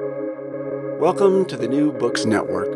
Welcome 0.00 1.44
to 1.46 1.56
the 1.56 1.68
New 1.68 1.92
Books 1.92 2.24
Network. 2.24 2.66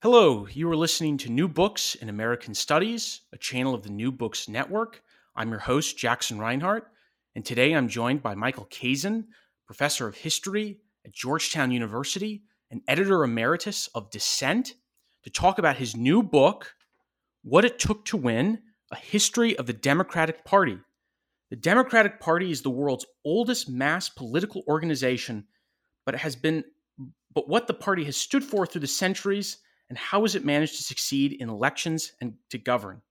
Hello, 0.00 0.46
you 0.46 0.70
are 0.70 0.76
listening 0.76 1.18
to 1.18 1.28
New 1.28 1.48
Books 1.48 1.96
in 1.96 2.08
American 2.08 2.54
Studies, 2.54 3.22
a 3.32 3.36
channel 3.36 3.74
of 3.74 3.82
the 3.82 3.90
New 3.90 4.12
Books 4.12 4.48
Network. 4.48 5.02
I'm 5.34 5.50
your 5.50 5.58
host, 5.58 5.98
Jackson 5.98 6.38
Reinhart, 6.38 6.86
and 7.34 7.44
today 7.44 7.72
I'm 7.72 7.88
joined 7.88 8.22
by 8.22 8.36
Michael 8.36 8.66
Kazin, 8.66 9.24
professor 9.66 10.06
of 10.06 10.14
history 10.14 10.78
at 11.04 11.12
Georgetown 11.12 11.72
University 11.72 12.42
and 12.70 12.82
editor 12.86 13.24
emeritus 13.24 13.88
of 13.92 14.12
Dissent, 14.12 14.74
to 15.24 15.30
talk 15.30 15.58
about 15.58 15.78
his 15.78 15.96
new 15.96 16.22
book, 16.22 16.76
What 17.42 17.64
It 17.64 17.80
Took 17.80 18.04
to 18.04 18.16
Win 18.16 18.60
A 18.92 18.96
History 18.96 19.58
of 19.58 19.66
the 19.66 19.72
Democratic 19.72 20.44
Party. 20.44 20.78
The 21.50 21.56
Democratic 21.56 22.20
Party 22.20 22.50
is 22.50 22.62
the 22.62 22.70
world's 22.70 23.06
oldest 23.24 23.70
mass 23.70 24.08
political 24.08 24.64
organization, 24.66 25.46
but 26.04 26.14
it 26.14 26.18
has 26.18 26.34
been 26.34 26.64
but 27.32 27.48
what 27.48 27.66
the 27.66 27.74
party 27.74 28.02
has 28.04 28.16
stood 28.16 28.42
for 28.42 28.66
through 28.66 28.80
the 28.80 28.86
centuries 28.86 29.58
and 29.88 29.98
how 29.98 30.22
has 30.22 30.34
it 30.34 30.44
managed 30.44 30.76
to 30.76 30.82
succeed 30.82 31.34
in 31.34 31.50
elections 31.50 32.12
and 32.20 32.34
to 32.50 32.58
govern. 32.58 33.02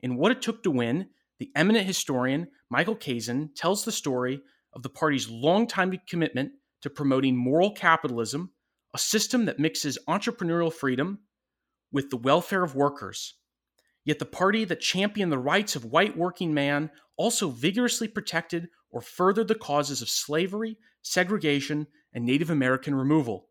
In 0.00 0.16
What 0.16 0.32
It 0.32 0.40
Took 0.40 0.62
to 0.62 0.70
Win, 0.70 1.08
the 1.40 1.50
eminent 1.56 1.86
historian 1.86 2.48
Michael 2.70 2.96
Kazin 2.96 3.50
tells 3.56 3.84
the 3.84 3.92
story 3.92 4.40
of 4.72 4.82
the 4.82 4.88
party's 4.88 5.28
longtime 5.28 5.98
commitment 6.08 6.52
to 6.82 6.90
promoting 6.90 7.36
moral 7.36 7.72
capitalism, 7.72 8.52
a 8.94 8.98
system 8.98 9.46
that 9.46 9.58
mixes 9.58 9.98
entrepreneurial 10.08 10.72
freedom 10.72 11.18
with 11.92 12.10
the 12.10 12.16
welfare 12.16 12.62
of 12.62 12.74
workers. 12.74 13.34
Yet 14.04 14.18
the 14.18 14.26
party 14.26 14.64
that 14.66 14.80
championed 14.80 15.32
the 15.32 15.38
rights 15.38 15.76
of 15.76 15.86
white 15.86 16.16
working 16.16 16.52
man 16.52 16.90
also 17.16 17.48
vigorously 17.48 18.08
protected 18.08 18.68
or 18.90 19.00
furthered 19.00 19.48
the 19.48 19.54
causes 19.54 20.02
of 20.02 20.08
slavery, 20.08 20.76
segregation, 21.02 21.86
and 22.12 22.24
Native 22.24 22.50
American 22.50 22.94
removal. 22.94 23.48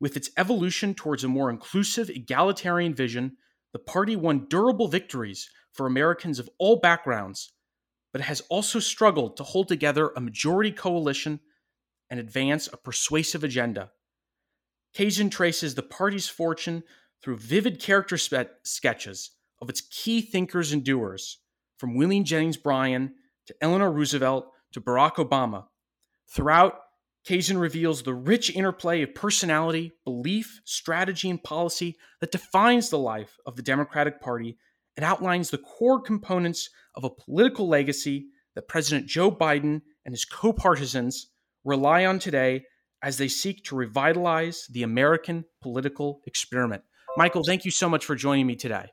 With 0.00 0.16
its 0.16 0.30
evolution 0.36 0.94
towards 0.94 1.22
a 1.22 1.28
more 1.28 1.48
inclusive, 1.48 2.10
egalitarian 2.10 2.94
vision, 2.94 3.36
the 3.72 3.78
party 3.78 4.16
won 4.16 4.46
durable 4.48 4.88
victories 4.88 5.48
for 5.72 5.86
Americans 5.86 6.38
of 6.38 6.50
all 6.58 6.76
backgrounds, 6.76 7.52
but 8.12 8.20
it 8.20 8.24
has 8.24 8.40
also 8.42 8.78
struggled 8.78 9.36
to 9.36 9.42
hold 9.44 9.68
together 9.68 10.10
a 10.14 10.20
majority 10.20 10.72
coalition 10.72 11.40
and 12.10 12.20
advance 12.20 12.68
a 12.72 12.76
persuasive 12.76 13.42
agenda. 13.42 13.90
Kazin 14.94 15.30
traces 15.30 15.74
the 15.74 15.82
party's 15.82 16.28
fortune 16.28 16.82
through 17.22 17.38
vivid 17.38 17.80
character 17.80 18.16
spe- 18.16 18.52
sketches 18.64 19.30
of 19.64 19.70
its 19.70 19.80
key 19.80 20.20
thinkers 20.20 20.72
and 20.72 20.84
doers, 20.84 21.38
from 21.78 21.96
William 21.96 22.22
Jennings 22.22 22.58
Bryan 22.58 23.14
to 23.46 23.54
Eleanor 23.62 23.90
Roosevelt 23.90 24.46
to 24.72 24.80
Barack 24.80 25.14
Obama. 25.14 25.64
Throughout, 26.30 26.74
Kazin 27.26 27.58
reveals 27.58 28.02
the 28.02 28.12
rich 28.12 28.54
interplay 28.54 29.00
of 29.00 29.14
personality, 29.14 29.92
belief, 30.04 30.60
strategy, 30.64 31.30
and 31.30 31.42
policy 31.42 31.96
that 32.20 32.30
defines 32.30 32.90
the 32.90 32.98
life 32.98 33.38
of 33.46 33.56
the 33.56 33.62
Democratic 33.62 34.20
Party 34.20 34.58
and 34.98 35.04
outlines 35.04 35.48
the 35.48 35.58
core 35.58 36.00
components 36.00 36.68
of 36.94 37.04
a 37.04 37.10
political 37.10 37.66
legacy 37.66 38.26
that 38.54 38.68
President 38.68 39.06
Joe 39.06 39.32
Biden 39.32 39.80
and 40.04 40.12
his 40.12 40.26
co 40.26 40.52
partisans 40.52 41.30
rely 41.64 42.04
on 42.04 42.18
today 42.18 42.64
as 43.02 43.16
they 43.16 43.28
seek 43.28 43.64
to 43.64 43.74
revitalize 43.74 44.66
the 44.70 44.82
American 44.82 45.46
political 45.62 46.20
experiment. 46.26 46.82
Michael, 47.16 47.42
thank 47.46 47.64
you 47.64 47.70
so 47.70 47.88
much 47.88 48.04
for 48.04 48.14
joining 48.14 48.46
me 48.46 48.56
today. 48.56 48.90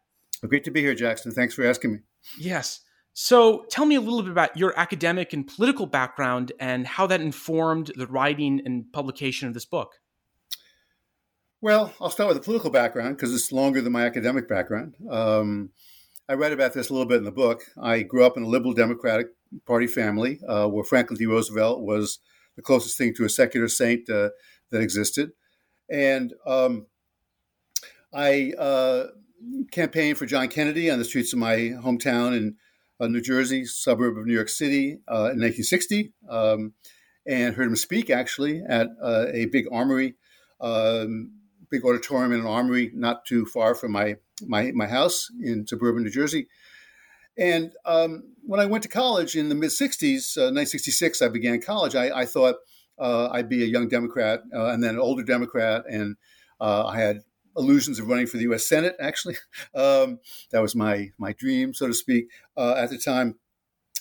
Great 0.47 0.63
to 0.63 0.71
be 0.71 0.81
here, 0.81 0.95
Jackson. 0.95 1.31
Thanks 1.31 1.53
for 1.53 1.65
asking 1.65 1.93
me. 1.93 1.99
Yes. 2.37 2.81
So 3.13 3.65
tell 3.69 3.85
me 3.85 3.95
a 3.95 4.01
little 4.01 4.23
bit 4.23 4.31
about 4.31 4.57
your 4.57 4.77
academic 4.79 5.33
and 5.33 5.45
political 5.45 5.85
background 5.85 6.51
and 6.59 6.87
how 6.87 7.07
that 7.07 7.21
informed 7.21 7.91
the 7.95 8.07
writing 8.07 8.61
and 8.65 8.91
publication 8.91 9.47
of 9.47 9.53
this 9.53 9.65
book. 9.65 9.95
Well, 11.59 11.93
I'll 12.01 12.09
start 12.09 12.29
with 12.29 12.37
the 12.37 12.43
political 12.43 12.71
background 12.71 13.17
because 13.17 13.35
it's 13.35 13.51
longer 13.51 13.81
than 13.81 13.93
my 13.93 14.05
academic 14.05 14.49
background. 14.49 14.95
Um, 15.09 15.69
I 16.27 16.33
read 16.33 16.53
about 16.53 16.73
this 16.73 16.89
a 16.89 16.93
little 16.93 17.07
bit 17.07 17.17
in 17.17 17.23
the 17.23 17.31
book. 17.31 17.63
I 17.79 18.01
grew 18.01 18.25
up 18.25 18.37
in 18.37 18.43
a 18.43 18.47
liberal 18.47 18.73
Democratic 18.73 19.27
Party 19.67 19.85
family 19.85 20.39
uh, 20.47 20.67
where 20.67 20.83
Franklin 20.83 21.19
D. 21.19 21.25
Roosevelt 21.25 21.81
was 21.81 22.19
the 22.55 22.61
closest 22.61 22.97
thing 22.97 23.13
to 23.15 23.25
a 23.25 23.29
secular 23.29 23.67
saint 23.67 24.09
uh, 24.09 24.29
that 24.71 24.81
existed. 24.81 25.31
And 25.89 26.33
um, 26.47 26.87
I 28.13 28.53
uh, 28.57 29.07
campaigned 29.71 30.17
for 30.17 30.25
John 30.25 30.47
Kennedy 30.47 30.89
on 30.89 30.99
the 30.99 31.05
streets 31.05 31.33
of 31.33 31.39
my 31.39 31.55
hometown 31.55 32.35
in 32.35 32.55
uh, 32.99 33.07
New 33.07 33.21
Jersey, 33.21 33.65
suburb 33.65 34.17
of 34.17 34.25
New 34.25 34.33
York 34.33 34.49
City, 34.49 34.99
uh, 35.07 35.31
in 35.33 35.39
1960, 35.39 36.13
um, 36.29 36.73
and 37.25 37.55
heard 37.55 37.67
him 37.67 37.75
speak 37.75 38.09
actually 38.09 38.61
at 38.67 38.87
uh, 39.01 39.25
a 39.33 39.45
big 39.45 39.65
armory, 39.71 40.15
um, 40.59 41.31
big 41.69 41.85
auditorium 41.85 42.33
in 42.33 42.41
an 42.41 42.45
armory 42.45 42.91
not 42.93 43.25
too 43.25 43.45
far 43.45 43.73
from 43.75 43.91
my 43.91 44.17
my, 44.47 44.71
my 44.71 44.87
house 44.87 45.29
in 45.41 45.67
suburban 45.67 46.03
New 46.03 46.09
Jersey. 46.09 46.47
And 47.37 47.71
um, 47.85 48.23
when 48.43 48.59
I 48.59 48.65
went 48.65 48.83
to 48.83 48.89
college 48.89 49.35
in 49.35 49.49
the 49.49 49.55
mid 49.55 49.69
60s, 49.69 50.35
1966, 50.35 51.21
I 51.21 51.27
began 51.29 51.61
college. 51.61 51.95
I, 51.95 52.21
I 52.21 52.25
thought 52.25 52.55
uh, 52.99 53.29
I'd 53.31 53.49
be 53.49 53.63
a 53.63 53.67
young 53.67 53.87
Democrat 53.87 54.41
uh, 54.53 54.67
and 54.67 54.83
then 54.83 54.95
an 54.95 54.99
older 54.99 55.23
Democrat, 55.23 55.83
and 55.89 56.17
uh, 56.59 56.85
I 56.85 56.99
had 56.99 57.21
illusions 57.57 57.99
of 57.99 58.07
running 58.07 58.27
for 58.27 58.37
the 58.37 58.43
U.S. 58.43 58.65
Senate. 58.65 58.95
Actually, 58.99 59.35
um, 59.75 60.19
that 60.51 60.61
was 60.61 60.75
my 60.75 61.11
my 61.17 61.33
dream, 61.33 61.73
so 61.73 61.87
to 61.87 61.93
speak, 61.93 62.29
uh, 62.57 62.75
at 62.77 62.89
the 62.89 62.97
time. 62.97 63.35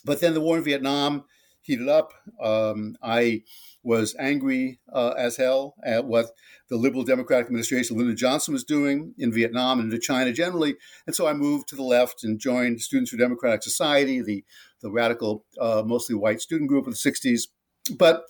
But 0.05 0.21
then 0.21 0.35
the 0.35 0.41
war 0.41 0.59
in 0.59 0.65
Vietnam 0.65 1.25
heated 1.63 1.89
up. 1.89 2.13
Um, 2.43 2.97
I 3.03 3.43
was 3.83 4.15
angry 4.19 4.81
uh, 4.93 5.15
as 5.17 5.37
hell 5.37 5.75
at 5.85 6.05
what 6.05 6.27
the 6.69 6.77
liberal 6.77 7.05
Democratic 7.05 7.47
administration, 7.47 7.97
Lyndon 7.97 8.17
Johnson, 8.17 8.53
was 8.53 8.65
doing 8.65 9.15
in 9.19 9.33
Vietnam 9.33 9.81
and 9.81 9.93
Indochina 9.93 10.35
generally. 10.35 10.77
And 11.07 11.15
so 11.17 11.27
I 11.27 11.33
moved 11.33 11.69
to 11.69 11.77
the 11.77 11.83
left 11.83 12.25
and 12.25 12.39
joined 12.39 12.81
Students 12.81 13.11
for 13.11 13.17
Democratic 13.17 13.63
Society, 13.63 14.21
the 14.23 14.45
the 14.83 14.91
radical, 14.91 15.45
uh, 15.61 15.83
mostly 15.85 16.15
white 16.15 16.41
student 16.41 16.69
group 16.69 16.87
of 16.87 16.95
the 16.95 17.11
'60s. 17.11 17.49
But 17.97 18.25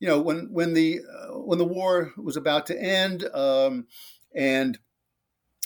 you 0.00 0.08
know, 0.08 0.20
when 0.20 0.48
when 0.52 0.74
the 0.74 1.00
uh, 1.00 1.38
when 1.38 1.58
the 1.58 1.64
war 1.64 2.12
was 2.16 2.36
about 2.36 2.66
to 2.66 2.80
end, 2.80 3.24
um, 3.34 3.86
and 4.34 4.78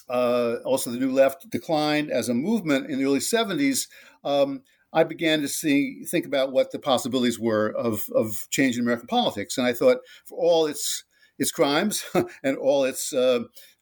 uh, 0.08 0.56
also 0.64 0.90
the 0.90 0.98
New 0.98 1.12
Left 1.12 1.48
declined 1.48 2.10
as 2.10 2.28
a 2.28 2.34
movement 2.34 2.90
in 2.90 2.98
the 2.98 3.04
early 3.04 3.18
70s, 3.18 3.88
um, 4.24 4.62
I 4.92 5.04
began 5.04 5.40
to 5.40 5.48
see 5.48 6.04
think 6.04 6.26
about 6.26 6.52
what 6.52 6.70
the 6.70 6.78
possibilities 6.78 7.38
were 7.38 7.68
of, 7.68 8.04
of 8.14 8.46
change 8.50 8.76
in 8.76 8.82
American 8.82 9.06
politics. 9.06 9.56
And 9.56 9.66
I 9.66 9.72
thought, 9.72 9.98
for 10.26 10.38
all 10.38 10.66
its 10.66 11.04
its 11.38 11.50
crimes 11.50 12.04
and 12.44 12.56
all 12.58 12.84
its 12.84 13.12
uh, 13.12 13.40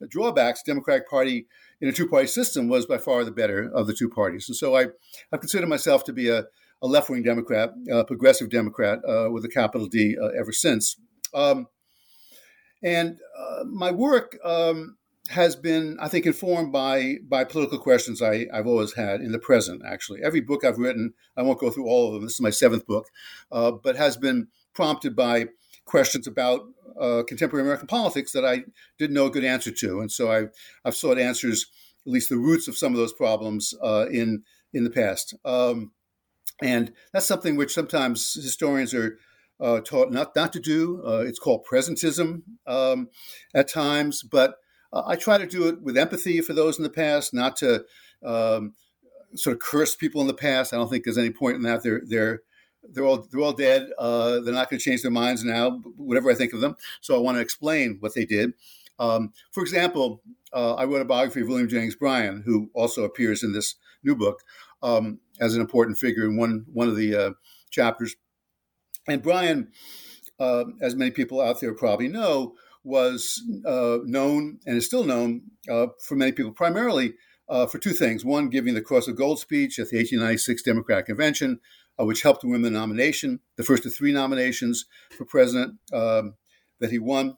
drawbacks, 0.08 0.62
Democratic 0.62 1.08
Party 1.08 1.46
in 1.80 1.88
a 1.88 1.92
two 1.92 2.08
party 2.08 2.26
system 2.26 2.68
was 2.68 2.86
by 2.86 2.98
far 2.98 3.24
the 3.24 3.30
better 3.30 3.70
of 3.74 3.86
the 3.86 3.92
two 3.92 4.08
parties. 4.08 4.48
And 4.48 4.56
so 4.56 4.76
I, 4.76 4.86
I 5.32 5.36
consider 5.36 5.66
myself 5.66 6.04
to 6.04 6.12
be 6.12 6.28
a, 6.28 6.44
a 6.82 6.86
left 6.86 7.10
wing 7.10 7.22
Democrat, 7.22 7.70
a 7.90 8.04
progressive 8.04 8.50
Democrat 8.50 9.00
uh, 9.06 9.30
with 9.30 9.44
a 9.44 9.48
capital 9.48 9.86
D 9.86 10.16
uh, 10.20 10.28
ever 10.38 10.52
since. 10.52 10.96
Um, 11.34 11.66
and 12.82 13.18
uh, 13.38 13.64
my 13.64 13.90
work 13.90 14.38
um, 14.44 14.96
has 15.30 15.54
been, 15.54 15.96
I 16.00 16.08
think, 16.08 16.26
informed 16.26 16.72
by 16.72 17.18
by 17.28 17.44
political 17.44 17.78
questions 17.78 18.20
I, 18.20 18.46
have 18.52 18.66
always 18.66 18.94
had 18.94 19.20
in 19.20 19.32
the 19.32 19.38
present. 19.38 19.82
Actually, 19.86 20.22
every 20.22 20.40
book 20.40 20.64
I've 20.64 20.78
written, 20.78 21.14
I 21.36 21.42
won't 21.42 21.60
go 21.60 21.70
through 21.70 21.86
all 21.86 22.08
of 22.08 22.14
them. 22.14 22.24
This 22.24 22.34
is 22.34 22.40
my 22.40 22.50
seventh 22.50 22.86
book, 22.86 23.06
uh, 23.52 23.72
but 23.72 23.96
has 23.96 24.16
been 24.16 24.48
prompted 24.74 25.14
by 25.14 25.46
questions 25.84 26.26
about 26.26 26.62
uh, 27.00 27.22
contemporary 27.26 27.64
American 27.64 27.86
politics 27.86 28.32
that 28.32 28.44
I 28.44 28.64
didn't 28.98 29.14
know 29.14 29.26
a 29.26 29.30
good 29.30 29.44
answer 29.44 29.70
to, 29.70 30.00
and 30.00 30.10
so 30.10 30.30
I've 30.30 30.50
I've 30.84 30.96
sought 30.96 31.18
answers, 31.18 31.66
at 32.06 32.12
least 32.12 32.28
the 32.28 32.36
roots 32.36 32.66
of 32.66 32.76
some 32.76 32.92
of 32.92 32.98
those 32.98 33.12
problems 33.12 33.74
uh, 33.82 34.06
in 34.10 34.42
in 34.72 34.84
the 34.84 34.90
past. 34.90 35.34
Um, 35.44 35.92
and 36.62 36.92
that's 37.12 37.26
something 37.26 37.56
which 37.56 37.72
sometimes 37.72 38.34
historians 38.34 38.92
are 38.92 39.18
uh, 39.60 39.80
taught 39.80 40.10
not 40.10 40.34
not 40.34 40.52
to 40.52 40.60
do. 40.60 41.02
Uh, 41.06 41.24
it's 41.26 41.38
called 41.38 41.66
presentism 41.70 42.42
um, 42.66 43.08
at 43.54 43.68
times, 43.68 44.22
but 44.22 44.56
uh, 44.92 45.02
I 45.06 45.16
try 45.16 45.38
to 45.38 45.46
do 45.46 45.68
it 45.68 45.82
with 45.82 45.96
empathy 45.96 46.40
for 46.40 46.52
those 46.52 46.78
in 46.78 46.82
the 46.82 46.90
past, 46.90 47.34
not 47.34 47.56
to 47.56 47.84
um, 48.24 48.74
sort 49.34 49.54
of 49.54 49.60
curse 49.60 49.94
people 49.94 50.20
in 50.20 50.26
the 50.26 50.34
past. 50.34 50.72
I 50.72 50.76
don't 50.76 50.88
think 50.88 51.04
there's 51.04 51.18
any 51.18 51.30
point 51.30 51.56
in 51.56 51.62
that. 51.62 51.82
They're 51.82 52.02
they're 52.04 52.40
they're 52.82 53.04
all 53.04 53.26
they're 53.30 53.40
all 53.40 53.52
dead. 53.52 53.90
Uh, 53.98 54.40
they're 54.40 54.54
not 54.54 54.70
going 54.70 54.78
to 54.78 54.84
change 54.84 55.02
their 55.02 55.10
minds 55.10 55.44
now. 55.44 55.80
Whatever 55.96 56.30
I 56.30 56.34
think 56.34 56.52
of 56.52 56.60
them, 56.60 56.76
so 57.00 57.14
I 57.14 57.20
want 57.20 57.36
to 57.36 57.42
explain 57.42 57.98
what 58.00 58.14
they 58.14 58.24
did. 58.24 58.52
Um, 58.98 59.32
for 59.50 59.62
example, 59.62 60.22
uh, 60.52 60.74
I 60.74 60.84
wrote 60.84 61.00
a 61.00 61.06
biography 61.06 61.40
of 61.40 61.48
William 61.48 61.68
Jennings 61.68 61.96
Bryan, 61.96 62.42
who 62.44 62.70
also 62.74 63.04
appears 63.04 63.42
in 63.42 63.52
this 63.52 63.76
new 64.02 64.14
book 64.14 64.42
um, 64.82 65.20
as 65.40 65.54
an 65.54 65.60
important 65.60 65.98
figure 65.98 66.24
in 66.24 66.36
one 66.36 66.66
one 66.72 66.88
of 66.88 66.96
the 66.96 67.14
uh, 67.14 67.30
chapters. 67.70 68.16
And 69.08 69.22
Bryan, 69.22 69.72
uh, 70.38 70.64
as 70.80 70.94
many 70.94 71.10
people 71.10 71.40
out 71.40 71.60
there 71.60 71.74
probably 71.74 72.08
know, 72.08 72.54
was 72.82 73.42
uh, 73.66 73.98
known 74.04 74.58
and 74.66 74.76
is 74.76 74.86
still 74.86 75.04
known 75.04 75.42
uh, 75.70 75.88
for 76.06 76.16
many 76.16 76.32
people 76.32 76.52
primarily 76.52 77.14
uh, 77.48 77.66
for 77.66 77.78
two 77.78 77.92
things. 77.92 78.24
One, 78.24 78.48
giving 78.48 78.74
the 78.74 78.80
Cross 78.80 79.08
of 79.08 79.16
Gold 79.16 79.38
speech 79.38 79.78
at 79.78 79.90
the 79.90 79.98
1896 79.98 80.62
Democratic 80.62 81.06
Convention, 81.06 81.60
uh, 82.00 82.04
which 82.04 82.22
helped 82.22 82.44
him 82.44 82.50
win 82.50 82.62
the 82.62 82.70
nomination, 82.70 83.40
the 83.56 83.64
first 83.64 83.84
of 83.84 83.94
three 83.94 84.12
nominations 84.12 84.86
for 85.16 85.24
president 85.24 85.74
um, 85.92 86.34
that 86.78 86.90
he 86.90 86.98
won, 86.98 87.36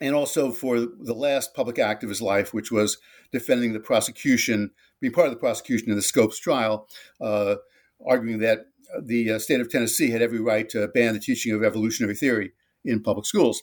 and 0.00 0.14
also 0.14 0.50
for 0.50 0.80
the 0.80 1.14
last 1.14 1.54
public 1.54 1.78
act 1.78 2.02
of 2.02 2.08
his 2.08 2.20
life, 2.20 2.52
which 2.52 2.72
was 2.72 2.98
defending 3.32 3.72
the 3.72 3.80
prosecution, 3.80 4.70
being 5.00 5.12
part 5.12 5.28
of 5.28 5.32
the 5.32 5.40
prosecution 5.40 5.90
in 5.90 5.96
the 5.96 6.02
Scopes 6.02 6.38
trial, 6.38 6.88
uh, 7.20 7.56
arguing 8.04 8.40
that 8.40 8.66
the 9.02 9.32
uh, 9.32 9.38
state 9.38 9.60
of 9.60 9.70
Tennessee 9.70 10.10
had 10.10 10.22
every 10.22 10.40
right 10.40 10.68
to 10.70 10.88
ban 10.88 11.14
the 11.14 11.20
teaching 11.20 11.54
of 11.54 11.62
evolutionary 11.62 12.14
theory 12.14 12.52
in 12.84 13.02
public 13.02 13.26
schools. 13.26 13.62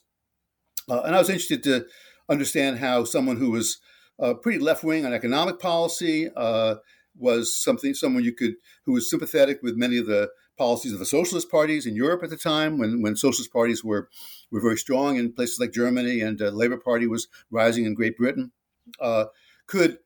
Uh, 0.90 1.02
and 1.02 1.16
I 1.16 1.20
was 1.20 1.30
interested 1.30 1.64
to 1.64 1.86
understand 2.30 2.80
how 2.80 3.04
someone 3.04 3.38
who 3.38 3.52
was 3.52 3.80
uh, 4.20 4.34
pretty 4.36 4.60
left 4.60 4.84
wing 4.84 5.06
on 5.06 5.14
economic 5.14 5.60
policy 5.60 6.30
uh, 6.36 6.76
was 7.18 7.56
something 7.56 7.94
someone 7.94 8.24
you 8.24 8.34
could 8.34 8.56
who 8.86 8.94
was 8.94 9.10
sympathetic 9.10 9.60
with 9.62 9.76
many 9.76 9.98
of 9.98 10.08
the 10.08 10.30
policies 10.58 10.94
of 10.94 11.00
the 11.00 11.06
socialist 11.06 11.52
parties 11.52 11.86
in 11.86 11.96
Europe 11.96 12.24
at 12.24 12.30
the 12.30 12.38
time 12.38 12.78
when 12.78 13.02
when 13.02 13.16
socialist 13.16 13.52
parties 13.52 13.84
were 13.84 14.10
were 14.52 14.62
very 14.62 14.78
strong 14.78 15.18
in 15.18 15.34
places 15.34 15.60
like 15.60 15.72
Germany 15.72 16.22
and 16.22 16.40
the 16.40 16.48
uh, 16.48 16.52
Labour 16.52 16.78
Party 16.78 17.08
was 17.08 17.28
rising 17.52 17.86
in 17.86 17.94
Great 17.94 18.18
Britain 18.18 18.52
uh, 19.00 19.26
could 19.68 20.00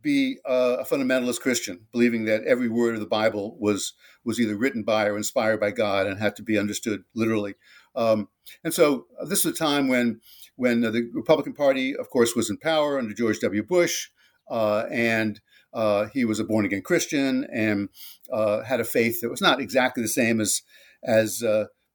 be 0.00 0.38
uh, 0.48 0.76
a 0.80 0.84
fundamentalist 0.84 1.40
Christian, 1.40 1.86
believing 1.92 2.24
that 2.26 2.44
every 2.44 2.68
word 2.68 2.94
of 2.94 3.00
the 3.00 3.06
Bible 3.06 3.56
was 3.58 3.94
was 4.24 4.40
either 4.40 4.56
written 4.56 4.82
by 4.82 5.06
or 5.06 5.16
inspired 5.16 5.60
by 5.60 5.70
God 5.70 6.06
and 6.06 6.18
had 6.18 6.36
to 6.36 6.42
be 6.42 6.58
understood 6.58 7.04
literally. 7.14 7.54
Um, 7.94 8.28
and 8.62 8.72
so 8.72 9.06
uh, 9.20 9.24
this 9.24 9.40
is 9.40 9.52
a 9.52 9.52
time 9.52 9.88
when 9.88 10.20
when 10.56 10.84
uh, 10.84 10.90
the 10.90 11.10
Republican 11.14 11.54
Party, 11.54 11.96
of 11.96 12.10
course, 12.10 12.34
was 12.34 12.50
in 12.50 12.58
power 12.58 12.98
under 12.98 13.14
George 13.14 13.40
W. 13.40 13.62
Bush, 13.62 14.08
uh, 14.50 14.84
and 14.90 15.40
uh, 15.72 16.06
he 16.12 16.24
was 16.24 16.40
a 16.40 16.44
born 16.44 16.64
again 16.64 16.82
Christian 16.82 17.46
and 17.52 17.88
uh, 18.32 18.62
had 18.62 18.80
a 18.80 18.84
faith 18.84 19.20
that 19.20 19.30
was 19.30 19.40
not 19.40 19.60
exactly 19.60 20.02
the 20.02 20.08
same 20.08 20.40
as 20.40 20.62
as 21.02 21.42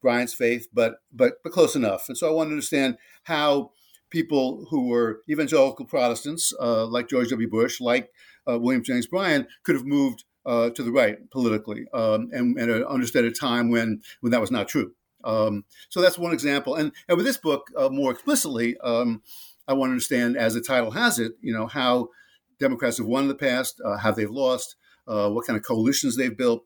Bryan's 0.01 0.33
faith, 0.33 0.67
but 0.73 0.95
but 1.11 1.35
but 1.43 1.53
close 1.53 1.75
enough. 1.75 2.09
And 2.09 2.17
so 2.17 2.27
I 2.27 2.33
want 2.33 2.49
to 2.49 2.53
understand 2.53 2.97
how 3.23 3.71
people 4.13 4.65
who 4.69 4.87
were 4.87 5.21
evangelical 5.27 5.85
Protestants, 5.85 6.53
uh, 6.61 6.85
like 6.85 7.09
George 7.09 7.29
W. 7.29 7.49
Bush, 7.49 7.81
like 7.81 8.11
uh, 8.47 8.59
William 8.59 8.83
Jennings 8.83 9.07
Bryan, 9.07 9.47
could 9.63 9.75
have 9.75 9.85
moved 9.85 10.23
uh, 10.45 10.69
to 10.69 10.83
the 10.83 10.91
right 10.91 11.17
politically 11.31 11.85
um, 11.93 12.29
and, 12.31 12.57
and 12.59 12.85
understood 12.85 13.25
a 13.25 13.31
time 13.31 13.71
when 13.71 14.01
when 14.21 14.31
that 14.31 14.39
was 14.39 14.51
not 14.51 14.67
true. 14.67 14.93
Um, 15.23 15.65
so 15.89 15.99
that's 16.01 16.17
one 16.17 16.33
example. 16.33 16.75
And, 16.75 16.91
and 17.07 17.17
with 17.17 17.25
this 17.25 17.37
book, 17.37 17.71
uh, 17.75 17.89
more 17.89 18.11
explicitly, 18.11 18.77
um, 18.83 19.23
I 19.67 19.73
want 19.73 19.89
to 19.89 19.93
understand, 19.93 20.37
as 20.37 20.53
the 20.53 20.61
title 20.61 20.91
has 20.91 21.17
it, 21.17 21.33
you 21.41 21.53
know, 21.53 21.67
how 21.67 22.09
Democrats 22.59 22.97
have 22.97 23.07
won 23.07 23.23
in 23.23 23.29
the 23.29 23.35
past, 23.35 23.81
uh, 23.83 23.97
how 23.97 24.11
they've 24.11 24.29
lost, 24.29 24.75
uh, 25.07 25.29
what 25.29 25.47
kind 25.47 25.57
of 25.57 25.63
coalitions 25.63 26.15
they've 26.15 26.37
built. 26.37 26.65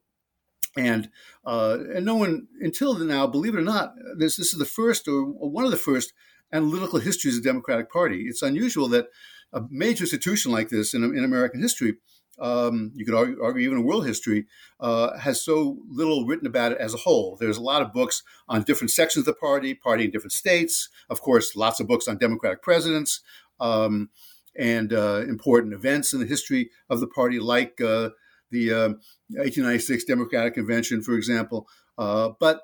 And 0.75 1.09
and 1.45 2.05
no 2.05 2.15
one 2.15 2.47
until 2.59 2.93
now, 2.99 3.25
believe 3.25 3.55
it 3.55 3.59
or 3.59 3.63
not, 3.63 3.93
this 4.17 4.35
this 4.35 4.53
is 4.53 4.59
the 4.59 4.65
first 4.65 5.07
or 5.07 5.23
one 5.25 5.65
of 5.65 5.71
the 5.71 5.77
first 5.77 6.13
analytical 6.51 6.99
histories 6.99 7.37
of 7.37 7.43
the 7.43 7.49
Democratic 7.49 7.91
Party. 7.91 8.25
It's 8.27 8.41
unusual 8.41 8.87
that 8.89 9.07
a 9.53 9.61
major 9.69 10.03
institution 10.03 10.51
like 10.51 10.69
this 10.69 10.93
in, 10.93 11.03
in 11.03 11.23
American 11.23 11.61
history, 11.61 11.95
um, 12.39 12.91
you 12.95 13.05
could 13.05 13.15
argue, 13.15 13.41
argue, 13.41 13.65
even 13.65 13.83
world 13.83 14.05
history, 14.05 14.45
uh, 14.79 15.17
has 15.17 15.43
so 15.43 15.77
little 15.89 16.25
written 16.25 16.47
about 16.47 16.73
it 16.73 16.77
as 16.77 16.93
a 16.93 16.97
whole. 16.97 17.37
There's 17.39 17.57
a 17.57 17.63
lot 17.63 17.81
of 17.81 17.93
books 17.93 18.23
on 18.47 18.63
different 18.63 18.91
sections 18.91 19.27
of 19.27 19.33
the 19.33 19.39
party, 19.39 19.73
party 19.73 20.05
in 20.05 20.11
different 20.11 20.33
states. 20.33 20.89
Of 21.09 21.21
course, 21.21 21.55
lots 21.55 21.79
of 21.79 21.87
books 21.87 22.07
on 22.07 22.17
Democratic 22.17 22.61
presidents 22.61 23.21
um, 23.59 24.09
and 24.55 24.93
uh, 24.93 25.23
important 25.27 25.73
events 25.73 26.13
in 26.13 26.19
the 26.19 26.25
history 26.25 26.69
of 26.89 26.99
the 26.99 27.07
party, 27.07 27.39
like 27.39 27.79
uh, 27.81 28.09
the 28.51 28.71
1896 28.71 30.03
uh, 30.03 30.05
Democratic 30.07 30.53
Convention, 30.53 31.01
for 31.01 31.15
example. 31.15 31.67
Uh, 31.97 32.29
but 32.39 32.61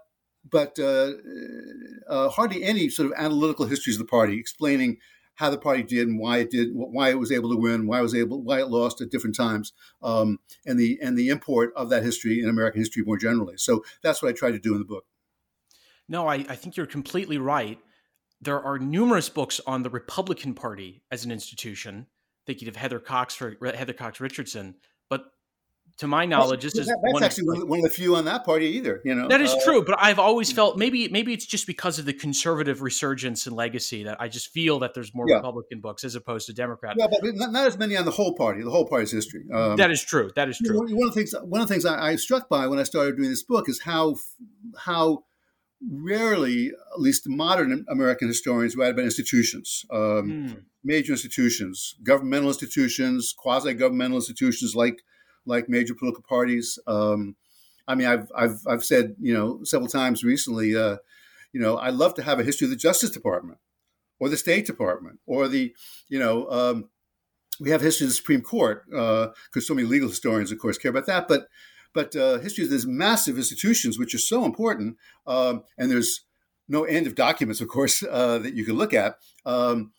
but 0.50 0.78
uh, 0.80 1.12
uh, 2.08 2.30
hardly 2.30 2.64
any 2.64 2.90
sort 2.90 3.08
of 3.08 3.14
analytical 3.18 3.66
histories 3.66 3.96
of 3.96 4.06
the 4.06 4.10
party 4.10 4.40
explaining 4.40 4.98
how 5.36 5.50
the 5.50 5.58
party 5.58 5.84
did 5.84 6.08
and 6.08 6.20
why 6.20 6.38
it 6.38 6.52
did, 6.52 6.70
why 6.74 7.10
it 7.10 7.20
was 7.20 7.32
able 7.32 7.50
to 7.50 7.58
win, 7.58 7.88
why 7.88 8.00
it 8.00 8.04
was 8.04 8.14
able, 8.14 8.42
why 8.42 8.60
it 8.60 8.68
lost 8.68 9.02
at 9.02 9.10
different 9.10 9.36
times, 9.36 9.74
um, 10.02 10.40
and 10.66 10.80
the 10.80 11.00
and 11.02 11.18
the 11.18 11.30
import 11.30 11.74
of 11.76 11.90
that 11.90 12.04
history 12.04 12.40
in 12.42 12.50
American 12.50 12.82
history 12.82 13.04
more 13.04 13.18
generally. 13.18 13.58
So 13.58 13.84
that's 14.04 14.22
what 14.22 14.30
I 14.30 14.34
tried 14.34 14.52
to 14.52 14.60
do 14.60 14.74
in 14.74 14.80
the 14.80 14.86
book. 14.86 15.06
No, 16.08 16.28
I, 16.28 16.46
I 16.50 16.56
think 16.56 16.78
you're 16.78 16.86
completely 16.86 17.38
right. 17.38 17.80
There 18.42 18.62
are 18.62 18.78
numerous 18.78 19.30
books 19.30 19.62
on 19.66 19.84
the 19.84 19.90
Republican 19.90 20.54
Party 20.54 21.02
as 21.10 21.24
an 21.26 21.32
institution. 21.32 22.08
Thinking 22.46 22.68
of 22.68 22.76
Heather 22.76 23.00
Cox 23.00 23.36
for 23.36 23.56
Heather 23.62 23.94
Cox 23.94 24.20
Richardson, 24.20 24.76
to 26.00 26.08
my 26.08 26.26
knowledge, 26.26 26.64
this 26.64 26.76
is 26.76 26.88
that's 26.88 26.98
one 27.02 27.24
actually 27.24 27.62
of, 27.62 27.70
one 27.70 27.80
of 27.80 27.84
the 27.84 27.90
few 27.90 28.16
on 28.16 28.26
that 28.26 28.44
party 28.44 28.66
either. 28.66 29.02
You 29.06 29.14
know, 29.14 29.28
that 29.28 29.42
is 29.42 29.52
uh, 29.52 29.60
true. 29.64 29.84
But 29.84 29.96
I've 30.00 30.20
always 30.20 30.52
felt 30.52 30.78
maybe 30.78 31.08
maybe 31.10 31.34
it's 31.34 31.46
just 31.46 31.68
because 31.68 32.00
of 32.00 32.06
the 32.06 32.14
conservative 32.14 32.82
resurgence 32.82 33.46
and 33.46 33.56
legacy 33.56 34.04
that 34.04 34.20
I 34.20 34.28
just 34.28 34.50
feel 34.50 34.80
that 34.80 34.94
there's 34.96 35.14
more 35.14 35.30
yeah. 35.30 35.36
Republican 35.36 35.82
books 35.82 36.04
as 36.04 36.16
opposed 36.16 36.48
to 36.48 36.54
Democrat. 36.54 36.96
Yeah, 36.98 37.08
but 37.08 37.20
not, 37.36 37.52
not, 37.52 37.68
as 37.68 37.78
many 37.78 37.96
on 37.96 38.06
the 38.06 38.12
whole 38.12 38.36
party. 38.36 38.64
The 38.64 38.72
whole 38.72 38.88
party's 38.88 39.12
history. 39.12 39.46
Um, 39.54 39.78
that 39.78 39.92
is 39.92 40.04
true. 40.04 40.32
That 40.36 40.50
is 40.50 40.58
true. 40.58 40.80
one 40.80 41.08
of 41.08 41.14
the 41.14 41.20
things 41.20 41.36
one 41.44 41.62
of 41.62 41.68
the 41.68 41.74
things 41.74 41.86
I, 41.86 42.12
I 42.12 42.16
struck 42.16 42.50
by 42.50 42.68
when 42.68 42.80
I 42.80 42.84
started 42.84 43.16
doing 43.16 43.30
this 43.30 43.44
book 43.44 43.70
is 43.70 43.82
how 43.82 44.16
how 44.78 45.24
rarely, 45.92 46.70
at 46.70 47.00
least 47.00 47.28
modern 47.28 47.86
American 47.90 48.28
historians, 48.28 48.76
write 48.76 48.92
about 48.92 49.06
institutions, 49.06 49.86
um, 49.92 50.00
mm. 50.00 50.64
major 50.84 51.12
institutions, 51.12 51.96
governmental 52.04 52.50
institutions, 52.50 53.34
quasi 53.38 53.74
governmental 53.74 54.18
institutions 54.18 54.76
like 54.76 55.04
like 55.46 55.70
major 55.70 55.94
political 55.96 56.24
parties. 56.24 56.80
Um, 56.88 57.36
I 57.88 57.96
mean, 57.96 58.08
I've, 58.08 58.32
I've, 58.36 58.60
I've 58.68 58.86
said, 58.86 59.16
you 59.20 59.34
know, 59.34 59.64
several 59.64 59.90
times 59.90 60.24
recently, 60.24 60.76
uh, 60.76 60.98
you 61.52 61.60
know, 61.60 61.78
I 61.78 61.90
love 61.90 62.14
to 62.16 62.24
have 62.24 62.40
a 62.40 62.44
history 62.44 62.66
of 62.66 62.72
the 62.72 62.78
Justice 62.78 63.10
Department 63.10 63.60
or 64.20 64.30
the 64.30 64.38
State 64.38 64.66
Department 64.66 65.20
or 65.26 65.48
the, 65.48 65.74
you 66.08 66.20
know, 66.20 66.50
um, 66.50 66.90
we 67.60 67.70
have 67.70 67.82
history 67.82 68.06
of 68.06 68.10
the 68.10 68.16
Supreme 68.16 68.42
Court 68.42 68.84
because 68.90 69.34
uh, 69.56 69.60
so 69.60 69.74
many 69.74 69.88
legal 69.88 70.10
historians, 70.10 70.52
of 70.52 70.60
course, 70.60 70.78
care 70.78 70.92
about 70.92 71.06
that. 71.06 71.28
But 71.28 71.48
but 71.94 72.16
uh, 72.16 72.40
history 72.40 72.64
of 72.64 72.72
these 72.72 72.88
massive 72.88 73.38
institutions, 73.38 74.00
which 74.00 74.16
are 74.16 74.20
so 74.20 74.46
important, 74.46 74.98
um, 75.28 75.64
and 75.78 75.92
there's 75.92 76.22
no 76.68 76.84
end 76.86 77.06
of 77.06 77.14
documents, 77.14 77.62
of 77.62 77.68
course, 77.68 78.02
uh, 78.04 78.40
that 78.40 78.56
you 78.56 78.66
can 78.66 78.76
look 78.76 78.94
at. 78.94 79.18
Um, 79.46 79.92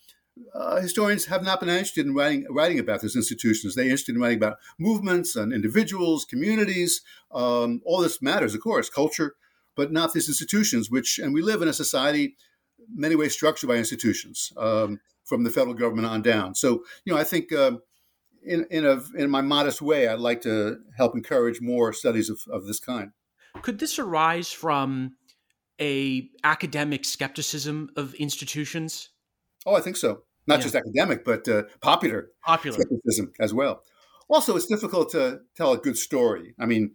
uh, 0.55 0.81
historians 0.81 1.27
have 1.27 1.45
not 1.45 1.61
been 1.61 1.69
interested 1.69 2.07
in 2.07 2.15
writing, 2.15 2.47
writing 2.51 2.79
about 2.79 3.01
these 3.01 3.17
institutions. 3.17 3.75
They're 3.75 3.85
interested 3.85 4.15
in 4.15 4.21
writing 4.21 4.39
about 4.39 4.59
movements 4.79 5.37
and 5.37 5.53
individuals, 5.53 6.25
communities. 6.25 7.03
Um, 7.33 7.83
all 7.85 8.01
this 8.01 8.21
matters, 8.21 8.55
of 8.55 8.61
course, 8.61 8.89
culture, 8.89 9.37
but 9.77 9.93
not 9.93 10.13
these 10.13 10.29
institutions, 10.29 10.91
which, 10.91 11.19
and 11.19 11.33
we 11.35 11.43
live 11.43 11.63
in 11.63 11.69
a 11.69 11.73
society 11.73 12.37
many 12.93 13.15
ways 13.15 13.33
structured 13.33 13.69
by 13.69 13.77
institutions 13.77 14.53
um, 14.57 15.01
from 15.25 15.45
the 15.45 15.51
federal 15.51 15.75
government 15.75 16.07
on 16.07 16.23
down. 16.23 16.55
So, 16.55 16.85
you 17.05 17.13
know, 17.13 17.19
I 17.19 17.25
think 17.25 17.53
um, 17.53 17.81
in, 18.45 18.67
in, 18.71 18.85
a, 18.85 19.03
in 19.17 19.31
my 19.31 19.41
modest 19.41 19.81
way, 19.81 20.09
I'd 20.09 20.19
like 20.19 20.43
to 20.43 20.79
help 20.97 21.15
encourage 21.15 21.61
more 21.61 21.93
studies 21.93 22.29
of, 22.29 22.41
of 22.51 22.67
this 22.67 22.81
kind. 22.81 23.13
Could 23.63 23.79
this 23.79 23.99
arise 23.99 24.51
from 24.51 25.17
a 25.81 26.29
academic 26.43 27.05
skepticism 27.05 27.91
of 27.97 28.15
institutions? 28.15 29.11
Oh, 29.67 29.75
I 29.75 29.81
think 29.81 29.97
so. 29.97 30.23
Not 30.47 30.59
yeah. 30.59 30.63
just 30.63 30.75
academic, 30.75 31.25
but 31.25 31.49
uh, 31.49 31.63
popular, 31.81 32.31
popular 32.45 32.79
skepticism 32.79 33.33
as 33.41 33.55
well. 33.55 33.83
Also, 34.29 34.57
it's 34.57 34.67
difficult 34.67 35.11
to 35.11 35.41
tell 35.57 35.73
a 35.73 35.79
good 35.79 35.97
story. 35.97 36.55
I 36.59 36.67
mean, 36.67 36.93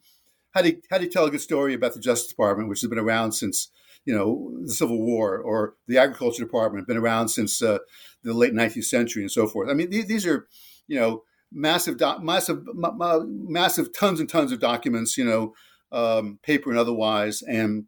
how 0.52 0.62
do 0.62 0.70
you, 0.70 0.82
how 0.90 0.98
do 0.98 1.06
you 1.06 1.10
tell 1.10 1.26
a 1.26 1.32
good 1.32 1.42
story 1.42 1.74
about 1.74 1.94
the 1.94 2.00
Justice 2.00 2.30
Department, 2.30 2.70
which 2.70 2.82
has 2.82 2.90
been 2.90 3.00
around 3.00 3.32
since 3.34 3.70
you 4.06 4.16
know 4.16 4.52
the 4.66 4.74
Civil 4.74 5.02
War, 5.02 5.38
or 5.38 5.76
the 5.88 5.98
Agriculture 5.98 6.44
Department, 6.44 6.88
been 6.88 6.98
around 6.98 7.30
since 7.30 7.62
uh, 7.62 7.80
the 8.24 8.34
late 8.34 8.54
19th 8.54 8.86
century, 8.86 9.24
and 9.24 9.32
so 9.32 9.48
forth? 9.48 9.70
I 9.70 9.74
mean, 9.74 9.90
th- 9.90 10.08
these 10.08 10.26
are 10.26 10.48
you 10.88 11.00
know 11.00 11.24
massive, 11.52 11.98
do- 11.98 12.20
massive, 12.20 12.62
massive 12.76 13.94
tons 13.94 14.20
and 14.20 14.30
tons 14.30 14.52
of 14.52 14.60
documents, 14.60 15.18
you 15.18 15.26
know, 15.26 15.54
um, 15.92 16.40
paper 16.44 16.70
and 16.70 16.80
otherwise, 16.80 17.42
and 17.42 17.86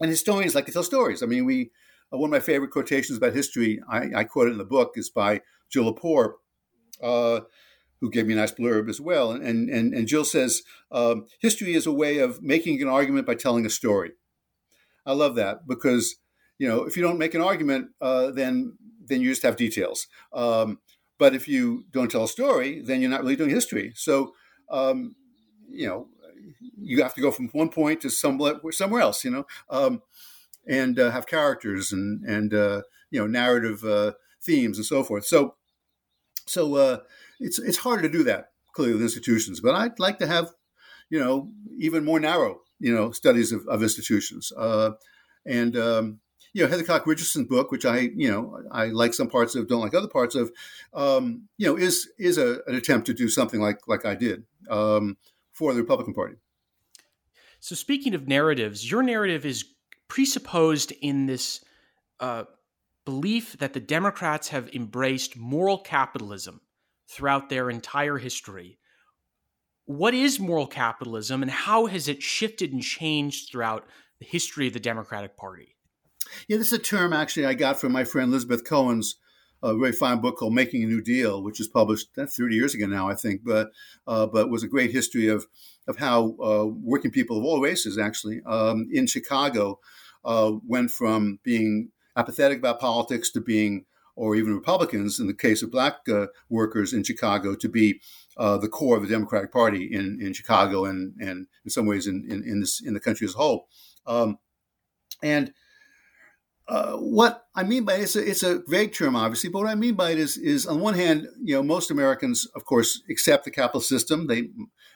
and 0.00 0.10
historians 0.10 0.54
like 0.54 0.66
to 0.66 0.72
tell 0.72 0.82
stories. 0.82 1.22
I 1.22 1.26
mean, 1.26 1.44
we 1.44 1.70
one 2.18 2.28
of 2.28 2.32
my 2.32 2.40
favorite 2.40 2.70
quotations 2.70 3.18
about 3.18 3.34
history, 3.34 3.80
I, 3.88 4.10
I 4.14 4.24
quote 4.24 4.48
it 4.48 4.52
in 4.52 4.58
the 4.58 4.64
book, 4.64 4.92
is 4.96 5.10
by 5.10 5.40
Jill 5.70 5.92
Lepore, 5.92 6.34
uh, 7.02 7.40
who 8.00 8.10
gave 8.10 8.26
me 8.26 8.34
a 8.34 8.36
nice 8.36 8.52
blurb 8.52 8.88
as 8.88 9.00
well. 9.00 9.30
And, 9.30 9.68
and, 9.70 9.94
and 9.94 10.06
Jill 10.06 10.24
says, 10.24 10.62
um, 10.92 11.26
history 11.40 11.74
is 11.74 11.86
a 11.86 11.92
way 11.92 12.18
of 12.18 12.42
making 12.42 12.82
an 12.82 12.88
argument 12.88 13.26
by 13.26 13.34
telling 13.34 13.64
a 13.64 13.70
story. 13.70 14.12
I 15.06 15.12
love 15.12 15.34
that 15.36 15.66
because, 15.66 16.16
you 16.58 16.68
know, 16.68 16.84
if 16.84 16.96
you 16.96 17.02
don't 17.02 17.18
make 17.18 17.34
an 17.34 17.40
argument, 17.40 17.90
uh, 18.00 18.30
then, 18.30 18.76
then 19.06 19.20
you 19.20 19.30
just 19.30 19.42
have 19.42 19.56
details. 19.56 20.06
Um, 20.32 20.78
but 21.18 21.34
if 21.34 21.48
you 21.48 21.84
don't 21.92 22.10
tell 22.10 22.24
a 22.24 22.28
story, 22.28 22.80
then 22.80 23.00
you're 23.00 23.10
not 23.10 23.22
really 23.22 23.36
doing 23.36 23.50
history. 23.50 23.92
So, 23.94 24.34
um, 24.70 25.14
you 25.70 25.86
know, 25.86 26.08
you 26.76 27.02
have 27.02 27.14
to 27.14 27.20
go 27.20 27.30
from 27.30 27.48
one 27.48 27.68
point 27.70 28.00
to 28.02 28.10
somewhere, 28.10 28.60
somewhere 28.70 29.00
else, 29.00 29.24
you 29.24 29.30
know. 29.30 29.46
Um, 29.70 30.02
and 30.66 30.98
uh, 30.98 31.10
have 31.10 31.26
characters 31.26 31.92
and 31.92 32.24
and 32.24 32.54
uh, 32.54 32.82
you 33.10 33.20
know 33.20 33.26
narrative 33.26 33.84
uh, 33.84 34.12
themes 34.42 34.78
and 34.78 34.86
so 34.86 35.02
forth. 35.02 35.26
So 35.26 35.56
so 36.46 36.74
uh, 36.76 36.98
it's 37.40 37.58
it's 37.58 37.78
harder 37.78 38.02
to 38.02 38.08
do 38.08 38.24
that 38.24 38.50
clearly 38.74 38.94
with 38.94 39.02
institutions, 39.02 39.60
but 39.60 39.74
I'd 39.74 39.98
like 39.98 40.18
to 40.18 40.26
have 40.26 40.50
you 41.10 41.20
know 41.20 41.50
even 41.78 42.04
more 42.04 42.20
narrow 42.20 42.60
you 42.84 42.94
know, 42.94 43.10
studies 43.12 43.50
of, 43.50 43.66
of 43.68 43.82
institutions. 43.82 44.52
Uh, 44.56 44.92
and 45.46 45.76
um, 45.76 46.20
you 46.52 46.62
know, 46.62 46.68
Heather 46.68 46.84
Cox 46.84 47.06
Richardson's 47.06 47.48
book, 47.48 47.70
which 47.70 47.84
I, 47.84 48.10
you 48.14 48.30
know, 48.30 48.62
I 48.70 48.86
like 48.86 49.14
some 49.14 49.28
parts 49.28 49.54
of, 49.54 49.68
don't 49.68 49.80
like 49.80 49.94
other 49.94 50.08
parts 50.08 50.34
of, 50.34 50.52
um, 50.92 51.48
you 51.56 51.66
know, 51.66 51.76
is 51.76 52.08
is 52.18 52.38
a, 52.38 52.60
an 52.66 52.74
attempt 52.74 53.06
to 53.06 53.14
do 53.14 53.28
something 53.28 53.60
like 53.60 53.88
like 53.88 54.04
I 54.04 54.14
did 54.14 54.44
um, 54.70 55.16
for 55.52 55.72
the 55.72 55.80
Republican 55.80 56.14
Party. 56.14 56.36
So, 57.60 57.74
speaking 57.74 58.14
of 58.14 58.28
narratives, 58.28 58.90
your 58.90 59.02
narrative 59.02 59.46
is 59.46 59.64
presupposed 60.14 60.92
in 61.00 61.26
this 61.26 61.60
uh, 62.20 62.44
belief 63.04 63.58
that 63.58 63.72
the 63.72 63.80
Democrats 63.80 64.46
have 64.50 64.72
embraced 64.72 65.36
moral 65.36 65.76
capitalism 65.76 66.60
throughout 67.08 67.48
their 67.48 67.68
entire 67.68 68.18
history. 68.18 68.78
What 69.86 70.14
is 70.14 70.38
moral 70.38 70.68
capitalism, 70.68 71.42
and 71.42 71.50
how 71.50 71.86
has 71.86 72.06
it 72.06 72.22
shifted 72.22 72.72
and 72.72 72.80
changed 72.80 73.50
throughout 73.50 73.88
the 74.20 74.24
history 74.24 74.68
of 74.68 74.72
the 74.72 74.78
Democratic 74.78 75.36
Party? 75.36 75.74
Yeah, 76.46 76.58
this 76.58 76.68
is 76.68 76.78
a 76.78 76.78
term 76.78 77.12
actually 77.12 77.46
I 77.46 77.54
got 77.54 77.80
from 77.80 77.90
my 77.90 78.04
friend 78.04 78.32
Lizabeth 78.32 78.64
Cohen's 78.64 79.16
a 79.64 79.68
uh, 79.68 79.74
very 79.74 79.92
fine 79.92 80.20
book 80.20 80.36
called 80.36 80.54
Making 80.54 80.84
a 80.84 80.86
New 80.86 81.00
Deal, 81.00 81.42
which 81.42 81.58
was 81.58 81.68
published 81.68 82.08
uh, 82.18 82.26
30 82.26 82.54
years 82.54 82.74
ago 82.74 82.86
now, 82.86 83.08
I 83.08 83.14
think, 83.14 83.40
but 83.42 83.70
uh, 84.06 84.26
but 84.26 84.50
was 84.50 84.62
a 84.62 84.68
great 84.68 84.92
history 84.92 85.26
of 85.26 85.46
of 85.88 85.96
how 85.96 86.36
uh, 86.40 86.66
working 86.66 87.10
people 87.10 87.38
of 87.38 87.44
all 87.44 87.60
races 87.60 87.98
actually 87.98 88.42
um, 88.46 88.86
in 88.92 89.06
Chicago 89.06 89.80
uh, 90.24 90.52
went 90.66 90.90
from 90.90 91.38
being 91.42 91.90
apathetic 92.16 92.58
about 92.58 92.80
politics 92.80 93.30
to 93.32 93.40
being, 93.40 93.84
or 94.16 94.36
even 94.36 94.54
Republicans 94.54 95.18
in 95.18 95.26
the 95.26 95.34
case 95.34 95.62
of 95.62 95.70
black 95.70 96.08
uh, 96.08 96.26
workers 96.48 96.92
in 96.92 97.02
Chicago, 97.02 97.54
to 97.54 97.68
be 97.68 98.00
the 98.36 98.68
core 98.68 98.96
of 98.96 99.02
the 99.02 99.08
Democratic 99.08 99.52
Party 99.52 99.84
in, 99.84 100.18
in 100.20 100.32
Chicago 100.32 100.84
and 100.84 101.14
and 101.20 101.46
in 101.64 101.70
some 101.70 101.86
ways 101.86 102.06
in 102.06 102.24
in, 102.28 102.42
in 102.44 102.60
this 102.60 102.80
in 102.80 102.94
the 102.94 103.00
country 103.00 103.26
as 103.26 103.34
a 103.34 103.38
whole. 103.38 103.68
Um, 104.06 104.38
and 105.22 105.52
uh, 106.66 106.96
what 106.96 107.46
I 107.54 107.62
mean 107.62 107.84
by 107.84 107.94
it, 107.94 108.02
it's 108.02 108.16
a, 108.16 108.30
it's 108.30 108.42
a 108.42 108.62
vague 108.66 108.94
term, 108.94 109.16
obviously, 109.16 109.50
but 109.50 109.60
what 109.60 109.70
I 109.70 109.74
mean 109.74 109.94
by 109.94 110.12
it 110.12 110.18
is, 110.18 110.38
is 110.38 110.66
on 110.66 110.80
one 110.80 110.94
hand, 110.94 111.28
you 111.42 111.54
know, 111.54 111.62
most 111.62 111.90
Americans, 111.90 112.46
of 112.56 112.64
course, 112.64 113.02
accept 113.10 113.44
the 113.44 113.50
capitalist 113.50 113.88
system. 113.88 114.26
They, 114.26 114.48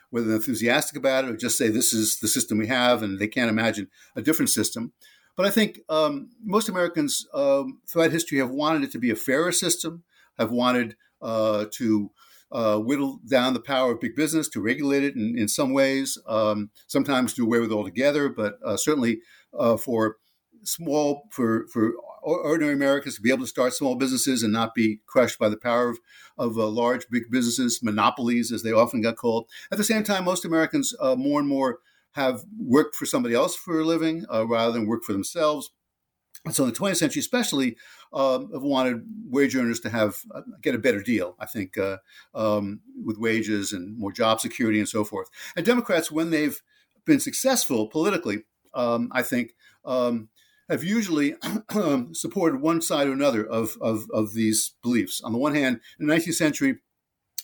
whether 0.09 0.25
they're 0.25 0.37
enthusiastic 0.37 0.97
about 0.97 1.25
it 1.25 1.29
or 1.29 1.37
just 1.37 1.57
say 1.57 1.69
this 1.69 1.93
is 1.93 2.19
the 2.19 2.27
system 2.27 2.57
we 2.57 2.67
have, 2.67 3.03
and 3.03 3.19
they 3.19 3.27
can't 3.27 3.51
imagine 3.51 3.87
a 4.15 4.21
different 4.21 4.49
system. 4.49 4.93
But 5.39 5.47
I 5.47 5.51
think 5.51 5.79
um, 5.87 6.31
most 6.43 6.67
Americans 6.67 7.25
um, 7.33 7.79
throughout 7.87 8.11
history 8.11 8.39
have 8.39 8.49
wanted 8.49 8.83
it 8.83 8.91
to 8.91 8.99
be 8.99 9.09
a 9.09 9.15
fairer 9.15 9.53
system, 9.53 10.03
have 10.37 10.51
wanted 10.51 10.97
uh, 11.21 11.67
to 11.75 12.11
uh, 12.51 12.77
whittle 12.79 13.21
down 13.25 13.53
the 13.53 13.61
power 13.61 13.93
of 13.93 14.01
big 14.01 14.17
business, 14.17 14.49
to 14.49 14.59
regulate 14.59 15.05
it 15.05 15.15
in, 15.15 15.39
in 15.39 15.47
some 15.47 15.71
ways, 15.71 16.17
um, 16.27 16.71
sometimes 16.87 17.33
do 17.33 17.45
away 17.45 17.59
with 17.59 17.71
it 17.71 17.73
altogether, 17.73 18.27
but 18.27 18.59
uh, 18.65 18.75
certainly 18.75 19.21
uh, 19.57 19.77
for 19.77 20.17
small 20.63 21.29
for 21.31 21.67
for 21.71 21.93
ordinary 22.21 22.73
Americans 22.73 23.15
to 23.15 23.21
be 23.21 23.31
able 23.31 23.45
to 23.45 23.47
start 23.47 23.73
small 23.73 23.95
businesses 23.95 24.43
and 24.43 24.51
not 24.51 24.75
be 24.75 24.99
crushed 25.07 25.39
by 25.39 25.47
the 25.47 25.55
power 25.55 25.87
of, 25.87 25.99
of 26.37 26.57
uh, 26.57 26.67
large 26.67 27.07
big 27.09 27.31
businesses, 27.31 27.79
monopolies 27.81 28.51
as 28.51 28.61
they 28.61 28.73
often 28.73 28.99
got 29.01 29.15
called. 29.15 29.47
At 29.71 29.77
the 29.77 29.85
same 29.85 30.03
time, 30.03 30.25
most 30.25 30.43
Americans 30.43 30.93
uh, 30.99 31.15
more 31.15 31.39
and 31.39 31.47
more 31.47 31.79
have 32.13 32.43
worked 32.57 32.95
for 32.95 33.05
somebody 33.05 33.35
else 33.35 33.55
for 33.55 33.79
a 33.79 33.85
living 33.85 34.25
uh, 34.33 34.45
rather 34.47 34.71
than 34.71 34.87
work 34.87 35.03
for 35.03 35.13
themselves. 35.13 35.71
And 36.45 36.55
so 36.55 36.63
in 36.63 36.71
the 36.71 36.75
20th 36.75 36.97
century, 36.97 37.19
especially, 37.19 37.75
um, 38.13 38.51
have 38.53 38.63
wanted 38.63 39.03
wage 39.25 39.55
earners 39.55 39.79
to 39.81 39.89
have 39.89 40.17
uh, 40.33 40.41
get 40.61 40.73
a 40.73 40.79
better 40.79 41.01
deal. 41.01 41.35
I 41.39 41.45
think 41.45 41.77
uh, 41.77 41.97
um, 42.33 42.81
with 43.05 43.17
wages 43.17 43.73
and 43.73 43.97
more 43.97 44.11
job 44.11 44.39
security 44.39 44.79
and 44.79 44.87
so 44.87 45.03
forth. 45.03 45.29
And 45.55 45.65
Democrats, 45.65 46.11
when 46.11 46.31
they've 46.31 46.59
been 47.05 47.19
successful 47.19 47.87
politically, 47.87 48.43
um, 48.73 49.09
I 49.11 49.21
think 49.21 49.53
um, 49.85 50.29
have 50.69 50.83
usually 50.83 51.35
supported 52.13 52.61
one 52.61 52.81
side 52.81 53.07
or 53.07 53.13
another 53.13 53.45
of, 53.45 53.77
of, 53.81 54.07
of 54.13 54.33
these 54.33 54.73
beliefs. 54.81 55.21
On 55.21 55.31
the 55.31 55.37
one 55.37 55.55
hand, 55.55 55.81
in 55.99 56.07
the 56.07 56.13
19th 56.13 56.33
century, 56.35 56.77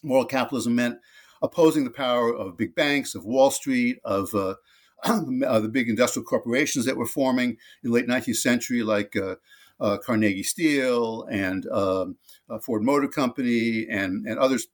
moral 0.03 0.25
capitalism 0.25 0.75
meant 0.75 1.00
opposing 1.45 1.83
the 1.83 1.91
power 1.91 2.33
of 2.33 2.57
big 2.57 2.75
banks, 2.75 3.15
of 3.15 3.23
Wall 3.23 3.51
Street, 3.51 3.99
of 4.03 4.33
uh, 4.33 4.55
uh, 5.03 5.59
the 5.59 5.69
big 5.71 5.89
industrial 5.89 6.25
corporations 6.25 6.85
that 6.85 6.97
were 6.97 7.05
forming 7.05 7.51
in 7.51 7.57
the 7.83 7.91
late 7.91 8.07
19th 8.07 8.37
century, 8.37 8.83
like 8.83 9.15
uh, 9.15 9.35
uh, 9.79 9.97
Carnegie 9.97 10.43
Steel 10.43 11.27
and 11.29 11.65
um, 11.67 12.17
uh, 12.49 12.59
Ford 12.59 12.83
Motor 12.83 13.07
Company 13.07 13.87
and, 13.89 14.25
and 14.25 14.39
others. 14.39 14.67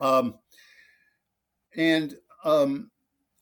Um, 0.00 0.38
and 1.76 2.16
um, 2.44 2.90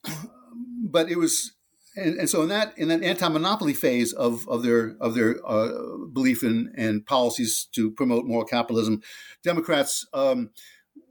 but 0.83 1.11
it 1.11 1.19
was 1.19 1.53
and, 1.97 2.19
and 2.19 2.29
so 2.29 2.43
in 2.43 2.49
that 2.49 2.77
in 2.77 2.89
that 2.89 3.03
anti-monopoly 3.03 3.73
phase 3.73 4.13
of, 4.13 4.47
of 4.49 4.63
their 4.63 4.97
of 5.01 5.15
their 5.15 5.37
uh, 5.47 5.97
belief 6.13 6.43
in 6.43 6.73
and 6.77 7.05
policies 7.07 7.67
to 7.73 7.91
promote 7.91 8.27
moral 8.27 8.45
capitalism, 8.45 9.03
Democrats 9.43 10.07
um, 10.13 10.51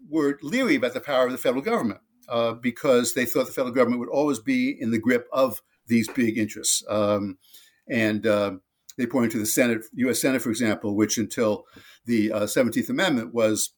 were 0.09 0.37
leery 0.41 0.75
about 0.75 0.93
the 0.93 0.99
power 0.99 1.25
of 1.25 1.31
the 1.31 1.37
federal 1.37 1.61
government 1.61 1.99
uh, 2.29 2.53
because 2.53 3.13
they 3.13 3.25
thought 3.25 3.47
the 3.47 3.53
federal 3.53 3.73
government 3.73 3.99
would 3.99 4.09
always 4.09 4.39
be 4.39 4.75
in 4.79 4.91
the 4.91 4.99
grip 4.99 5.27
of 5.31 5.61
these 5.87 6.07
big 6.09 6.37
interests. 6.37 6.83
Um, 6.89 7.37
and 7.87 8.25
uh, 8.25 8.53
they 8.97 9.05
pointed 9.05 9.31
to 9.31 9.39
the 9.39 9.45
Senate, 9.45 9.85
U.S. 9.93 10.21
Senate, 10.21 10.41
for 10.41 10.49
example, 10.49 10.95
which 10.95 11.17
until 11.17 11.65
the 12.05 12.31
uh, 12.31 12.47
Seventeenth 12.47 12.89
Amendment 12.89 13.33
was 13.33 13.71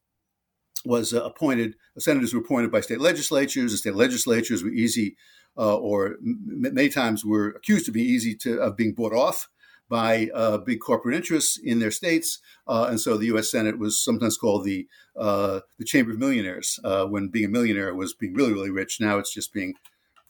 was 0.85 1.13
uh, 1.13 1.23
appointed. 1.23 1.75
Senators 1.97 2.33
were 2.33 2.39
appointed 2.39 2.71
by 2.71 2.81
state 2.81 3.01
legislatures. 3.01 3.71
The 3.71 3.77
state 3.77 3.95
legislatures 3.95 4.63
were 4.63 4.69
easy 4.69 5.17
uh, 5.57 5.75
or 5.75 6.17
m- 6.23 6.39
many 6.73 6.89
times 6.89 7.25
were 7.25 7.49
accused 7.49 7.87
of 7.87 7.93
being 7.93 8.07
easy 8.07 8.35
to 8.35 8.59
of 8.59 8.77
being 8.77 8.93
bought 8.93 9.13
off 9.13 9.49
by 9.89 10.29
uh, 10.33 10.57
big 10.57 10.79
corporate 10.79 11.15
interests 11.15 11.57
in 11.57 11.79
their 11.79 11.91
states, 11.91 12.39
uh, 12.67 12.87
and 12.89 12.99
so 12.99 13.17
the 13.17 13.27
U.S. 13.27 13.51
Senate 13.51 13.79
was 13.79 13.99
sometimes 13.99 14.37
called 14.37 14.65
the 14.65 14.87
uh, 15.15 15.61
the 15.77 15.85
Chamber 15.85 16.11
of 16.11 16.19
Millionaires. 16.19 16.79
Uh, 16.83 17.05
when 17.05 17.29
being 17.29 17.45
a 17.45 17.49
millionaire 17.49 17.93
was 17.95 18.13
being 18.13 18.33
really 18.33 18.53
really 18.53 18.71
rich, 18.71 18.99
now 18.99 19.17
it's 19.17 19.33
just 19.33 19.53
being 19.53 19.75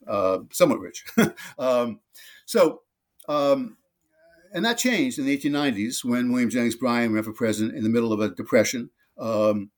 uh, 0.08 0.40
somewhat 0.52 0.80
rich. 0.80 1.04
um, 1.60 2.00
so. 2.46 2.82
Um, 3.28 3.78
and 4.54 4.64
that 4.64 4.78
changed 4.78 5.20
in 5.20 5.26
the 5.26 5.38
1890s 5.38 6.06
when 6.06 6.32
William 6.32 6.50
Jennings 6.50 6.78
Bryan 6.78 7.12
ran 7.12 7.24
for 7.24 7.34
president 7.34 7.76
in 7.76 7.84
the 7.84 7.90
middle 7.90 8.14
of 8.14 8.22
a 8.22 8.30
depression. 8.30 8.90
Um, 9.18 9.72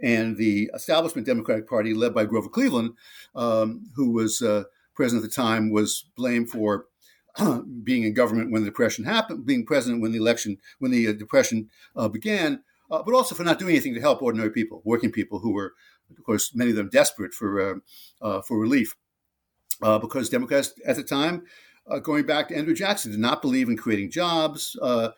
and 0.00 0.36
the 0.36 0.70
establishment 0.74 1.26
Democratic 1.26 1.68
Party, 1.68 1.94
led 1.94 2.14
by 2.14 2.24
Grover 2.24 2.48
Cleveland, 2.48 2.94
um, 3.34 3.90
who 3.94 4.10
was 4.10 4.42
uh, 4.42 4.64
president 4.94 5.24
at 5.24 5.30
the 5.30 5.34
time 5.34 5.70
was 5.70 6.04
blamed 6.16 6.50
for 6.50 6.86
being 7.82 8.04
in 8.04 8.14
government 8.14 8.50
when 8.50 8.62
the 8.62 8.68
depression 8.68 9.04
happened, 9.04 9.46
being 9.46 9.66
president 9.66 10.02
when 10.02 10.12
the 10.12 10.18
election, 10.18 10.58
when 10.78 10.90
the 10.90 11.08
uh, 11.08 11.12
depression 11.12 11.68
uh, 11.96 12.08
began, 12.08 12.62
uh, 12.90 13.02
but 13.02 13.14
also 13.14 13.34
for 13.34 13.44
not 13.44 13.58
doing 13.58 13.72
anything 13.72 13.94
to 13.94 14.00
help 14.00 14.22
ordinary 14.22 14.50
people, 14.50 14.82
working 14.84 15.10
people 15.10 15.40
who 15.40 15.52
were, 15.52 15.74
of 16.16 16.24
course, 16.24 16.54
many 16.54 16.70
of 16.70 16.76
them 16.76 16.88
desperate 16.88 17.32
for 17.34 17.60
uh, 17.60 17.74
uh, 18.22 18.42
for 18.42 18.58
relief, 18.58 18.94
uh, 19.82 19.98
because 19.98 20.28
Democrats 20.28 20.74
at 20.86 20.96
the 20.96 21.02
time, 21.02 21.44
going 22.02 22.24
back 22.24 22.48
to 22.48 22.56
Andrew 22.56 22.74
Jackson, 22.74 23.10
did 23.10 23.20
not 23.20 23.42
believe 23.42 23.68
in 23.68 23.76
creating 23.76 24.10
jobs. 24.10 24.76
did 24.82 25.12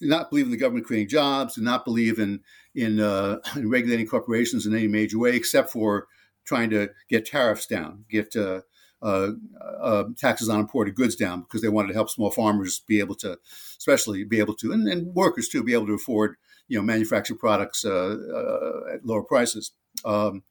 not 0.00 0.30
believe 0.30 0.46
in 0.46 0.50
the 0.50 0.56
government 0.56 0.86
creating 0.86 1.08
jobs. 1.08 1.54
Did 1.54 1.64
not 1.64 1.84
believe 1.84 2.18
in 2.18 2.40
in, 2.74 2.98
in 2.98 3.40
regulating 3.68 4.06
corporations 4.06 4.66
in 4.66 4.74
any 4.74 4.88
major 4.88 5.18
way, 5.18 5.36
except 5.36 5.70
for 5.70 6.08
trying 6.44 6.70
to 6.70 6.88
get 7.08 7.26
tariffs 7.26 7.66
down, 7.66 8.04
get 8.08 8.34
uh, 8.36 8.60
uh, 9.06 10.04
taxes 10.16 10.48
on 10.48 10.60
imported 10.60 10.94
goods 10.94 11.16
down 11.16 11.42
because 11.42 11.62
they 11.62 11.68
wanted 11.68 11.88
to 11.88 11.94
help 11.94 12.10
small 12.10 12.30
farmers 12.30 12.80
be 12.80 12.98
able 12.98 13.14
to, 13.14 13.38
especially 13.78 14.24
be 14.24 14.38
able 14.38 14.54
to, 14.54 14.72
and, 14.72 14.88
and 14.88 15.14
workers 15.14 15.48
too, 15.48 15.62
be 15.62 15.74
able 15.74 15.86
to 15.86 15.94
afford 15.94 16.36
you 16.68 16.76
know 16.76 16.82
manufactured 16.82 17.38
products 17.38 17.84
uh, 17.84 18.16
uh 18.34 18.94
at 18.94 19.04
lower 19.04 19.22
prices. 19.22 19.72
Um, 20.04 20.42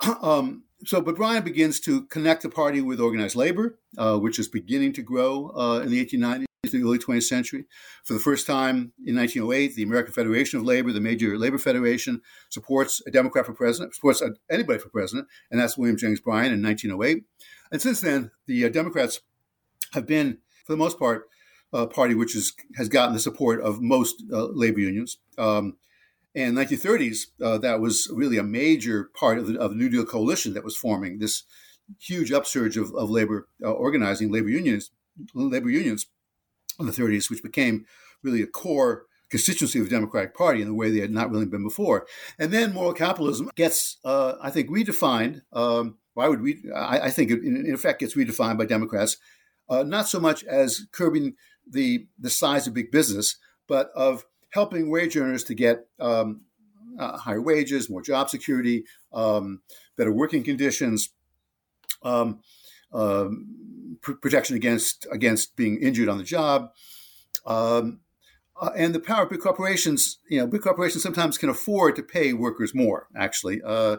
um, 0.22 0.64
so, 0.84 1.00
but 1.00 1.16
Bryan 1.16 1.44
begins 1.44 1.78
to 1.80 2.06
connect 2.06 2.42
the 2.42 2.48
party 2.48 2.80
with 2.80 3.00
organized 3.00 3.36
labor, 3.36 3.78
uh, 3.96 4.18
which 4.18 4.38
is 4.38 4.48
beginning 4.48 4.92
to 4.94 5.02
grow 5.02 5.52
uh, 5.56 5.80
in 5.84 5.90
the 5.90 6.04
1890s 6.04 6.44
the 6.70 6.82
early 6.84 6.98
20th 6.98 7.24
century. 7.24 7.64
For 8.04 8.12
the 8.12 8.20
first 8.20 8.46
time 8.46 8.92
in 9.04 9.16
1908, 9.16 9.74
the 9.74 9.82
American 9.82 10.12
Federation 10.12 10.60
of 10.60 10.64
Labor, 10.64 10.92
the 10.92 11.00
major 11.00 11.36
labor 11.36 11.58
federation, 11.58 12.22
supports 12.50 13.02
a 13.04 13.10
Democrat 13.10 13.46
for 13.46 13.52
president, 13.52 13.96
supports 13.96 14.22
anybody 14.48 14.78
for 14.78 14.88
president, 14.88 15.26
and 15.50 15.60
that's 15.60 15.76
William 15.76 15.96
Jennings 15.96 16.20
Bryan 16.20 16.52
in 16.52 16.62
1908. 16.62 17.24
And 17.72 17.82
since 17.82 18.00
then, 18.00 18.30
the 18.46 18.64
uh, 18.64 18.68
Democrats 18.68 19.22
have 19.92 20.06
been, 20.06 20.38
for 20.64 20.72
the 20.72 20.76
most 20.76 21.00
part, 21.00 21.28
a 21.72 21.88
party 21.88 22.14
which 22.14 22.36
is, 22.36 22.52
has 22.76 22.88
gotten 22.88 23.14
the 23.14 23.18
support 23.18 23.60
of 23.60 23.82
most 23.82 24.22
uh, 24.32 24.44
labor 24.44 24.78
unions. 24.78 25.18
Um, 25.38 25.78
and 26.32 26.56
1930s, 26.56 27.26
uh, 27.42 27.58
that 27.58 27.80
was 27.80 28.08
really 28.14 28.38
a 28.38 28.44
major 28.44 29.10
part 29.14 29.38
of 29.38 29.48
the, 29.48 29.58
of 29.58 29.72
the, 29.72 29.76
New 29.76 29.88
Deal 29.88 30.04
coalition 30.04 30.54
that 30.54 30.62
was 30.62 30.76
forming 30.76 31.18
this 31.18 31.42
huge 31.98 32.30
upsurge 32.30 32.76
of, 32.76 32.94
of 32.94 33.10
labor 33.10 33.48
uh, 33.64 33.72
organizing, 33.72 34.30
labor 34.30 34.48
unions, 34.48 34.92
labor 35.34 35.68
unions 35.68 36.06
in 36.78 36.86
the 36.86 36.92
30s, 36.92 37.30
which 37.30 37.42
became 37.42 37.86
really 38.22 38.42
a 38.42 38.46
core 38.46 39.06
constituency 39.32 39.78
of 39.78 39.86
the 39.86 39.90
Democratic 39.90 40.34
Party 40.34 40.60
in 40.60 40.68
the 40.68 40.74
way 40.74 40.90
they 40.90 41.00
had 41.00 41.10
not 41.10 41.30
really 41.30 41.46
been 41.46 41.62
before. 41.62 42.06
And 42.38 42.52
then 42.52 42.74
moral 42.74 42.92
capitalism 42.92 43.50
gets, 43.56 43.96
uh, 44.04 44.34
I 44.40 44.50
think, 44.50 44.68
redefined. 44.68 45.40
Um, 45.52 45.96
why 46.14 46.28
would 46.28 46.42
we? 46.42 46.62
I, 46.74 47.00
I 47.00 47.10
think, 47.10 47.30
it, 47.30 47.42
in, 47.42 47.72
effect, 47.74 48.00
gets 48.00 48.14
redefined 48.14 48.58
by 48.58 48.66
Democrats, 48.66 49.16
uh, 49.70 49.82
not 49.82 50.06
so 50.06 50.20
much 50.20 50.44
as 50.44 50.86
curbing 50.92 51.34
the 51.66 52.06
the 52.18 52.28
size 52.28 52.66
of 52.66 52.74
big 52.74 52.90
business, 52.90 53.36
but 53.66 53.90
of 53.96 54.26
helping 54.50 54.90
wage 54.90 55.16
earners 55.16 55.44
to 55.44 55.54
get 55.54 55.86
um, 55.98 56.42
uh, 56.98 57.16
higher 57.16 57.40
wages, 57.40 57.88
more 57.88 58.02
job 58.02 58.28
security, 58.28 58.84
um, 59.14 59.62
better 59.96 60.12
working 60.12 60.44
conditions, 60.44 61.08
um, 62.02 62.40
um 62.92 63.61
pr- 64.02 64.12
protection 64.12 64.56
against 64.56 65.06
against 65.10 65.56
being 65.56 65.78
injured 65.80 66.08
on 66.08 66.18
the 66.18 66.24
job. 66.24 66.70
Um, 67.46 68.00
uh, 68.60 68.70
and 68.76 68.94
the 68.94 69.00
power 69.00 69.24
of 69.24 69.30
big 69.30 69.40
corporations, 69.40 70.18
you 70.28 70.38
know, 70.38 70.46
big 70.46 70.62
corporations 70.62 71.02
sometimes 71.02 71.38
can 71.38 71.48
afford 71.48 71.96
to 71.96 72.02
pay 72.02 72.32
workers 72.32 72.74
more, 72.74 73.08
actually, 73.16 73.60
uh, 73.62 73.96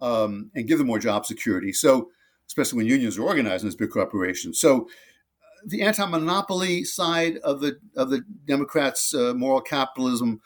um, 0.00 0.50
and 0.54 0.66
give 0.66 0.78
them 0.78 0.86
more 0.86 0.98
job 0.98 1.26
security. 1.26 1.72
So, 1.72 2.10
especially 2.46 2.78
when 2.78 2.86
unions 2.86 3.18
are 3.18 3.24
organized 3.24 3.64
in 3.64 3.68
these 3.68 3.76
big 3.76 3.90
corporations. 3.90 4.58
So, 4.60 4.82
uh, 4.82 5.60
the 5.66 5.82
anti-monopoly 5.82 6.84
side 6.84 7.38
of 7.38 7.60
the 7.60 7.78
of 7.96 8.10
the 8.10 8.22
Democrats' 8.46 9.12
uh, 9.12 9.34
moral 9.34 9.60
capitalism 9.60 10.40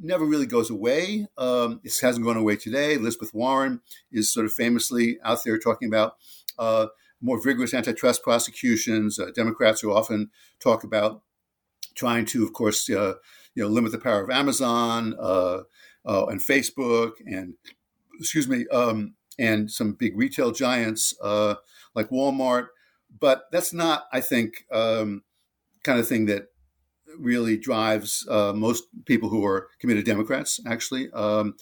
never 0.00 0.24
really 0.24 0.46
goes 0.46 0.70
away. 0.70 1.26
Um, 1.38 1.80
it 1.84 1.98
hasn't 2.00 2.26
gone 2.26 2.36
away 2.36 2.56
today. 2.56 2.94
Elizabeth 2.94 3.32
Warren 3.32 3.80
is 4.12 4.32
sort 4.32 4.46
of 4.46 4.52
famously 4.52 5.18
out 5.24 5.42
there 5.44 5.58
talking 5.58 5.88
about 5.88 6.16
uh, 6.58 6.86
more 7.20 7.42
vigorous 7.42 7.74
antitrust 7.74 8.22
prosecutions. 8.22 9.18
Uh, 9.18 9.30
Democrats 9.34 9.80
who 9.80 9.92
often 9.92 10.30
talk 10.60 10.84
about 10.84 11.22
trying 11.94 12.24
to, 12.26 12.44
of 12.44 12.52
course, 12.52 12.88
uh, 12.90 13.14
you 13.54 13.62
know, 13.62 13.68
limit 13.68 13.92
the 13.92 13.98
power 13.98 14.22
of 14.22 14.30
Amazon 14.30 15.16
uh, 15.18 15.62
uh, 16.06 16.26
and 16.26 16.40
Facebook 16.40 17.12
and 17.26 17.54
excuse 18.20 18.48
me, 18.48 18.66
um, 18.68 19.14
and 19.38 19.70
some 19.70 19.92
big 19.92 20.16
retail 20.16 20.50
giants 20.50 21.14
uh, 21.22 21.54
like 21.94 22.10
Walmart. 22.10 22.68
But 23.20 23.44
that's 23.50 23.72
not, 23.72 24.06
I 24.12 24.20
think, 24.20 24.64
um, 24.70 25.22
kind 25.82 25.98
of 25.98 26.06
thing 26.06 26.26
that 26.26 26.48
really 27.18 27.56
drives 27.56 28.26
uh, 28.28 28.52
most 28.54 28.84
people 29.06 29.28
who 29.28 29.44
are 29.44 29.68
committed 29.80 30.04
Democrats, 30.04 30.60
actually, 30.66 31.10
um, 31.12 31.54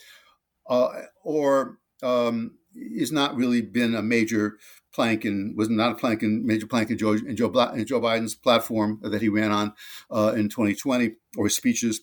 or 0.64 1.78
um, 2.02 2.56
is 2.76 3.12
not 3.12 3.36
really 3.36 3.62
been 3.62 3.94
a 3.94 4.02
major 4.02 4.58
plank 4.94 5.24
in 5.24 5.54
was 5.56 5.68
not 5.68 5.92
a 5.92 5.94
plank 5.94 6.22
in 6.22 6.46
major 6.46 6.66
plank 6.66 6.90
in 6.90 6.98
Joe 6.98 7.12
in 7.12 7.36
Joe, 7.36 7.50
in 7.74 7.86
Joe 7.86 8.00
Biden's 8.00 8.34
platform 8.34 9.00
that 9.02 9.20
he 9.20 9.28
ran 9.28 9.52
on 9.52 9.74
uh, 10.10 10.32
in 10.36 10.48
2020 10.48 11.12
or 11.36 11.44
his 11.44 11.56
speeches. 11.56 12.00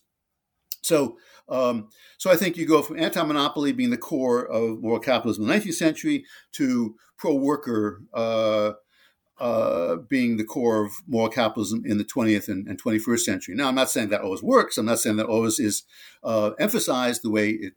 So. 0.81 1.17
Um, 1.49 1.89
so 2.17 2.31
I 2.31 2.37
think 2.37 2.55
you 2.55 2.65
go 2.65 2.81
from 2.81 2.97
anti-monopoly 2.97 3.73
being 3.73 3.89
the 3.89 3.97
core 3.97 4.45
of 4.45 4.81
moral 4.81 5.01
capitalism 5.01 5.43
in 5.43 5.49
the 5.49 5.55
19th 5.55 5.73
century 5.73 6.23
to 6.53 6.95
pro-worker 7.17 8.01
uh, 8.13 8.71
uh, 9.39 9.97
being 10.07 10.37
the 10.37 10.45
core 10.45 10.85
of 10.85 10.93
moral 11.05 11.27
capitalism 11.27 11.83
in 11.85 11.97
the 11.97 12.05
20th 12.05 12.47
and, 12.47 12.67
and, 12.67 12.81
21st 12.81 13.19
century. 13.19 13.55
Now, 13.55 13.67
I'm 13.67 13.75
not 13.75 13.89
saying 13.89 14.09
that 14.09 14.21
always 14.21 14.41
works. 14.41 14.77
I'm 14.77 14.85
not 14.85 14.99
saying 14.99 15.17
that 15.17 15.25
always 15.25 15.59
is 15.59 15.83
uh, 16.23 16.51
emphasized 16.59 17.23
the 17.23 17.29
way 17.29 17.49
it 17.49 17.73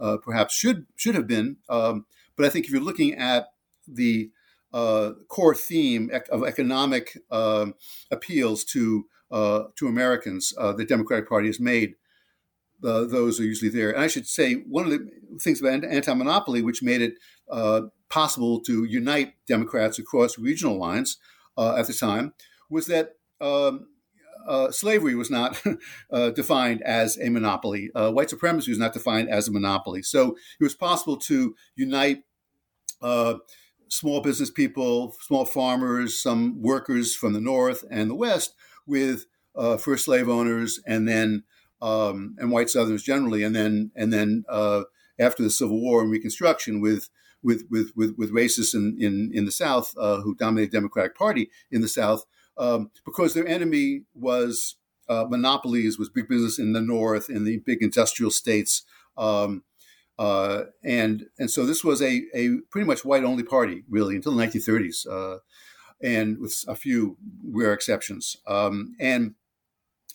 uh, 0.00 0.04
uh 0.04 0.16
perhaps 0.18 0.54
should 0.54 0.86
should 0.96 1.14
have 1.14 1.26
been. 1.26 1.56
Um, 1.68 2.06
but 2.36 2.46
I 2.46 2.48
think 2.48 2.66
if 2.66 2.72
you're 2.72 2.80
looking 2.80 3.14
at 3.14 3.48
the 3.86 4.30
uh, 4.72 5.12
core 5.28 5.54
theme 5.54 6.10
of 6.30 6.44
economic 6.44 7.18
um, 7.30 7.74
appeals 8.10 8.64
to 8.64 9.06
to 9.32 9.86
Americans, 9.86 10.52
the 10.56 10.84
Democratic 10.88 11.28
Party 11.28 11.46
has 11.46 11.60
made. 11.60 11.94
those 12.80 13.38
are 13.38 13.44
usually 13.44 13.70
there. 13.70 13.90
And 13.90 14.02
I 14.02 14.08
should 14.08 14.26
say, 14.26 14.54
one 14.54 14.86
of 14.86 14.90
the 14.90 15.08
things 15.38 15.60
about 15.60 15.84
anti 15.84 16.14
monopoly, 16.14 16.62
which 16.62 16.82
made 16.82 17.02
it 17.02 17.14
possible 18.10 18.60
to 18.60 18.84
unite 18.84 19.34
Democrats 19.46 19.98
across 19.98 20.38
regional 20.38 20.78
lines 20.78 21.16
uh, 21.56 21.76
at 21.76 21.86
the 21.86 21.94
time 21.94 22.34
was 22.68 22.86
that 22.86 23.14
um, 23.40 23.86
uh, 24.46 24.70
slavery 24.70 25.14
was 25.14 25.30
not 25.30 25.62
uh, 26.12 26.30
defined 26.30 26.82
as 26.82 27.18
a 27.18 27.28
monopoly. 27.28 27.90
Uh, 27.94 28.10
white 28.10 28.30
supremacy 28.30 28.70
was 28.70 28.78
not 28.78 28.92
defined 28.92 29.28
as 29.28 29.48
a 29.48 29.52
monopoly. 29.52 30.02
So 30.02 30.36
it 30.60 30.64
was 30.64 30.74
possible 30.74 31.16
to 31.18 31.54
unite 31.76 32.24
uh, 33.02 33.34
small 33.88 34.20
business 34.20 34.50
people, 34.50 35.14
small 35.20 35.44
farmers, 35.44 36.20
some 36.20 36.60
workers 36.60 37.14
from 37.14 37.32
the 37.32 37.40
North 37.40 37.84
and 37.90 38.10
the 38.10 38.14
West 38.14 38.54
with 38.86 39.26
uh, 39.56 39.76
first 39.76 40.04
slave 40.04 40.28
owners 40.28 40.80
and 40.86 41.08
then 41.08 41.44
um, 41.82 42.36
and 42.38 42.50
white 42.50 42.68
Southerners 42.68 43.02
generally, 43.02 43.42
and 43.42 43.56
then 43.56 43.90
and 43.96 44.12
then 44.12 44.44
after 45.18 45.42
the 45.42 45.50
Civil 45.50 45.80
War 45.80 46.02
and 46.02 46.10
Reconstruction 46.10 46.80
with 46.80 47.08
with 47.42 47.64
with 47.70 47.92
with, 47.96 48.14
with 48.18 48.34
racists 48.34 48.74
in, 48.74 48.98
in 49.00 49.30
in 49.32 49.46
the 49.46 49.50
South 49.50 49.94
who 49.96 50.34
dominated 50.34 50.72
the 50.72 50.76
Democratic 50.76 51.16
Party 51.16 51.50
in 51.70 51.80
the 51.80 51.88
South 51.88 52.26
um, 52.60 52.90
because 53.06 53.34
their 53.34 53.48
enemy 53.48 54.02
was 54.14 54.76
uh, 55.08 55.24
monopolies, 55.28 55.98
was 55.98 56.10
big 56.10 56.28
business 56.28 56.58
in 56.58 56.72
the 56.72 56.80
North, 56.80 57.30
in 57.30 57.44
the 57.44 57.56
big 57.58 57.82
industrial 57.82 58.30
states. 58.30 58.84
Um, 59.16 59.64
uh, 60.18 60.64
and 60.84 61.26
and 61.38 61.50
so 61.50 61.64
this 61.64 61.82
was 61.82 62.02
a, 62.02 62.22
a 62.34 62.58
pretty 62.70 62.86
much 62.86 63.04
white 63.04 63.24
only 63.24 63.42
party 63.42 63.84
really 63.88 64.14
until 64.14 64.36
the 64.36 64.46
1930s, 64.46 65.06
uh, 65.10 65.38
and 66.02 66.38
with 66.38 66.64
a 66.68 66.76
few 66.76 67.16
rare 67.42 67.72
exceptions. 67.72 68.36
Um, 68.46 68.94
and 69.00 69.34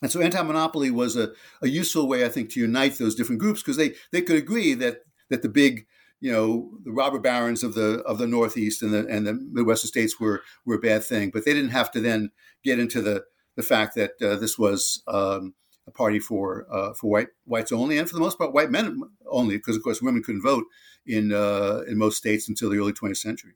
and 0.03 0.11
so 0.11 0.21
anti-monopoly 0.21 0.91
was 0.91 1.15
a, 1.15 1.31
a 1.63 1.67
useful 1.67 2.07
way, 2.07 2.25
I 2.25 2.29
think, 2.29 2.51
to 2.51 2.59
unite 2.59 2.99
those 2.99 3.15
different 3.15 3.41
groups 3.41 3.61
because 3.61 3.77
they, 3.77 3.95
they 4.11 4.21
could 4.21 4.35
agree 4.35 4.75
that 4.75 4.99
that 5.29 5.41
the 5.41 5.49
big 5.49 5.87
you 6.19 6.31
know 6.31 6.71
the 6.83 6.91
robber 6.91 7.19
barons 7.19 7.63
of 7.63 7.73
the 7.73 8.01
of 8.03 8.17
the 8.17 8.27
Northeast 8.27 8.81
and 8.81 8.93
the 8.93 9.05
and 9.07 9.27
the 9.27 9.33
Midwestern 9.33 9.87
states 9.87 10.19
were 10.19 10.41
were 10.65 10.75
a 10.75 10.79
bad 10.79 11.03
thing, 11.03 11.29
but 11.29 11.45
they 11.45 11.53
didn't 11.53 11.71
have 11.71 11.91
to 11.91 12.01
then 12.01 12.31
get 12.63 12.79
into 12.79 13.01
the 13.01 13.25
the 13.55 13.63
fact 13.63 13.95
that 13.95 14.11
uh, 14.21 14.35
this 14.35 14.57
was 14.57 15.01
um, 15.07 15.53
a 15.87 15.91
party 15.91 16.19
for 16.19 16.65
uh, 16.71 16.93
for 16.93 17.09
white 17.09 17.27
whites 17.45 17.71
only, 17.71 17.97
and 17.97 18.09
for 18.09 18.15
the 18.15 18.21
most 18.21 18.37
part 18.37 18.53
white 18.53 18.71
men 18.71 19.01
only, 19.29 19.57
because 19.57 19.75
of 19.75 19.83
course 19.83 20.01
women 20.01 20.23
couldn't 20.23 20.41
vote 20.41 20.65
in 21.05 21.33
uh, 21.33 21.81
in 21.87 21.97
most 21.97 22.17
states 22.17 22.49
until 22.49 22.69
the 22.69 22.77
early 22.77 22.93
20th 22.93 23.17
century. 23.17 23.53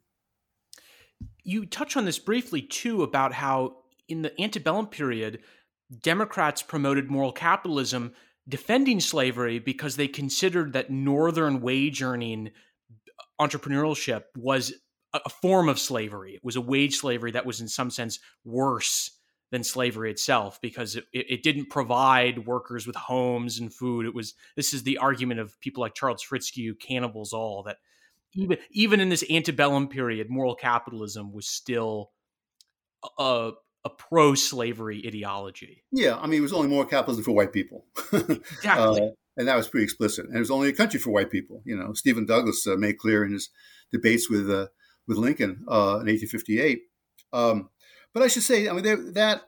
You 1.44 1.66
touch 1.66 1.98
on 1.98 2.06
this 2.06 2.20
briefly 2.20 2.62
too 2.62 3.04
about 3.04 3.34
how 3.34 3.78
in 4.08 4.22
the 4.22 4.40
antebellum 4.42 4.88
period, 4.88 5.40
Democrats 6.02 6.62
promoted 6.62 7.10
moral 7.10 7.32
capitalism 7.32 8.14
defending 8.50 9.00
slavery 9.00 9.60
because 9.60 9.96
they 9.96 10.08
considered 10.08 10.74
that 10.74 10.90
northern 10.90 11.62
wage 11.62 12.02
earning 12.02 12.52
entrepreneurship 13.40 14.24
was 14.36 14.74
a 15.14 15.30
form 15.30 15.70
of 15.70 15.80
slavery. 15.80 16.36
It 16.36 16.44
was 16.44 16.56
a 16.56 16.62
wage 16.62 16.98
slavery 16.98 17.32
that 17.32 17.46
was, 17.46 17.62
in 17.62 17.68
some 17.68 17.90
sense, 17.90 18.20
worse 18.44 19.12
than 19.52 19.64
slavery 19.64 20.12
itself 20.12 20.60
because 20.62 20.96
it, 20.96 21.06
it 21.14 21.44
didn't 21.44 21.70
provide 21.70 22.46
workers 22.46 22.86
with 22.86 22.96
homes 22.96 23.60
and 23.60 23.74
food. 23.74 24.06
It 24.06 24.14
was 24.14 24.36
this 24.56 24.74
is 24.74 24.84
the 24.84 24.98
argument 24.98 25.40
of 25.40 25.60
people 25.60 25.82
like 25.82 25.96
Charles 25.96 26.24
Fitzhugh, 26.24 26.76
cannibals, 26.76 27.34
all 27.34 27.64
that 27.64 27.78
even 28.34 28.58
even 28.72 29.00
in 29.00 29.10
this 29.10 29.24
antebellum 29.30 29.88
period, 29.88 30.30
moral 30.30 30.56
capitalism 30.56 31.34
was 31.34 31.48
still 31.48 32.12
a, 33.18 33.52
a 33.86 33.90
pro 33.90 34.36
slavery 34.36 35.04
ideology. 35.06 35.84
Yeah, 35.92 36.18
I 36.18 36.28
mean, 36.28 36.40
it 36.40 36.44
was 36.44 36.54
only 36.54 36.68
more 36.68 36.86
capitalism 36.86 37.24
for 37.24 37.32
white 37.32 37.54
people. 37.54 37.86
exactly. 38.14 39.02
Uh, 39.02 39.10
and 39.38 39.48
that 39.48 39.56
was 39.56 39.70
pretty 39.70 39.86
explicit. 39.86 40.26
And 40.26 40.36
it 40.36 40.40
was 40.40 40.52
only 40.52 40.70
a 40.70 40.74
country 40.74 41.00
for 41.00 41.12
white 41.12 41.32
people. 41.32 41.62
You 41.66 41.78
know, 41.78 41.94
Stephen 41.94 42.26
Douglas 42.26 42.68
uh, 42.68 42.76
made 42.76 42.98
clear 42.98 43.24
in 43.24 43.32
his 43.32 43.50
debates 43.92 44.30
with 44.30 44.50
uh, 44.50 44.68
with 45.08 45.18
Lincoln 45.18 45.64
uh, 45.68 46.02
in 46.02 46.08
1858. 46.08 46.82
Um, 47.32 47.70
but 48.14 48.24
I 48.24 48.28
should 48.28 48.44
say, 48.44 48.68
I 48.68 48.74
mean, 48.74 48.84
there, 48.84 49.12
that 49.14 49.44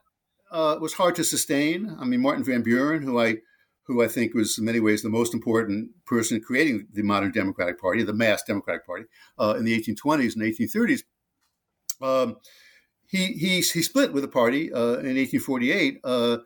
uh, 0.52 0.78
was 0.80 0.94
hard 0.94 1.16
to 1.16 1.24
sustain. 1.24 1.96
I 2.00 2.06
mean, 2.06 2.22
Martin 2.22 2.44
Van 2.44 2.62
Buren, 2.62 3.04
who 3.04 3.20
I 3.20 3.38
who 3.84 4.02
I 4.02 4.08
think 4.08 4.34
was 4.34 4.58
in 4.58 4.64
many 4.64 4.80
ways 4.80 5.02
the 5.02 5.10
most 5.10 5.34
important 5.34 5.90
person 6.06 6.40
creating 6.40 6.88
the 6.94 7.02
modern 7.02 7.32
Democratic 7.32 7.80
Party, 7.80 8.04
the 8.04 8.14
mass 8.14 8.44
Democratic 8.44 8.86
Party, 8.86 9.06
uh, 9.38 9.56
in 9.58 9.66
the 9.66 9.78
1820s 9.78 10.36
and 10.36 10.44
1830s. 10.44 11.02
Um, 12.02 12.38
he, 13.12 13.34
he, 13.34 13.56
he 13.58 13.62
split 13.62 14.14
with 14.14 14.24
the 14.24 14.30
party 14.30 14.72
uh, 14.74 14.98
in 15.00 15.18
1848 15.18 16.00
uh, 16.04 16.38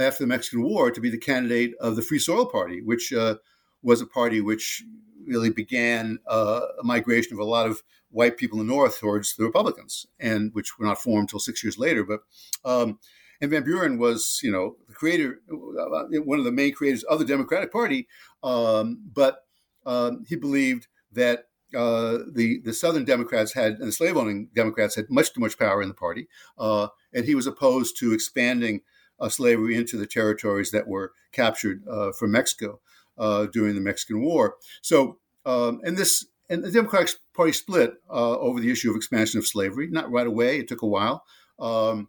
after 0.00 0.24
the 0.24 0.28
Mexican 0.28 0.62
War 0.62 0.90
to 0.90 1.00
be 1.00 1.10
the 1.10 1.18
candidate 1.18 1.74
of 1.80 1.96
the 1.96 2.02
Free 2.02 2.18
Soil 2.18 2.46
Party, 2.46 2.80
which 2.80 3.12
uh, 3.12 3.36
was 3.82 4.00
a 4.00 4.06
party 4.06 4.40
which 4.40 4.82
really 5.26 5.50
began 5.50 6.18
uh, 6.26 6.62
a 6.80 6.84
migration 6.84 7.34
of 7.34 7.38
a 7.40 7.44
lot 7.44 7.66
of 7.66 7.82
white 8.10 8.38
people 8.38 8.58
in 8.58 8.66
the 8.66 8.72
North 8.72 8.98
towards 8.98 9.36
the 9.36 9.44
Republicans, 9.44 10.06
and 10.18 10.50
which 10.54 10.78
were 10.78 10.86
not 10.86 11.00
formed 11.00 11.24
until 11.24 11.38
six 11.38 11.62
years 11.62 11.78
later. 11.78 12.04
But 12.04 12.20
um, 12.64 12.98
and 13.40 13.50
Van 13.50 13.62
Buren 13.62 13.98
was, 13.98 14.40
you 14.42 14.50
know, 14.50 14.76
the 14.88 14.94
creator, 14.94 15.40
uh, 15.50 16.20
one 16.22 16.38
of 16.38 16.46
the 16.46 16.52
main 16.52 16.72
creators 16.72 17.02
of 17.04 17.18
the 17.18 17.24
Democratic 17.26 17.70
Party, 17.70 18.08
um, 18.42 19.02
but 19.12 19.40
um, 19.84 20.24
he 20.26 20.36
believed 20.36 20.86
that 21.12 21.48
uh, 21.74 22.18
the 22.32 22.60
the 22.64 22.72
Southern 22.72 23.04
Democrats 23.04 23.54
had 23.54 23.74
and 23.74 23.88
the 23.88 23.92
slave 23.92 24.16
owning 24.16 24.48
Democrats 24.54 24.96
had 24.96 25.10
much 25.10 25.32
too 25.32 25.40
much 25.40 25.58
power 25.58 25.82
in 25.82 25.88
the 25.88 25.94
party, 25.94 26.28
uh, 26.58 26.88
and 27.12 27.24
he 27.24 27.34
was 27.34 27.46
opposed 27.46 27.98
to 27.98 28.12
expanding 28.12 28.80
uh, 29.20 29.28
slavery 29.28 29.76
into 29.76 29.96
the 29.96 30.06
territories 30.06 30.70
that 30.70 30.88
were 30.88 31.12
captured 31.32 31.82
uh, 31.88 32.12
from 32.12 32.32
Mexico 32.32 32.80
uh, 33.18 33.46
during 33.46 33.74
the 33.74 33.80
Mexican 33.80 34.22
War. 34.22 34.56
So, 34.82 35.18
um, 35.46 35.80
and 35.84 35.96
this 35.96 36.26
and 36.48 36.62
the 36.62 36.70
Democratic 36.70 37.16
Party 37.34 37.52
split 37.52 37.94
uh, 38.10 38.38
over 38.38 38.60
the 38.60 38.70
issue 38.70 38.90
of 38.90 38.96
expansion 38.96 39.38
of 39.38 39.46
slavery. 39.46 39.88
Not 39.88 40.10
right 40.10 40.26
away; 40.26 40.58
it 40.58 40.68
took 40.68 40.82
a 40.82 40.86
while. 40.86 41.24
Um, 41.58 42.08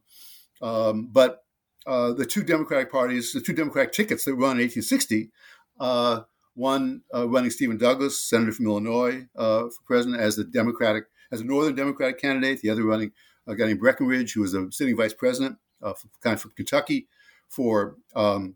um, 0.62 1.10
but 1.12 1.44
the 1.86 2.26
two 2.28 2.44
Democratic 2.44 2.92
parties, 2.92 3.34
the 3.34 3.42
two 3.42 3.54
Democratic 3.54 3.94
tickets 3.94 4.26
that 4.26 4.34
run 4.34 4.58
in 4.58 4.66
1860, 4.66 5.32
uh, 5.80 6.22
one 6.56 7.02
uh, 7.14 7.28
running 7.28 7.52
Stephen 7.52 7.78
Douglas, 7.78 8.22
senator 8.22 8.52
from 8.52 8.66
Illinois, 8.66 9.28
uh, 9.36 9.64
for 9.64 9.84
president 9.86 10.22
as 10.22 10.36
the 10.36 10.44
Democratic, 10.44 11.06
as 11.32 11.42
a 11.42 11.44
Northern 11.44 11.76
Democratic 11.76 12.20
candidate. 12.20 12.62
The 12.62 12.70
other 12.70 12.84
running 12.84 13.12
a 13.48 13.56
guy 13.56 13.68
named 13.68 13.80
Breckinridge, 13.80 14.34
who 14.34 14.42
was 14.42 14.54
a 14.54 14.72
sitting 14.72 14.98
vice 14.98 15.14
president, 15.14 15.58
uh, 15.84 15.94
kind 16.22 16.34
of 16.34 16.42
from 16.42 16.52
Kentucky, 16.56 17.08
for 17.48 17.98
um, 18.16 18.56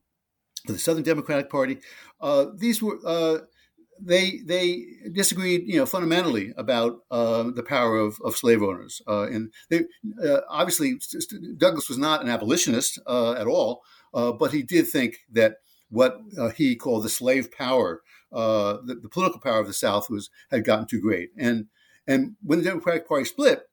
for 0.66 0.74
the 0.74 0.80
Southern 0.80 1.04
Democratic 1.04 1.50
Party. 1.50 1.78
Uh, 2.20 2.48
these 2.56 2.82
were 2.82 2.98
they 4.02 4.40
they 4.46 4.86
disagreed, 5.12 5.64
you 5.66 5.78
know, 5.78 5.86
fundamentally 5.86 6.54
about 6.58 7.00
uh, 7.12 7.44
the 7.44 7.64
power 7.64 7.98
of, 7.98 8.20
of 8.24 8.36
slave 8.36 8.64
owners. 8.64 9.02
Uh, 9.08 9.24
and 9.24 9.54
they, 9.70 9.86
uh, 10.24 10.42
obviously, 10.50 10.98
Douglas 11.58 11.90
was 11.90 11.98
not 11.98 12.22
an 12.22 12.30
abolitionist 12.30 13.00
uh, 13.08 13.34
at 13.34 13.48
all, 13.48 13.82
uh, 14.14 14.32
but 14.32 14.52
he 14.52 14.64
did 14.64 14.88
think 14.88 15.18
that 15.32 15.58
what 15.90 16.20
uh, 16.38 16.50
he 16.50 16.76
called 16.76 17.04
the 17.04 17.10
slave 17.10 17.52
power, 17.52 18.02
the, 18.32 19.00
the, 19.02 19.10
political 19.10 19.40
power 19.40 19.60
of 19.60 19.68
the 19.68 19.74
South, 19.74 20.10
was 20.10 20.30
had 20.52 20.64
gotten 20.64 20.86
too 20.86 21.02
great. 21.02 21.32
And 21.38 21.68
and 22.08 22.36
when 22.44 22.60
the 22.60 22.66
Democratic 22.66 23.08
Party 23.08 23.26
split, 23.26 23.68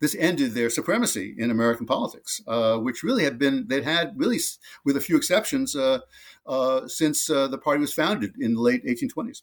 this 0.00 0.16
ended 0.18 0.52
their 0.52 0.70
supremacy 0.70 1.34
in 1.36 1.50
American 1.50 1.86
politics, 1.86 2.40
uh, 2.46 2.78
which 2.78 3.02
really 3.02 3.24
had 3.24 3.38
been 3.38 3.66
they'd 3.68 3.84
had 3.84 4.14
really, 4.16 4.38
with 4.84 4.96
a 4.96 5.00
few 5.00 5.16
exceptions, 5.16 5.76
uh, 5.76 6.00
uh, 6.46 6.88
since 6.88 7.28
uh, 7.28 7.46
the 7.48 7.58
party 7.58 7.80
was 7.80 7.92
founded 7.92 8.34
in 8.40 8.54
the 8.54 8.60
late 8.60 8.84
1820s. 8.84 9.42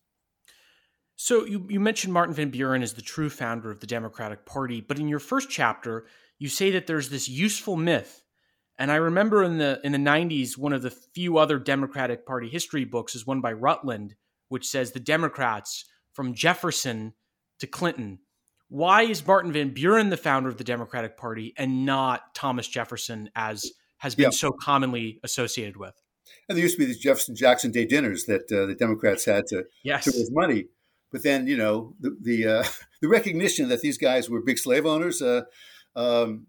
So 1.16 1.46
you, 1.46 1.66
you 1.70 1.80
mentioned 1.80 2.14
Martin 2.14 2.36
Van 2.36 2.50
Buren 2.50 2.84
as 2.84 2.94
the 2.94 3.02
true 3.02 3.30
founder 3.30 3.72
of 3.72 3.80
the 3.80 3.88
Democratic 3.88 4.46
Party, 4.46 4.82
but 4.82 5.00
in 5.00 5.08
your 5.08 5.20
first 5.20 5.50
chapter, 5.50 6.06
you 6.38 6.50
say 6.50 6.72
that 6.72 6.86
there's 6.88 7.10
this 7.10 7.30
useful 7.30 7.76
myth. 7.76 8.24
And 8.80 8.92
I 8.92 8.96
remember 8.96 9.44
in 9.44 9.58
the 9.58 9.80
in 9.84 9.92
the 9.92 9.98
90s, 9.98 10.58
one 10.58 10.74
of 10.74 10.82
the 10.82 10.92
few 10.92 11.38
other 11.38 11.58
Democratic 11.60 12.26
Party 12.26 12.50
history 12.50 12.86
books 12.86 13.16
is 13.16 13.26
one 13.26 13.42
by 13.42 13.54
Rutland, 13.54 14.16
which 14.50 14.68
says 14.68 14.92
the 14.92 15.00
Democrats 15.00 15.86
from 16.14 16.34
Jefferson 16.34 17.14
to 17.60 17.68
Clinton 17.68 18.20
why 18.70 19.04
is 19.04 19.26
Martin 19.26 19.52
Van 19.52 19.70
Buren 19.70 20.10
the 20.10 20.18
founder 20.18 20.50
of 20.50 20.58
the 20.58 20.64
Democratic 20.64 21.18
Party 21.18 21.54
and 21.58 21.86
not 21.86 22.36
Thomas 22.36 22.68
Jefferson, 22.68 23.30
as 23.36 23.66
has 24.00 24.16
been 24.16 24.32
so 24.32 24.52
commonly 24.52 25.20
associated 25.24 25.78
with? 25.78 25.94
And 26.50 26.58
there 26.58 26.64
used 26.64 26.76
to 26.76 26.80
be 26.80 26.86
these 26.86 27.00
Jefferson 27.00 27.36
Jackson 27.36 27.72
Day 27.72 27.86
dinners 27.86 28.26
that 28.26 28.52
uh, 28.52 28.66
the 28.66 28.76
Democrats 28.76 29.24
had 29.26 29.48
to, 29.48 29.64
yes. 29.84 30.04
to 30.04 30.12
raise 30.12 30.30
money. 30.32 30.66
But 31.12 31.24
then, 31.24 31.48
you 31.48 31.56
know, 31.56 31.94
the 32.00 32.18
the, 32.20 32.48
uh, 32.48 32.64
the 33.02 33.08
recognition 33.08 33.70
that 33.70 33.82
these 33.82 33.98
guys 33.98 34.30
were 34.30 34.42
big 34.42 34.58
slave 34.58 34.86
owners. 34.86 35.22
Uh, 35.22 35.44
um, 35.96 36.48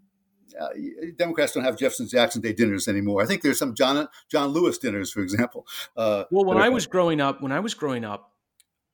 uh, 0.59 0.69
Democrats 1.17 1.53
don't 1.53 1.63
have 1.63 1.77
Jefferson 1.77 2.07
Jackson 2.07 2.41
Day 2.41 2.53
dinners 2.53 2.87
anymore. 2.87 3.21
I 3.21 3.25
think 3.25 3.41
there's 3.41 3.59
some 3.59 3.75
John 3.75 4.07
John 4.29 4.49
Lewis 4.49 4.77
dinners, 4.77 5.11
for 5.11 5.21
example. 5.21 5.67
Uh, 5.95 6.25
well, 6.31 6.45
when 6.45 6.57
I 6.57 6.69
was 6.69 6.87
growing 6.87 7.21
up, 7.21 7.41
when 7.41 7.51
I 7.51 7.59
was 7.59 7.73
growing 7.73 8.05
up, 8.05 8.33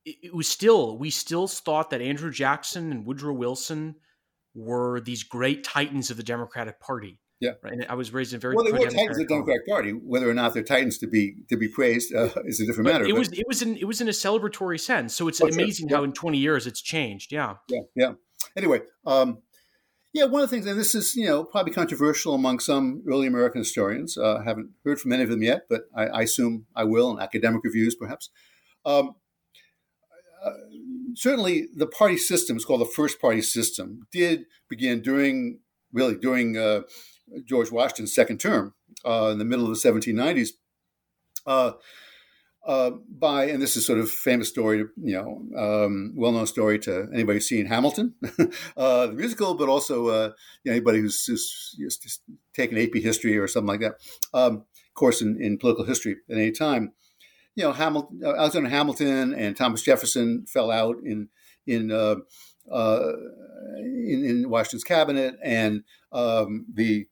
it 0.06 0.34
was 0.34 0.48
still 0.48 0.98
we 0.98 1.10
still 1.10 1.48
thought 1.48 1.90
that 1.90 2.02
Andrew 2.02 2.32
Jackson 2.32 2.92
and 2.92 3.06
Woodrow 3.06 3.34
Wilson 3.34 3.96
were 4.54 5.02
these 5.02 5.24
great 5.24 5.64
titans 5.64 6.12
of 6.12 6.18
the 6.18 6.24
Democratic 6.24 6.80
Party. 6.80 7.20
Yeah, 7.42 7.52
right. 7.62 7.74
And 7.74 7.86
I 7.90 7.96
was 7.96 8.14
raised 8.14 8.34
in 8.34 8.40
very 8.40 8.56
well. 8.56 8.64
They 8.64 8.72
were 8.72 8.80
titans 8.80 9.18
of 9.18 9.18
the 9.18 9.26
Democratic 9.26 9.68
Party. 9.68 9.92
Whether 9.92 10.30
or 10.30 10.34
not 10.34 10.54
they're 10.54 10.64
titans 10.64 10.98
to 11.00 11.08
be 11.08 11.36
to 11.50 11.58
be 11.58 11.68
praised 11.68 12.16
uh, 12.16 12.30
is 12.46 12.62
a 12.62 12.66
different 12.66 12.86
but 12.86 12.94
matter. 12.94 13.06
It 13.06 13.12
but. 13.12 13.20
was 13.20 13.32
it 13.34 13.46
was 13.48 13.62
in 13.62 13.76
it 13.78 13.86
was 13.86 14.00
in 14.00 14.08
a 14.08 14.12
celebratory 14.12 14.80
sense. 14.80 15.14
So 15.14 15.28
it's 15.28 15.42
oh, 15.42 15.48
amazing 15.48 15.90
sure. 15.90 15.92
yeah. 15.92 15.98
how 15.98 16.04
in 16.04 16.14
twenty 16.14 16.38
years 16.38 16.66
it's 16.66 16.82
changed. 16.82 17.32
Yeah. 17.32 17.56
Yeah. 17.70 17.82
Yeah. 17.96 18.12
Anyway, 18.56 18.82
um, 19.06 19.40
yeah. 20.16 20.26
One 20.26 20.42
of 20.42 20.50
the 20.50 20.56
things, 20.56 20.66
and 20.66 20.80
this 20.80 20.96
is 20.96 21.16
you 21.16 21.28
know 21.28 21.44
probably 21.44 21.74
controversial 21.74 22.34
among 22.34 22.60
some 22.60 23.04
early 23.08 23.28
American 23.28 23.62
historians. 23.62 24.18
Uh, 24.18 24.38
I 24.38 24.44
haven't 24.44 24.72
heard 24.84 25.00
from 25.00 25.12
any 25.14 25.24
of 25.24 25.30
them 25.30 25.44
yet, 25.44 25.68
but 25.70 25.84
I, 25.96 26.06
I 26.08 26.22
assume 26.24 26.66
I 26.76 26.86
will 26.86 27.12
in 27.12 27.20
academic 27.22 27.64
reviews, 27.64 27.96
perhaps. 27.96 28.30
Um, 28.86 29.16
certainly 31.16 31.68
the 31.76 31.88
party 31.88 32.18
system 32.18 32.58
is 32.58 32.66
called 32.66 32.82
the 32.82 32.86
first 32.86 33.20
party 33.20 33.42
system 33.42 34.08
did 34.12 34.46
begin 34.70 35.02
during 35.02 35.60
really 35.92 36.16
during 36.16 36.58
uh, 36.58 36.82
George 37.46 37.72
Washington's 37.72 38.14
second 38.14 38.40
term 38.40 38.74
uh, 39.06 39.30
in 39.32 39.40
the 39.40 39.46
middle 39.46 39.70
of 39.70 39.82
the 39.82 39.90
1790s. 39.90 40.50
Uh, 42.66 42.92
by 43.20 43.46
and 43.46 43.62
this 43.62 43.76
is 43.76 43.86
sort 43.86 44.00
of 44.00 44.10
famous 44.10 44.50
story, 44.50 44.80
you 44.98 45.14
know, 45.14 45.86
um, 45.86 46.14
well-known 46.16 46.48
story 46.48 46.80
to 46.80 47.08
anybody 47.14 47.38
who's 47.38 47.48
seen 47.48 47.68
Hamilton, 47.68 48.16
uh, 48.78 49.08
the 49.08 49.14
musical, 49.14 49.54
but 49.54 49.70
also 49.70 50.08
uh, 50.08 50.32
you 50.64 50.72
know, 50.72 50.76
anybody 50.76 51.00
who's, 51.00 51.24
who's, 51.26 51.76
who's, 51.78 52.20
taken 52.56 52.78
AP 52.78 52.96
history 52.96 53.38
or 53.38 53.48
something 53.48 53.68
like 53.68 53.82
that. 53.82 53.96
Um, 54.34 54.64
course 54.96 55.22
in, 55.22 55.40
in 55.42 55.58
political 55.58 55.84
history 55.84 56.16
at 56.30 56.38
any 56.38 56.52
time 56.52 56.94
you 57.56 57.64
know, 57.64 57.72
Hamilton, 57.72 58.22
uh, 58.24 58.36
Alexander 58.36 58.70
Hamilton 58.70 59.34
and 59.34 59.56
Thomas 59.56 59.82
Jefferson 59.82 60.46
fell 60.48 60.72
out 60.72 60.98
in 61.04 61.30
in 61.66 61.92
uh, 61.92 62.16
uh, 62.72 63.12
in, 63.78 64.26
in, 64.26 64.50
Washington's 64.50 64.84
cabinet, 64.84 65.36
and 65.42 65.84
um, 66.12 66.66
the 66.74 67.08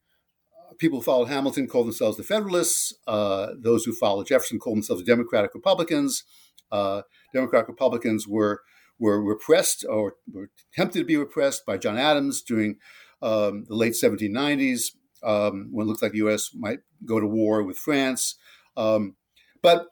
people 0.80 1.00
who 1.00 1.04
followed 1.04 1.30
Hamilton 1.30 1.68
called 1.68 1.88
themselves 1.88 2.18
the 2.18 2.24
Federalists. 2.24 2.94
Uh, 3.08 3.48
those 3.58 3.86
who 3.86 3.94
followed 3.94 4.28
Jefferson 4.28 4.60
called 4.60 4.78
themselves 4.78 5.04
the 5.04 5.12
Democratic 5.12 5.54
Republicans. 5.54 6.24
Uh, 6.72 7.04
Democratic 7.34 7.68
Republicans 7.68 8.28
were 8.28 8.62
were 9.00 9.22
repressed 9.22 9.86
or 9.90 10.16
were 10.32 10.50
tempted 10.74 11.00
to 11.00 11.06
be 11.06 11.18
repressed 11.18 11.66
by 11.66 11.78
John 11.78 11.98
Adams 11.98 12.42
during 12.42 12.78
um, 13.22 13.66
the 13.68 13.76
late 13.76 13.94
1790s, 13.94 14.96
um, 15.24 15.70
when 15.72 15.86
it 15.86 15.90
looked 15.90 16.02
like 16.02 16.12
the 16.12 16.20
U.S. 16.20 16.50
might 16.54 16.80
go 17.06 17.20
to 17.20 17.28
war 17.28 17.64
with 17.64 17.78
France. 17.78 18.36
Um, 18.78 19.16
but 19.62 19.88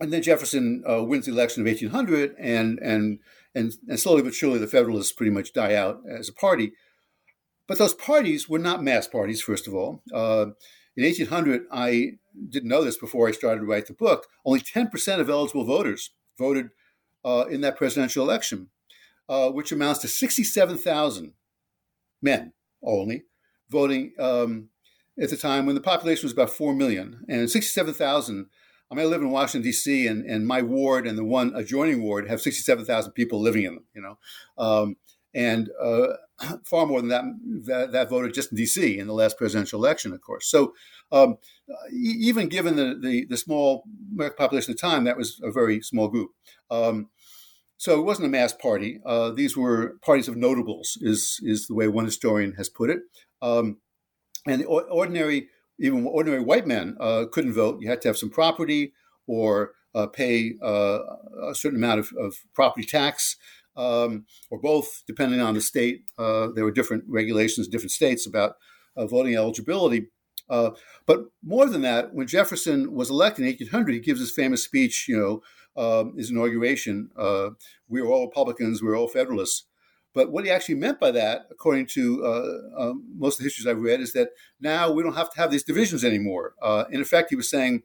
and 0.00 0.12
then 0.12 0.22
Jefferson 0.22 0.84
uh, 0.88 1.02
wins 1.02 1.26
the 1.26 1.32
election 1.32 1.62
of 1.62 1.66
1800, 1.66 2.34
and, 2.38 2.78
and 2.80 3.18
and 3.54 3.72
and 3.88 3.98
slowly 3.98 4.22
but 4.22 4.34
surely 4.34 4.58
the 4.58 4.68
Federalists 4.68 5.12
pretty 5.12 5.32
much 5.32 5.52
die 5.52 5.74
out 5.74 6.00
as 6.08 6.28
a 6.28 6.32
party. 6.32 6.72
But 7.68 7.78
those 7.78 7.94
parties 7.94 8.48
were 8.48 8.58
not 8.58 8.82
mass 8.82 9.06
parties. 9.06 9.40
First 9.40 9.68
of 9.68 9.74
all, 9.74 10.02
uh, 10.12 10.46
in 10.96 11.04
1800, 11.04 11.66
I 11.70 12.12
didn't 12.48 12.68
know 12.68 12.82
this 12.82 12.96
before 12.96 13.28
I 13.28 13.32
started 13.32 13.60
to 13.60 13.66
write 13.66 13.86
the 13.86 13.92
book. 13.92 14.26
Only 14.44 14.60
10% 14.60 15.20
of 15.20 15.30
eligible 15.30 15.64
voters 15.64 16.10
voted 16.38 16.70
uh, 17.24 17.44
in 17.50 17.60
that 17.60 17.76
presidential 17.76 18.24
election, 18.24 18.70
uh, 19.28 19.50
which 19.50 19.70
amounts 19.70 20.00
to 20.00 20.08
67,000 20.08 21.34
men 22.22 22.52
only 22.82 23.24
voting 23.70 24.12
um, 24.18 24.70
at 25.20 25.30
the 25.30 25.36
time 25.36 25.66
when 25.66 25.74
the 25.74 25.80
population 25.80 26.24
was 26.24 26.32
about 26.32 26.50
4 26.50 26.74
million. 26.74 27.24
And 27.28 27.50
67,000 27.50 28.46
I 28.90 28.94
mean, 28.94 29.04
I 29.04 29.08
live 29.08 29.20
in 29.20 29.30
Washington 29.30 29.62
D.C. 29.62 30.06
and, 30.06 30.24
and 30.24 30.46
my 30.46 30.62
ward 30.62 31.06
and 31.06 31.18
the 31.18 31.24
one 31.24 31.52
adjoining 31.54 32.02
ward 32.02 32.28
have 32.28 32.40
sixty-seven 32.40 32.86
thousand 32.86 33.12
people 33.12 33.38
living 33.38 33.64
in 33.64 33.74
them. 33.74 33.84
You 33.94 34.00
know, 34.00 34.18
um, 34.56 34.96
and 35.34 35.70
uh, 35.80 36.08
far 36.64 36.86
more 36.86 37.00
than 37.00 37.08
that, 37.08 37.24
that, 37.66 37.92
that 37.92 38.10
voted 38.10 38.34
just 38.34 38.52
in 38.52 38.56
D.C. 38.56 38.98
in 38.98 39.06
the 39.06 39.12
last 39.12 39.36
presidential 39.36 39.84
election, 39.84 40.12
of 40.12 40.20
course. 40.20 40.48
So 40.48 40.74
um, 41.12 41.38
even 41.92 42.48
given 42.48 42.76
the, 42.76 42.98
the, 43.00 43.26
the 43.26 43.36
small 43.36 43.84
American 44.12 44.36
population 44.36 44.72
at 44.72 44.78
the 44.78 44.86
time, 44.88 45.04
that 45.04 45.16
was 45.16 45.40
a 45.42 45.50
very 45.50 45.80
small 45.80 46.08
group. 46.08 46.30
Um, 46.70 47.08
so 47.76 48.00
it 48.00 48.04
wasn't 48.04 48.26
a 48.26 48.30
mass 48.30 48.52
party. 48.52 49.00
Uh, 49.06 49.30
these 49.30 49.56
were 49.56 49.98
parties 50.02 50.26
of 50.26 50.36
notables, 50.36 50.98
is 51.00 51.38
is 51.42 51.68
the 51.68 51.74
way 51.74 51.86
one 51.86 52.04
historian 52.04 52.54
has 52.54 52.68
put 52.68 52.90
it. 52.90 52.98
Um, 53.40 53.78
and 54.46 54.62
the 54.62 54.66
ordinary 54.66 55.48
even 55.78 56.04
ordinary 56.06 56.42
white 56.42 56.66
men 56.66 56.96
uh, 57.00 57.26
couldn't 57.30 57.52
vote. 57.52 57.80
You 57.80 57.88
had 57.88 58.02
to 58.02 58.08
have 58.08 58.18
some 58.18 58.30
property 58.30 58.92
or 59.28 59.72
uh, 59.94 60.06
pay 60.06 60.54
uh, 60.62 60.98
a 61.48 61.54
certain 61.54 61.78
amount 61.78 62.00
of, 62.00 62.10
of 62.18 62.36
property 62.54 62.86
tax, 62.86 63.36
um, 63.78 64.26
or 64.50 64.58
both, 64.60 65.02
depending 65.06 65.40
on 65.40 65.54
the 65.54 65.60
state. 65.60 66.02
Uh, 66.18 66.48
there 66.54 66.64
were 66.64 66.70
different 66.70 67.04
regulations 67.08 67.68
different 67.68 67.92
states 67.92 68.26
about 68.26 68.56
uh, 68.96 69.06
voting 69.06 69.34
eligibility. 69.34 70.08
Uh, 70.50 70.70
but 71.06 71.26
more 71.42 71.66
than 71.66 71.82
that, 71.82 72.14
when 72.14 72.26
Jefferson 72.26 72.92
was 72.92 73.10
elected 73.10 73.44
in 73.44 73.50
1800, 73.50 73.92
he 73.92 74.00
gives 74.00 74.20
his 74.20 74.30
famous 74.30 74.64
speech, 74.64 75.06
you 75.08 75.16
know, 75.16 75.42
um, 75.82 76.16
his 76.16 76.30
inauguration. 76.30 77.10
we 77.88 78.00
are 78.00 78.06
all 78.06 78.26
Republicans, 78.26 78.82
we're 78.82 78.98
all 78.98 79.08
Federalists. 79.08 79.64
But 80.14 80.32
what 80.32 80.44
he 80.44 80.50
actually 80.50 80.76
meant 80.76 80.98
by 80.98 81.10
that, 81.12 81.46
according 81.50 81.86
to 81.88 82.24
uh, 82.24 82.58
uh, 82.76 82.92
most 83.16 83.34
of 83.34 83.38
the 83.38 83.44
histories 83.44 83.66
I've 83.66 83.80
read, 83.80 84.00
is 84.00 84.12
that 84.14 84.30
now 84.60 84.90
we 84.90 85.02
don't 85.02 85.14
have 85.14 85.30
to 85.32 85.40
have 85.40 85.50
these 85.50 85.62
divisions 85.62 86.04
anymore. 86.04 86.54
Uh, 86.62 86.84
in 86.90 87.00
effect, 87.00 87.30
he 87.30 87.36
was 87.36 87.50
saying, 87.50 87.82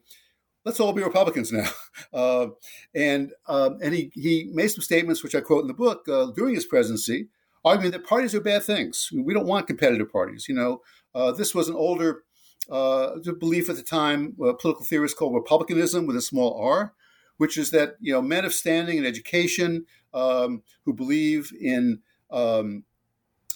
let's 0.64 0.80
all 0.80 0.92
be 0.92 1.02
Republicans 1.02 1.52
now. 1.52 1.68
Uh, 2.12 2.48
and 2.94 3.32
um, 3.48 3.78
and 3.82 3.92
he, 3.92 4.10
he 4.14 4.48
made 4.52 4.68
some 4.68 4.82
statements, 4.82 5.22
which 5.22 5.34
I 5.34 5.40
quote 5.40 5.62
in 5.62 5.68
the 5.68 5.74
book, 5.74 6.08
uh, 6.08 6.26
during 6.26 6.54
his 6.54 6.64
presidency, 6.64 7.28
arguing 7.64 7.90
that 7.90 8.06
parties 8.06 8.34
are 8.36 8.40
bad 8.40 8.62
things. 8.62 9.10
We 9.12 9.34
don't 9.34 9.46
want 9.46 9.66
competitive 9.66 10.12
parties. 10.12 10.48
You 10.48 10.54
know, 10.54 10.82
uh, 11.12 11.32
this 11.32 11.54
was 11.54 11.68
an 11.68 11.74
older 11.74 12.22
uh, 12.70 13.16
belief 13.38 13.68
at 13.68 13.76
the 13.76 13.82
time, 13.82 14.36
uh, 14.40 14.52
political 14.52 14.84
theorists 14.84 15.18
called 15.18 15.34
republicanism 15.34 16.06
with 16.06 16.16
a 16.16 16.22
small 16.22 16.56
r, 16.60 16.94
which 17.36 17.58
is 17.58 17.70
that 17.70 17.96
you 18.00 18.12
know 18.12 18.22
men 18.22 18.44
of 18.44 18.54
standing 18.54 18.98
and 18.98 19.06
education 19.06 19.86
um, 20.12 20.62
who 20.84 20.92
believe 20.92 21.52
in 21.60 22.00
um, 22.30 22.84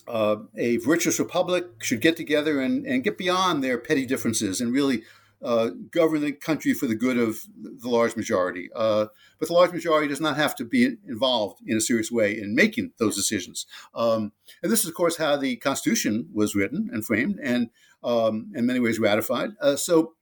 uh, 0.09 0.37
a 0.57 0.79
virtuous 0.79 1.19
republic 1.19 1.67
should 1.81 2.01
get 2.01 2.17
together 2.17 2.61
and, 2.61 2.87
and 2.87 3.05
get 3.05 3.19
beyond 3.19 3.63
their 3.63 3.79
petty 3.79 4.07
differences 4.07 4.61
and 4.61 4.73
really 4.73 5.03
uh, 5.43 5.71
govern 5.91 6.21
the 6.21 6.33
country 6.33 6.75
for 6.75 6.87
the 6.87 6.95
good 6.95 7.17
of 7.17 7.39
the 7.57 7.89
large 7.89 8.17
majority. 8.17 8.69
Uh, 8.75 9.07
but 9.39 9.49
the 9.49 9.55
large 9.55 9.73
majority 9.73 10.09
does 10.09 10.21
not 10.21 10.37
have 10.37 10.55
to 10.57 10.65
be 10.65 10.97
involved 11.07 11.61
in 11.67 11.77
a 11.77 11.81
serious 11.81 12.11
way 12.11 12.39
in 12.39 12.55
making 12.55 12.93
those 12.99 13.17
decisions. 13.17 13.67
Um, 13.95 14.33
and 14.63 14.73
this 14.73 14.81
is, 14.81 14.89
of 14.89 14.95
course, 14.95 15.17
how 15.17 15.37
the 15.37 15.57
Constitution 15.57 16.29
was 16.33 16.55
written 16.55 16.91
and 16.93 17.05
framed 17.05 17.39
and 17.43 17.71
um, 18.03 18.53
in 18.55 18.67
many 18.67 18.81
ways 18.81 18.99
ratified. 18.99 19.51
Uh, 19.61 19.77
so, 19.77 20.15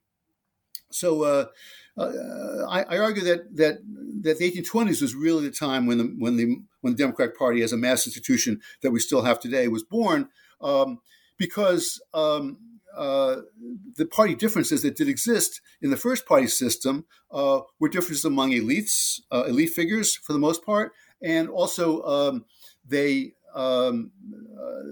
so 0.91 1.23
uh, 1.23 1.45
uh, 1.97 2.65
I, 2.69 2.83
I, 2.83 2.97
argue 2.99 3.23
that 3.23 3.55
that 3.55 3.79
that 4.21 4.37
the 4.37 4.51
1820s 4.51 5.01
was 5.01 5.15
really 5.15 5.45
the 5.45 5.51
time 5.51 5.87
when 5.87 5.97
the 5.97 6.15
when 6.17 6.37
the 6.37 6.57
when 6.81 6.93
the 6.93 6.97
Democratic 6.97 7.37
Party, 7.37 7.61
as 7.63 7.73
a 7.73 7.77
mass 7.77 8.05
institution 8.05 8.61
that 8.81 8.91
we 8.91 8.99
still 8.99 9.23
have 9.23 9.39
today, 9.39 9.67
was 9.67 9.83
born, 9.83 10.29
um, 10.61 10.99
because 11.37 12.01
um, 12.13 12.57
uh, 12.97 13.41
the 13.95 14.05
party 14.05 14.35
differences 14.35 14.81
that 14.81 14.95
did 14.95 15.07
exist 15.07 15.61
in 15.81 15.91
the 15.91 15.97
first 15.97 16.25
party 16.25 16.47
system 16.47 17.05
uh, 17.31 17.61
were 17.79 17.89
differences 17.89 18.25
among 18.25 18.51
elites, 18.51 19.21
uh, 19.31 19.43
elite 19.47 19.69
figures 19.69 20.15
for 20.15 20.33
the 20.33 20.39
most 20.39 20.65
part, 20.65 20.93
and 21.21 21.49
also 21.49 22.01
um, 22.03 22.45
they 22.85 23.33
um, 23.55 24.11
uh, 24.55 24.83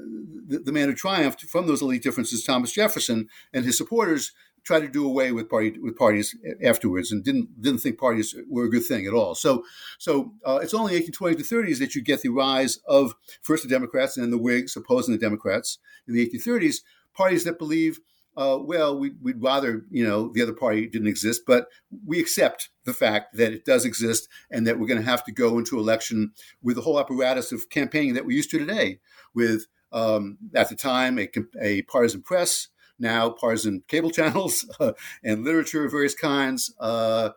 the, 0.48 0.60
the, 0.66 0.72
man 0.72 0.90
who 0.90 0.96
triumphed 0.96 1.42
from 1.42 1.68
those 1.68 1.82
elite 1.82 2.04
differences, 2.04 2.44
Thomas 2.44 2.72
Jefferson, 2.72 3.28
and 3.54 3.66
his 3.66 3.78
supporters 3.78 4.32
tried 4.64 4.80
to 4.80 4.88
do 4.88 5.06
away 5.06 5.32
with 5.32 5.50
party 5.50 5.78
with 5.80 5.96
parties 5.96 6.36
afterwards, 6.64 7.12
and 7.12 7.24
didn't 7.24 7.62
didn't 7.62 7.80
think 7.80 7.98
parties 7.98 8.36
were 8.50 8.66
a 8.66 8.70
good 8.70 8.84
thing 8.84 9.06
at 9.06 9.14
all. 9.14 9.36
So, 9.36 9.64
so 10.00 10.34
uh, 10.44 10.60
it's 10.62 10.74
only 10.74 11.00
1820s 11.00 11.38
to 11.38 11.56
30s 11.56 11.80
that 11.80 11.96
you 11.96 12.02
get 12.02 12.22
the 12.22 12.30
rise 12.30 12.80
of 12.88 13.16
first 13.42 13.64
the 13.64 13.70
Democrats 13.70 14.18
and 14.18 14.24
then 14.24 14.32
the 14.32 14.38
Whigs 14.38 14.76
opposing 14.76 15.14
the 15.14 15.20
Democrats 15.20 15.78
in 16.08 16.14
the 16.14 16.28
1830s. 16.28 16.78
Parties 17.14 17.46
that 17.46 17.58
believe 17.58 18.00
uh, 18.38 18.58
well, 18.60 18.98
we, 18.98 19.12
would 19.22 19.42
rather, 19.42 19.86
you 19.90 20.06
know, 20.06 20.30
the 20.34 20.42
other 20.42 20.54
party 20.54 20.88
didn't 20.88 21.08
exist, 21.08 21.44
but 21.48 21.68
we 22.06 22.20
accept 22.20 22.70
the 22.84 22.94
fact 22.94 23.36
that 23.38 23.54
it 23.54 23.66
does 23.66 23.86
exist 23.86 24.28
and 24.52 24.68
that 24.68 24.78
we're 24.78 24.88
going 24.88 25.02
to 25.02 25.10
have 25.10 25.24
to 25.24 25.32
go 25.32 25.58
into 25.58 25.80
election 25.80 26.32
with 26.62 26.76
the 26.76 26.82
whole 26.82 27.00
apparatus 27.00 27.52
of 27.52 27.70
campaigning 27.70 28.14
that 28.14 28.26
we're 28.26 28.36
used 28.36 28.52
to 28.52 28.60
today, 28.60 29.00
with, 29.34 29.68
um, 29.94 30.38
at 30.54 30.70
the 30.70 30.76
time, 30.76 31.18
a, 31.18 31.30
a, 31.62 31.82
partisan 31.84 32.22
press, 32.22 32.68
now 33.00 33.30
partisan 33.30 33.84
cable 33.88 34.12
channels, 34.12 34.70
uh, 34.80 34.92
and 35.24 35.46
literature 35.46 35.86
of 35.86 35.92
various 35.92 36.16
kinds, 36.16 36.74
uh, 36.80 37.30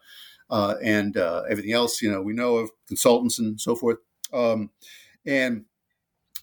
uh 0.51 0.75
and 0.83 1.17
uh, 1.17 1.43
everything 1.49 1.73
else, 1.73 2.03
you 2.03 2.11
know, 2.11 2.23
we 2.23 2.33
know 2.33 2.57
of 2.57 2.71
consultants 2.89 3.39
and 3.39 3.61
so 3.61 3.77
forth. 3.77 3.99
Um, 4.33 4.71
and 5.25 5.65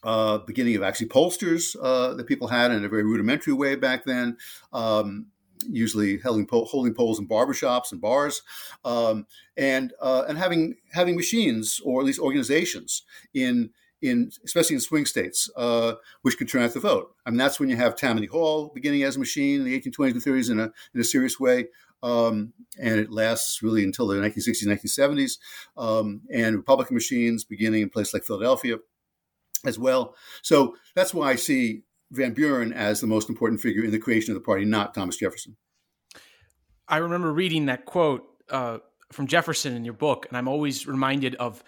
uh, 0.05 0.37
beginning 0.37 0.75
of 0.75 0.83
actually 0.83 1.07
pollsters 1.07 1.75
uh, 1.81 2.13
that 2.13 2.27
people 2.27 2.47
had 2.47 2.71
in 2.71 2.85
a 2.85 2.89
very 2.89 3.03
rudimentary 3.03 3.53
way 3.53 3.75
back 3.75 4.05
then, 4.05 4.37
um, 4.71 5.25
usually 5.67 6.19
holding, 6.19 6.47
holding 6.49 6.93
polls 6.93 7.19
in 7.19 7.27
barbershops 7.27 7.91
and 7.91 7.99
bars, 7.99 8.43
um, 8.85 9.25
and 9.57 9.93
uh, 9.99 10.23
and 10.29 10.37
having 10.37 10.75
having 10.93 11.15
machines 11.15 11.81
or 11.83 11.99
at 11.99 12.05
least 12.05 12.19
organizations 12.19 13.01
in 13.33 13.71
in 14.01 14.29
especially 14.45 14.75
in 14.75 14.79
swing 14.79 15.05
states 15.05 15.49
uh, 15.57 15.93
which 16.21 16.37
could 16.37 16.47
turn 16.47 16.61
out 16.61 16.73
the 16.73 16.79
vote. 16.79 17.15
I 17.25 17.31
mean 17.31 17.37
that's 17.37 17.59
when 17.59 17.69
you 17.69 17.75
have 17.75 17.95
Tammany 17.95 18.27
Hall 18.27 18.71
beginning 18.75 19.01
as 19.01 19.15
a 19.15 19.19
machine 19.19 19.61
in 19.61 19.65
the 19.65 19.81
1820s 19.81 20.11
and 20.11 20.21
30s 20.21 20.51
in 20.51 20.59
a 20.59 20.71
in 20.93 21.01
a 21.01 21.03
serious 21.03 21.39
way. 21.39 21.65
Um, 22.03 22.53
and 22.79 22.99
it 22.99 23.09
lasts 23.09 23.63
really 23.63 23.83
until 23.83 24.05
the 24.05 24.17
1960s, 24.17 24.67
1970s, 24.67 25.37
um, 25.75 26.21
and 26.31 26.55
Republican 26.55 26.93
machines 26.93 27.43
beginning 27.43 27.81
in 27.81 27.89
places 27.89 28.13
like 28.13 28.23
Philadelphia 28.23 28.77
as 29.65 29.79
well. 29.79 30.15
So 30.41 30.75
that's 30.95 31.13
why 31.13 31.31
I 31.31 31.35
see 31.35 31.83
Van 32.11 32.33
Buren 32.33 32.73
as 32.73 33.01
the 33.01 33.07
most 33.07 33.29
important 33.29 33.61
figure 33.61 33.83
in 33.83 33.91
the 33.91 33.99
creation 33.99 34.31
of 34.31 34.41
the 34.41 34.45
party, 34.45 34.65
not 34.65 34.93
Thomas 34.93 35.17
Jefferson. 35.17 35.57
I 36.87 36.97
remember 36.97 37.33
reading 37.33 37.65
that 37.65 37.85
quote 37.85 38.23
uh, 38.49 38.79
from 39.11 39.27
Jefferson 39.27 39.75
in 39.75 39.85
your 39.85 39.93
book, 39.93 40.25
and 40.29 40.37
I'm 40.37 40.47
always 40.47 40.87
reminded 40.87 41.35
of 41.35 41.63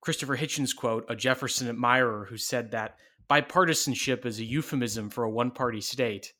Christopher 0.00 0.36
Hitchens' 0.36 0.74
quote, 0.74 1.06
a 1.08 1.16
Jefferson 1.16 1.68
admirer 1.68 2.26
who 2.28 2.36
said 2.36 2.70
that 2.70 2.96
bipartisanship 3.30 4.26
is 4.26 4.38
a 4.38 4.44
euphemism 4.44 5.10
for 5.10 5.24
a 5.24 5.30
one 5.30 5.50
party 5.50 5.80
state. 5.80 6.32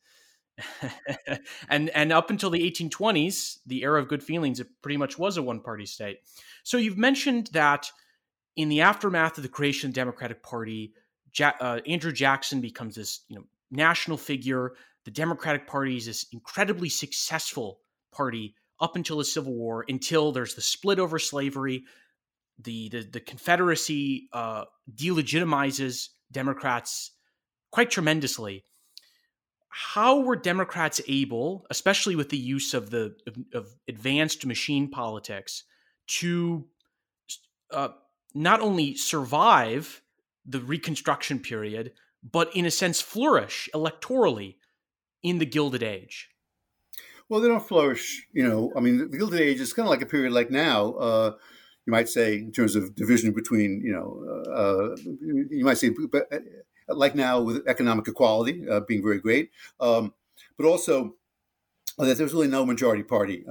and 1.68 1.90
and 1.90 2.12
up 2.12 2.30
until 2.30 2.50
the 2.50 2.70
1820s, 2.70 3.58
the 3.66 3.82
era 3.82 4.00
of 4.00 4.08
good 4.08 4.22
feelings, 4.22 4.60
it 4.60 4.68
pretty 4.82 4.96
much 4.96 5.18
was 5.18 5.36
a 5.36 5.42
one 5.42 5.60
party 5.60 5.86
state. 5.86 6.18
So 6.62 6.76
you've 6.76 6.98
mentioned 6.98 7.50
that 7.52 7.90
in 8.56 8.68
the 8.68 8.80
aftermath 8.80 9.36
of 9.36 9.42
the 9.42 9.48
creation 9.48 9.88
of 9.88 9.94
the 9.94 10.00
Democratic 10.00 10.42
Party, 10.42 10.92
ja- 11.36 11.54
uh, 11.60 11.80
Andrew 11.86 12.12
Jackson 12.12 12.60
becomes 12.60 12.94
this 12.94 13.20
you 13.28 13.36
know 13.36 13.44
national 13.70 14.16
figure. 14.16 14.74
The 15.04 15.10
Democratic 15.10 15.66
Party 15.66 15.96
is 15.96 16.06
this 16.06 16.26
incredibly 16.32 16.88
successful 16.88 17.80
party 18.12 18.54
up 18.80 18.96
until 18.96 19.18
the 19.18 19.24
Civil 19.24 19.54
War, 19.54 19.84
until 19.88 20.32
there's 20.32 20.54
the 20.54 20.62
split 20.62 20.98
over 20.98 21.18
slavery. 21.18 21.84
The 22.58 22.88
the, 22.88 23.02
the 23.02 23.20
Confederacy 23.20 24.28
uh, 24.32 24.64
delegitimizes 24.94 26.10
Democrats 26.30 27.12
quite 27.70 27.90
tremendously. 27.90 28.64
How 29.68 30.20
were 30.20 30.36
Democrats 30.36 31.00
able, 31.08 31.66
especially 31.68 32.14
with 32.14 32.28
the 32.28 32.38
use 32.38 32.74
of 32.74 32.90
the 32.90 33.16
of, 33.26 33.36
of 33.52 33.74
advanced 33.88 34.46
machine 34.46 34.88
politics, 34.88 35.64
to 36.06 36.66
uh, 37.72 37.88
not 38.34 38.60
only 38.60 38.94
survive 38.96 40.02
the 40.44 40.60
Reconstruction 40.60 41.38
period, 41.38 41.92
but 42.22 42.54
in 42.54 42.64
a 42.64 42.70
sense 42.70 43.00
flourish 43.00 43.68
electorally 43.74 44.56
in 45.22 45.38
the 45.38 45.46
Gilded 45.46 45.82
Age? 45.82 46.30
Well, 47.28 47.40
they 47.40 47.48
don't 47.48 47.66
flourish. 47.66 48.26
You 48.32 48.46
know, 48.46 48.72
I 48.76 48.80
mean, 48.80 48.98
the 48.98 49.16
Gilded 49.16 49.40
Age 49.40 49.60
is 49.60 49.72
kind 49.72 49.86
of 49.86 49.90
like 49.90 50.02
a 50.02 50.06
period 50.06 50.32
like 50.32 50.50
now. 50.50 50.92
Uh, 50.94 51.32
you 51.86 51.90
might 51.90 52.08
say, 52.08 52.34
in 52.36 52.52
terms 52.52 52.76
of 52.76 52.94
division 52.94 53.32
between, 53.32 53.82
you 53.84 53.92
know, 53.92 54.52
uh, 54.52 54.96
you 55.50 55.64
might 55.64 55.78
say, 55.78 55.90
uh, 56.14 56.38
like 56.88 57.14
now 57.14 57.40
with 57.40 57.66
economic 57.66 58.08
equality 58.08 58.66
uh, 58.68 58.80
being 58.80 59.02
very 59.02 59.18
great, 59.18 59.50
um, 59.80 60.12
but 60.56 60.66
also 60.66 61.14
that 61.98 62.16
there's 62.18 62.34
really 62.34 62.48
no 62.48 62.66
majority 62.66 63.02
party. 63.02 63.44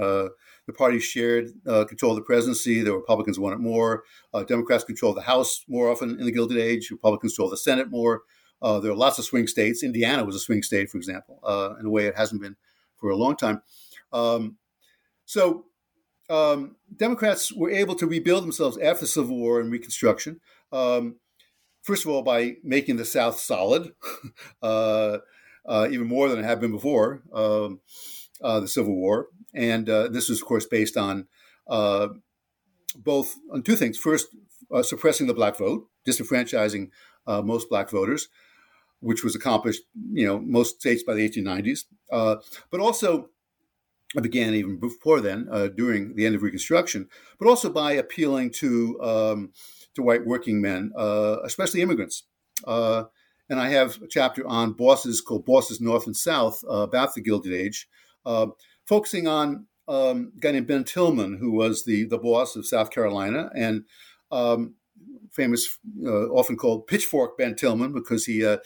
The 0.65 0.73
parties 0.73 1.04
shared 1.04 1.49
uh, 1.67 1.86
control 1.86 2.13
of 2.13 2.17
the 2.17 2.23
presidency. 2.23 2.82
The 2.82 2.93
Republicans 2.93 3.39
wanted 3.39 3.60
more. 3.60 4.04
Uh, 4.34 4.43
Democrats 4.43 4.84
control 4.84 5.13
the 5.13 5.21
House 5.21 5.63
more 5.67 5.89
often 5.89 6.12
in 6.19 6.26
the 6.26 6.32
Gilded 6.32 6.58
Age. 6.58 6.89
Republicans 6.89 7.34
control 7.34 7.49
the 7.49 7.58
Senate 7.58 7.89
more. 7.89 8.21
Uh, 8.62 8.80
there 8.80 8.91
are 8.91 8.95
lots 8.95 9.19
of 9.19 9.26
swing 9.26 9.45
states. 9.45 9.84
Indiana 9.84 10.23
was 10.23 10.36
a 10.36 10.39
swing 10.39 10.63
state, 10.63 10.89
for 10.89 10.97
example, 10.97 11.39
uh, 11.43 11.73
in 11.80 11.86
a 11.86 11.89
way 11.89 12.06
it 12.06 12.15
hasn't 12.15 12.41
been 12.41 12.56
for 12.95 13.10
a 13.10 13.15
long 13.15 13.36
time. 13.36 13.62
Um, 14.13 14.56
so 15.26 15.65
um, 16.30 16.78
Democrats 16.95 17.52
were 17.52 17.69
able 17.69 17.95
to 17.95 18.08
rebuild 18.08 18.43
themselves 18.43 18.78
after 18.78 19.02
the 19.02 19.08
Civil 19.08 19.38
War 19.38 19.60
and 19.60 19.69
Reconstruction. 19.69 20.39
Um, 20.71 21.17
first 21.82 22.06
of 22.06 22.12
all, 22.12 22.21
by 22.21 22.56
making 22.63 22.95
the 22.95 23.06
South 23.06 23.38
solid, 23.38 23.91
uh, 24.63 25.17
uh, 25.65 25.88
even 25.91 26.08
more 26.08 26.30
than 26.30 26.39
it 26.39 26.45
had 26.45 26.62
been 26.62 26.71
before 26.71 27.21
um, 27.34 27.82
the 28.39 28.67
Civil 28.67 28.95
War. 28.95 29.28
And 29.54 29.89
uh, 29.89 30.08
this 30.10 30.30
is, 30.30 30.42
of 30.42 30.48
course, 30.48 30.66
based 30.66 30.98
on 30.98 31.28
uh, 31.68 32.10
both 32.96 33.36
on 33.52 33.63
two 33.63 33.76
things. 33.76 33.98
First, 33.98 34.28
uh, 34.74 34.84
suppressing 34.84 35.28
the 35.28 35.34
black 35.34 35.58
vote, 35.58 35.88
disenfranchising 36.08 36.89
uh, 37.28 37.42
most 37.42 37.70
black 37.70 37.89
voters, 37.89 38.28
which 39.00 39.24
was 39.24 39.36
accomplished, 39.36 39.82
you 40.12 40.26
know, 40.26 40.39
most 40.39 40.80
states 40.80 41.04
by 41.04 41.13
the 41.13 41.30
1890s. 41.30 41.86
Uh, 42.12 42.38
but 42.72 42.80
also, 42.80 43.30
began 44.22 44.54
even 44.54 44.78
before 44.80 45.22
then, 45.22 45.48
uh, 45.52 45.68
during 45.68 46.16
the 46.16 46.26
end 46.26 46.36
of 46.36 46.44
Reconstruction, 46.44 47.10
but 47.39 47.48
also 47.48 47.70
by 47.70 47.94
appealing 47.94 48.52
to 48.52 49.02
um, 49.02 49.52
to 49.96 50.04
white 50.04 50.26
working 50.26 50.62
men, 50.62 50.92
especially 51.44 51.82
immigrants. 51.82 52.24
and 52.66 53.60
I 53.60 53.70
have 53.70 54.02
a 54.02 54.08
chapter 54.08 54.48
on 54.48 54.74
bosses 54.74 55.22
called 55.22 55.46
Bosses 55.46 55.82
North 55.82 56.08
and 56.08 56.16
South 56.16 56.63
about 56.68 57.13
the 57.13 57.22
Gilded 57.22 57.54
Age. 57.54 57.88
Uh, 58.26 58.48
focusing 58.86 59.28
on 59.28 59.67
um, 59.88 60.34
a 60.38 60.39
guy 60.39 60.52
named 60.52 60.67
Ben 60.67 60.84
Tillman, 60.84 61.38
who 61.38 61.52
was 61.52 61.86
the, 61.86 62.06
the 62.06 62.17
boss 62.17 62.56
of 62.56 62.65
South 62.65 62.91
Carolina 62.91 63.50
and 63.56 63.84
um, 64.32 64.76
famous, 65.32 65.78
uh, 66.06 66.28
often 66.30 66.56
called 66.56 66.88
Pitchfork 66.88 67.38
Ben 67.38 67.56
Tillman, 67.56 67.93
because 67.93 68.26
he 68.26 68.46
uh, 68.46 68.58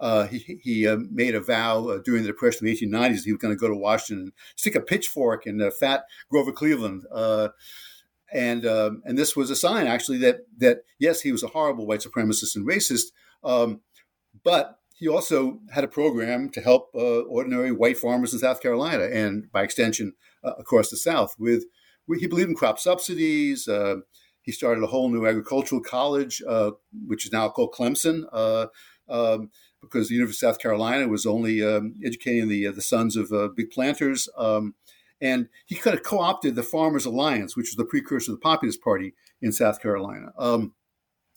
uh, 0.00 0.26
he, 0.26 0.58
he 0.62 0.86
uh, 0.86 0.96
made 1.10 1.34
a 1.34 1.40
vow 1.40 1.88
uh, 1.88 1.98
during 1.98 2.22
the 2.22 2.28
Depression 2.28 2.66
of 2.66 2.72
the 2.72 2.86
1890s 2.86 3.24
he 3.24 3.32
was 3.32 3.40
going 3.40 3.54
to 3.54 3.60
go 3.60 3.68
to 3.68 3.76
Washington 3.76 4.24
and 4.24 4.32
stick 4.56 4.74
a 4.74 4.80
pitchfork 4.80 5.46
in 5.46 5.58
the 5.58 5.70
fat 5.70 6.04
Grover 6.30 6.52
Cleveland. 6.52 7.04
Uh, 7.12 7.48
and 8.32 8.64
um, 8.64 9.02
and 9.04 9.18
this 9.18 9.36
was 9.36 9.50
a 9.50 9.56
sign, 9.56 9.86
actually, 9.86 10.18
that 10.18 10.46
that 10.58 10.84
yes, 10.98 11.20
he 11.20 11.32
was 11.32 11.42
a 11.42 11.48
horrible 11.48 11.86
white 11.86 12.00
supremacist 12.00 12.54
and 12.54 12.66
racist, 12.66 13.06
um, 13.42 13.80
but 14.44 14.79
he 15.00 15.08
also 15.08 15.60
had 15.72 15.82
a 15.82 15.88
program 15.88 16.50
to 16.50 16.60
help 16.60 16.90
uh, 16.94 17.20
ordinary 17.22 17.72
white 17.72 17.96
farmers 17.96 18.34
in 18.34 18.38
South 18.38 18.60
Carolina 18.60 19.04
and, 19.04 19.50
by 19.50 19.62
extension, 19.62 20.12
uh, 20.44 20.52
across 20.58 20.90
the 20.90 20.96
South. 20.98 21.34
With 21.38 21.64
he 22.18 22.26
believed 22.26 22.50
in 22.50 22.54
crop 22.54 22.78
subsidies. 22.78 23.66
Uh, 23.66 23.96
he 24.42 24.52
started 24.52 24.84
a 24.84 24.88
whole 24.88 25.08
new 25.08 25.26
agricultural 25.26 25.80
college, 25.80 26.42
uh, 26.46 26.72
which 27.06 27.24
is 27.24 27.32
now 27.32 27.48
called 27.48 27.72
Clemson, 27.72 28.24
uh, 28.30 28.66
um, 29.08 29.50
because 29.80 30.08
the 30.08 30.16
University 30.16 30.46
of 30.46 30.52
South 30.52 30.60
Carolina 30.60 31.08
was 31.08 31.24
only 31.24 31.62
um, 31.62 31.94
educating 32.04 32.48
the 32.48 32.66
uh, 32.66 32.72
the 32.72 32.82
sons 32.82 33.16
of 33.16 33.32
big 33.56 33.70
planters. 33.70 34.28
Um, 34.36 34.74
and 35.22 35.48
he 35.64 35.76
kind 35.76 35.96
of 35.96 36.02
co-opted 36.02 36.56
the 36.56 36.62
Farmers 36.62 37.06
Alliance, 37.06 37.56
which 37.56 37.70
was 37.70 37.76
the 37.76 37.84
precursor 37.86 38.32
of 38.32 38.38
the 38.38 38.42
Populist 38.42 38.82
Party 38.82 39.14
in 39.40 39.52
South 39.52 39.80
Carolina. 39.80 40.32
Um, 40.38 40.74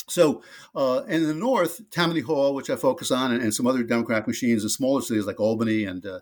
so, 0.07 0.43
uh, 0.75 1.03
in 1.07 1.27
the 1.27 1.33
north, 1.33 1.81
Tammany 1.91 2.21
Hall, 2.21 2.53
which 2.53 2.69
I 2.69 2.75
focus 2.75 3.11
on, 3.11 3.31
and, 3.31 3.41
and, 3.41 3.53
some 3.53 3.67
other 3.67 3.83
Democratic 3.83 4.27
machines 4.27 4.63
in 4.63 4.69
smaller 4.69 5.01
cities 5.01 5.25
like 5.25 5.39
Albany 5.39 5.85
and 5.85 6.05
uh, 6.05 6.19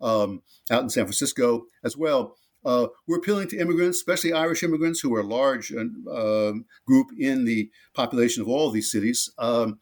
um, 0.00 0.42
out 0.70 0.82
in 0.82 0.90
San 0.90 1.04
Francisco 1.04 1.66
as 1.82 1.96
well, 1.96 2.36
uh, 2.64 2.86
we're 3.06 3.18
appealing 3.18 3.48
to 3.48 3.58
immigrants, 3.58 3.98
especially 3.98 4.32
Irish 4.32 4.62
immigrants, 4.62 5.00
who 5.00 5.14
are 5.14 5.20
a 5.20 5.26
large 5.26 5.72
uh, 5.72 6.52
group 6.86 7.08
in 7.18 7.44
the 7.44 7.70
population 7.92 8.42
of 8.42 8.48
all 8.48 8.68
of 8.68 8.74
these 8.74 8.90
cities, 8.90 9.30
um, 9.38 9.80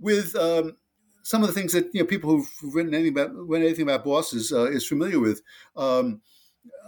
with 0.00 0.34
um, 0.36 0.76
some 1.22 1.42
of 1.42 1.48
the 1.48 1.54
things 1.54 1.72
that 1.72 1.90
you 1.92 2.00
know 2.00 2.06
people 2.06 2.30
who've 2.30 2.74
written 2.74 2.94
anything 2.94 3.12
about, 3.12 3.34
written 3.34 3.66
anything 3.66 3.82
about 3.82 4.04
bosses 4.04 4.52
uh, 4.52 4.70
is 4.70 4.86
familiar 4.86 5.20
with. 5.20 5.42
Um, 5.76 6.22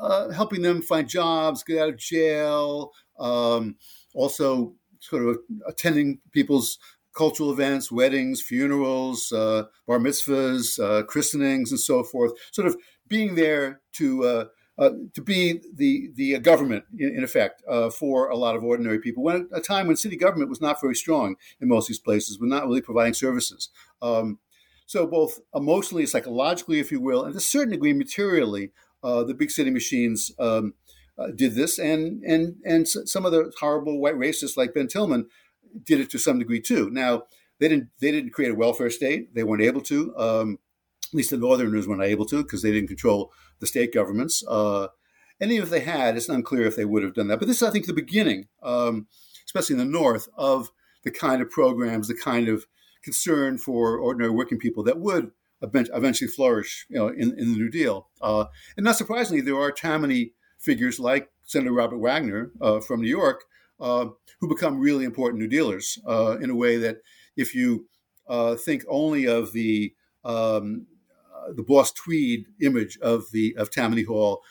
uh, 0.00 0.30
helping 0.30 0.62
them 0.62 0.82
find 0.82 1.08
jobs, 1.08 1.62
get 1.62 1.78
out 1.78 1.88
of 1.90 1.98
jail, 1.98 2.90
um, 3.18 3.76
also 4.14 4.74
sort 5.00 5.26
of 5.26 5.38
attending 5.66 6.20
people's 6.32 6.78
cultural 7.14 7.50
events, 7.50 7.90
weddings, 7.90 8.40
funerals, 8.40 9.32
uh, 9.32 9.64
bar 9.86 9.98
mitzvahs, 9.98 10.78
uh, 10.78 11.02
christenings, 11.04 11.70
and 11.70 11.80
so 11.80 12.02
forth. 12.02 12.32
Sort 12.52 12.68
of 12.68 12.76
being 13.08 13.34
there 13.34 13.80
to 13.94 14.24
uh, 14.24 14.44
uh 14.78 14.90
to 15.14 15.22
be 15.22 15.60
the 15.74 16.10
the 16.14 16.38
government 16.38 16.84
in, 16.98 17.16
in 17.16 17.24
effect 17.24 17.62
uh, 17.68 17.90
for 17.90 18.28
a 18.28 18.36
lot 18.36 18.56
of 18.56 18.64
ordinary 18.64 19.00
people. 19.00 19.22
When 19.22 19.48
a 19.52 19.60
time 19.60 19.86
when 19.86 19.96
city 19.96 20.16
government 20.16 20.50
was 20.50 20.60
not 20.60 20.80
very 20.80 20.94
strong 20.94 21.36
in 21.60 21.68
most 21.68 21.84
of 21.84 21.88
these 21.88 21.98
places, 21.98 22.38
was 22.38 22.50
not 22.50 22.66
really 22.66 22.82
providing 22.82 23.14
services. 23.14 23.70
Um, 24.00 24.38
so 24.86 25.06
both 25.06 25.38
emotionally, 25.54 26.06
psychologically, 26.06 26.80
if 26.80 26.90
you 26.90 27.00
will, 27.00 27.24
and 27.24 27.32
to 27.32 27.38
a 27.38 27.40
certain 27.40 27.70
degree 27.70 27.92
materially, 27.92 28.72
the 29.02 29.36
big 29.38 29.50
city 29.50 29.70
machines. 29.70 30.32
Um, 30.38 30.74
uh, 31.18 31.28
did 31.34 31.54
this, 31.54 31.78
and 31.78 32.22
and 32.24 32.56
and 32.64 32.88
some 32.88 33.26
of 33.26 33.32
the 33.32 33.52
horrible 33.60 34.00
white 34.00 34.14
racists 34.14 34.56
like 34.56 34.74
Ben 34.74 34.88
Tillman 34.88 35.28
did 35.84 36.00
it 36.00 36.10
to 36.10 36.18
some 36.18 36.38
degree 36.38 36.60
too. 36.60 36.90
Now 36.90 37.24
they 37.58 37.68
didn't 37.68 37.88
they 38.00 38.10
didn't 38.10 38.32
create 38.32 38.52
a 38.52 38.56
welfare 38.56 38.90
state; 38.90 39.34
they 39.34 39.44
weren't 39.44 39.62
able 39.62 39.82
to. 39.82 40.16
Um, 40.16 40.58
at 41.12 41.16
least 41.16 41.30
the 41.30 41.36
Northerners 41.36 41.88
weren't 41.88 42.02
able 42.02 42.24
to 42.26 42.42
because 42.42 42.62
they 42.62 42.70
didn't 42.70 42.88
control 42.88 43.32
the 43.58 43.66
state 43.66 43.92
governments. 43.92 44.44
Uh, 44.46 44.88
and 45.40 45.50
even 45.50 45.64
if 45.64 45.70
they 45.70 45.80
had, 45.80 46.16
it's 46.16 46.28
unclear 46.28 46.66
if 46.66 46.76
they 46.76 46.84
would 46.84 47.02
have 47.02 47.14
done 47.14 47.28
that. 47.28 47.38
But 47.38 47.48
this 47.48 47.56
is, 47.56 47.68
I 47.68 47.70
think, 47.70 47.86
the 47.86 47.92
beginning, 47.92 48.46
um, 48.62 49.08
especially 49.44 49.74
in 49.74 49.78
the 49.78 49.84
North, 49.84 50.28
of 50.36 50.70
the 51.02 51.10
kind 51.10 51.42
of 51.42 51.50
programs, 51.50 52.08
the 52.08 52.14
kind 52.14 52.48
of 52.48 52.66
concern 53.02 53.58
for 53.58 53.98
ordinary 53.98 54.30
working 54.30 54.58
people 54.58 54.84
that 54.84 55.00
would 55.00 55.32
eventually 55.62 56.28
flourish, 56.28 56.86
you 56.88 56.96
know, 56.96 57.08
in, 57.08 57.38
in 57.38 57.52
the 57.52 57.58
New 57.58 57.70
Deal. 57.70 58.08
Uh, 58.20 58.46
and 58.76 58.84
not 58.84 58.96
surprisingly, 58.96 59.40
there 59.40 59.58
are 59.58 59.72
Tammany 59.72 60.32
figures 60.60 61.00
like 61.00 61.30
Senator 61.42 61.72
Robert 61.72 61.98
Wagner 61.98 62.52
uh, 62.60 62.80
from 62.80 63.00
New 63.00 63.08
York, 63.08 63.44
uh, 63.80 64.06
who 64.40 64.48
become 64.48 64.78
really 64.78 65.04
important 65.04 65.40
New 65.40 65.48
Dealers 65.48 65.98
uh, 66.06 66.38
in 66.40 66.50
a 66.50 66.54
way 66.54 66.76
that 66.76 66.98
if 67.36 67.54
you 67.54 67.88
uh, 68.28 68.54
think 68.54 68.84
only 68.88 69.26
of 69.26 69.52
the 69.52 69.94
um, 70.24 70.86
uh, 71.34 71.52
the 71.54 71.62
Boss 71.62 71.90
Tweed 71.92 72.44
image 72.60 72.98
of 72.98 73.30
the 73.32 73.56
of 73.56 73.70
Tammany 73.70 74.02
Hall, 74.02 74.42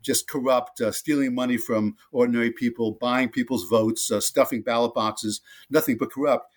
just 0.00 0.26
corrupt, 0.26 0.80
stealing 0.92 1.34
money 1.34 1.58
from 1.58 1.96
ordinary 2.10 2.50
people, 2.50 2.92
buying 3.00 3.28
people's 3.28 3.68
votes, 3.68 4.10
stuffing 4.20 4.62
ballot 4.62 4.94
boxes, 4.94 5.40
nothing 5.70 5.96
but 5.98 6.10
corrupt. 6.10 6.50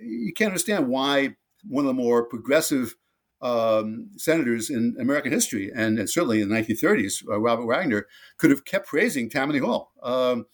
You 0.00 0.32
can't 0.32 0.50
understand 0.50 0.88
why 0.88 1.36
one 1.68 1.84
of 1.84 1.88
the 1.88 2.02
more 2.02 2.24
progressive 2.24 2.96
um, 3.42 4.08
senators 4.16 4.70
in 4.70 4.96
American 5.00 5.32
history, 5.32 5.70
and, 5.74 5.98
and, 5.98 6.08
certainly 6.08 6.40
in 6.40 6.48
the 6.48 6.54
1930s, 6.54 7.28
uh, 7.28 7.40
Robert 7.40 7.66
Wagner 7.66 8.06
could 8.38 8.50
have 8.50 8.64
kept 8.64 8.86
praising 8.86 9.28
Tammany 9.28 9.58
Hall. 9.58 9.92
Um, 10.00 10.46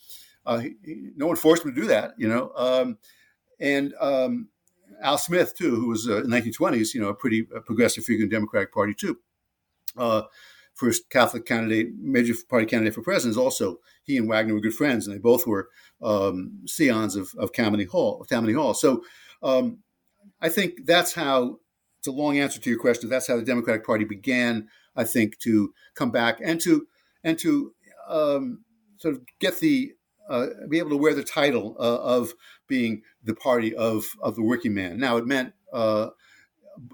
uh, 0.47 0.59
he, 0.59 1.11
no 1.15 1.27
one 1.27 1.37
forced 1.37 1.65
him 1.65 1.75
to 1.75 1.81
do 1.81 1.87
that, 1.89 2.13
you 2.17 2.27
know. 2.27 2.51
Um, 2.57 2.99
and 3.61 3.93
um, 4.01 4.49
Al 5.03 5.19
Smith 5.19 5.55
too, 5.57 5.77
who 5.77 5.89
was 5.89 6.09
uh, 6.09 6.23
in 6.23 6.31
the 6.31 6.41
1920s, 6.41 6.95
you 6.95 7.01
know, 7.01 7.09
a 7.09 7.15
pretty 7.15 7.43
progressive 7.43 8.05
figure 8.05 8.25
in 8.25 8.31
the 8.31 8.37
Democratic 8.37 8.73
Party 8.73 8.95
too. 8.95 9.19
Uh, 9.97 10.23
first 10.75 11.11
Catholic 11.11 11.45
candidate, 11.45 11.89
major 12.01 12.35
party 12.49 12.65
candidate 12.65 12.95
for 12.95 13.03
president, 13.03 13.37
also 13.37 13.81
he 14.05 14.17
and 14.17 14.29
Wagner 14.29 14.55
were 14.55 14.61
good 14.61 14.75
friends, 14.75 15.07
and 15.07 15.15
they 15.15 15.21
both 15.21 15.47
were 15.47 15.69
um, 16.03 16.61
scions 16.67 17.17
of, 17.17 17.35
of 17.37 17.53
Tammany 17.53 17.85
Hall. 17.85 18.25
Tammany 18.25 18.55
Hall. 18.55 18.73
So 18.73 19.03
um, 19.43 19.79
I 20.41 20.49
think 20.49 20.87
that's 20.87 21.13
how 21.13 21.59
a 22.09 22.13
long 22.13 22.39
answer 22.39 22.61
to 22.61 22.71
your 22.71 22.79
question. 22.79 23.09
That's 23.09 23.29
how 23.29 23.37
the 23.37 23.43
Democratic 23.43 23.87
Party 23.87 24.05
began, 24.05 24.69
I 24.97 25.05
think, 25.05 25.39
to 25.41 25.73
come 25.95 26.11
back 26.11 26.41
and 26.43 26.61
to 26.63 26.87
and 27.23 27.39
to 27.39 27.73
um, 28.09 28.65
sort 28.97 29.15
of 29.15 29.23
get 29.39 29.61
the 29.61 29.93
uh, 30.29 30.47
be 30.69 30.79
able 30.79 30.91
to 30.91 30.97
wear 30.97 31.15
the 31.15 31.23
title 31.23 31.77
uh, 31.79 31.99
of 31.99 32.35
being 32.67 33.03
the 33.23 33.35
party 33.35 33.75
of 33.75 34.07
of 34.21 34.35
the 34.35 34.43
working 34.43 34.75
man. 34.75 34.99
Now 34.99 35.17
it 35.17 35.27
meant. 35.27 35.55
Uh, 35.73 36.11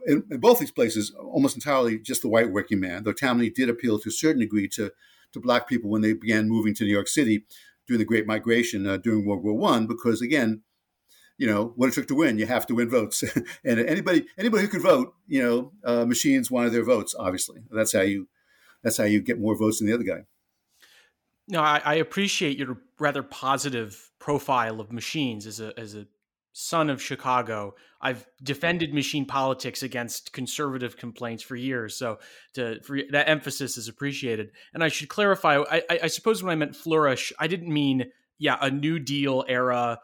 in, 0.07 0.25
in, 0.31 0.41
both 0.41 0.59
these 0.59 0.71
places, 0.71 1.15
almost 1.19 1.57
entirely 1.57 1.99
just 1.99 2.23
the 2.23 2.29
white 2.29 2.51
working 2.51 2.81
man. 2.81 3.05
Though 3.05 3.13
Tammany 3.13 3.51
did 3.51 3.69
appeal 3.69 3.99
to 3.99 4.09
a 4.09 4.13
certain 4.13 4.41
degree 4.41 4.67
to, 4.69 4.91
to 5.33 5.41
black 5.41 5.69
people 5.69 5.91
when 5.91 6.01
they 6.01 6.15
began 6.15 6.49
moving 6.49 6.75
to 6.77 6.85
New 6.85 6.91
York 6.91 7.07
City 7.07 7.45
during 7.87 7.99
the 7.99 8.07
Great 8.07 8.27
Migration 8.27 8.87
uh, 8.87 8.97
during 8.97 9.27
World 9.27 9.45
War 9.45 9.53
One, 9.53 9.87
because 9.87 10.23
again, 10.23 10.63
you 11.37 11.47
know 11.47 11.73
what 11.77 11.89
it 11.89 11.95
took 11.95 12.09
to 12.09 12.15
win. 12.15 12.39
You 12.39 12.47
have 12.47 12.67
to 12.67 12.75
win 12.75 12.89
votes, 12.89 13.23
and 13.65 13.81
anybody 13.81 14.27
anybody 14.39 14.63
who 14.63 14.69
could 14.69 14.83
vote, 14.83 15.15
you 15.27 15.43
know, 15.43 15.73
uh, 15.85 16.05
machines 16.05 16.51
wanted 16.51 16.73
their 16.73 16.85
votes. 16.85 17.15
Obviously, 17.19 17.63
that's 17.71 17.93
how 17.93 18.03
you 18.03 18.29
that's 18.83 18.97
how 18.97 19.05
you 19.05 19.21
get 19.21 19.41
more 19.41 19.57
votes 19.57 19.79
than 19.79 19.89
the 19.89 19.95
other 19.95 20.05
guy. 20.05 20.25
No, 21.49 21.61
I, 21.61 21.81
I 21.85 21.95
appreciate 21.95 22.57
your 22.57 22.79
rather 22.99 23.23
positive 23.23 24.11
profile 24.19 24.81
of 24.81 24.93
machines 24.93 25.47
as 25.47 25.61
a 25.61 25.79
as 25.79 25.95
a 25.95 26.07
son 26.53 26.89
of 26.89 27.03
Chicago. 27.03 27.75
I've 28.01 28.27
defended 28.43 28.95
machine 28.95 29.27
politics 29.27 29.83
against 29.83 30.33
conservative 30.33 30.97
complaints 30.97 31.43
for 31.43 31.57
years, 31.57 31.97
so 31.97 32.21
to, 32.55 32.81
for, 32.83 32.99
that 33.11 33.29
emphasis 33.29 33.77
is 33.77 33.89
appreciated. 33.89 34.53
And 34.73 34.85
I 34.85 34.89
should 34.89 35.09
clarify. 35.09 35.59
I, 35.59 35.83
I, 35.91 35.99
I 36.05 36.07
suppose 36.07 36.43
when 36.43 36.53
I 36.53 36.55
meant 36.55 36.77
flourish, 36.77 37.33
I 37.39 37.49
didn't 37.49 37.73
mean 37.73 38.07
yeah 38.39 38.57
a 38.61 38.71
New 38.71 38.99
Deal 38.99 39.45
era 39.49 39.99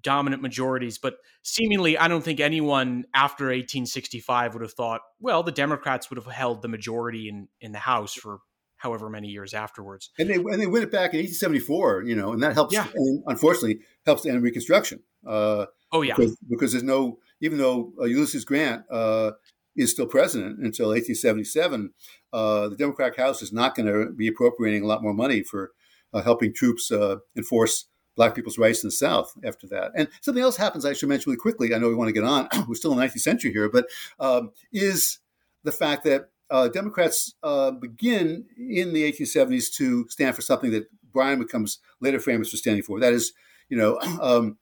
dominant 0.00 0.42
majorities. 0.42 0.98
But 0.98 1.16
seemingly, 1.42 1.98
I 1.98 2.08
don't 2.08 2.22
think 2.22 2.40
anyone 2.40 3.04
after 3.14 3.46
1865 3.46 4.54
would 4.54 4.62
have 4.62 4.72
thought, 4.72 5.02
well, 5.20 5.42
the 5.42 5.52
Democrats 5.52 6.10
would 6.10 6.16
have 6.16 6.32
held 6.32 6.62
the 6.62 6.68
majority 6.68 7.28
in, 7.28 7.48
in 7.60 7.72
the 7.72 7.78
House 7.78 8.14
for 8.14 8.38
however 8.76 9.08
many 9.08 9.28
years 9.28 9.54
afterwards. 9.54 10.10
And 10.18 10.28
they 10.28 10.34
and 10.34 10.60
they 10.60 10.66
win 10.66 10.82
it 10.82 10.90
back 10.90 11.14
in 11.14 11.20
1874, 11.20 12.02
you 12.02 12.16
know, 12.16 12.32
and 12.32 12.42
that 12.42 12.54
helps. 12.54 12.74
Yeah. 12.74 12.86
And 12.94 13.22
unfortunately, 13.26 13.80
helps 14.04 14.26
end 14.26 14.42
Reconstruction. 14.42 15.00
Uh, 15.26 15.66
oh 15.92 16.02
yeah, 16.02 16.14
because, 16.16 16.36
because, 16.48 16.72
there's 16.72 16.82
no 16.82 17.18
even 17.40 17.58
though 17.58 17.92
uh, 18.00 18.04
Ulysses 18.04 18.44
Grant 18.44 18.82
uh, 18.90 19.32
is 19.76 19.92
still 19.92 20.06
president 20.06 20.58
until 20.58 20.88
1877, 20.88 21.92
uh, 22.32 22.68
the 22.70 22.76
Democratic 22.76 23.16
House 23.16 23.40
is 23.40 23.52
not 23.52 23.76
going 23.76 23.86
to 23.86 24.12
be 24.12 24.26
appropriating 24.26 24.82
a 24.82 24.86
lot 24.86 25.02
more 25.02 25.14
money 25.14 25.44
for 25.44 25.70
uh, 26.12 26.22
helping 26.22 26.52
troops 26.52 26.90
uh, 26.90 27.16
enforce 27.36 27.86
black 28.16 28.34
people's 28.34 28.58
rights 28.58 28.82
in 28.82 28.88
the 28.88 28.92
South 28.92 29.32
after 29.44 29.66
that. 29.68 29.92
And 29.96 30.08
something 30.20 30.42
else 30.42 30.56
happens 30.56 30.84
I 30.84 30.92
should 30.92 31.08
mention 31.08 31.30
really 31.30 31.40
quickly. 31.40 31.74
I 31.74 31.78
know 31.78 31.88
we 31.88 31.94
want 31.94 32.08
to 32.08 32.12
get 32.12 32.24
on. 32.24 32.48
We're 32.68 32.74
still 32.74 32.92
in 32.92 32.98
the 32.98 33.04
19th 33.04 33.20
century 33.20 33.52
here, 33.52 33.68
but 33.68 33.86
um, 34.20 34.52
is 34.72 35.18
the 35.64 35.72
fact 35.72 36.04
that 36.04 36.30
uh, 36.50 36.68
Democrats 36.68 37.34
uh, 37.42 37.70
begin 37.70 38.44
in 38.58 38.92
the 38.92 39.10
1870s 39.10 39.72
to 39.76 40.06
stand 40.10 40.36
for 40.36 40.42
something 40.42 40.70
that 40.70 40.86
Bryan 41.12 41.38
becomes 41.38 41.78
later 42.00 42.20
famous 42.20 42.50
for 42.50 42.58
standing 42.58 42.82
for. 42.82 43.00
That 43.00 43.14
is, 43.14 43.32
you 43.68 43.76
know, 43.76 43.98
um, 44.20 44.58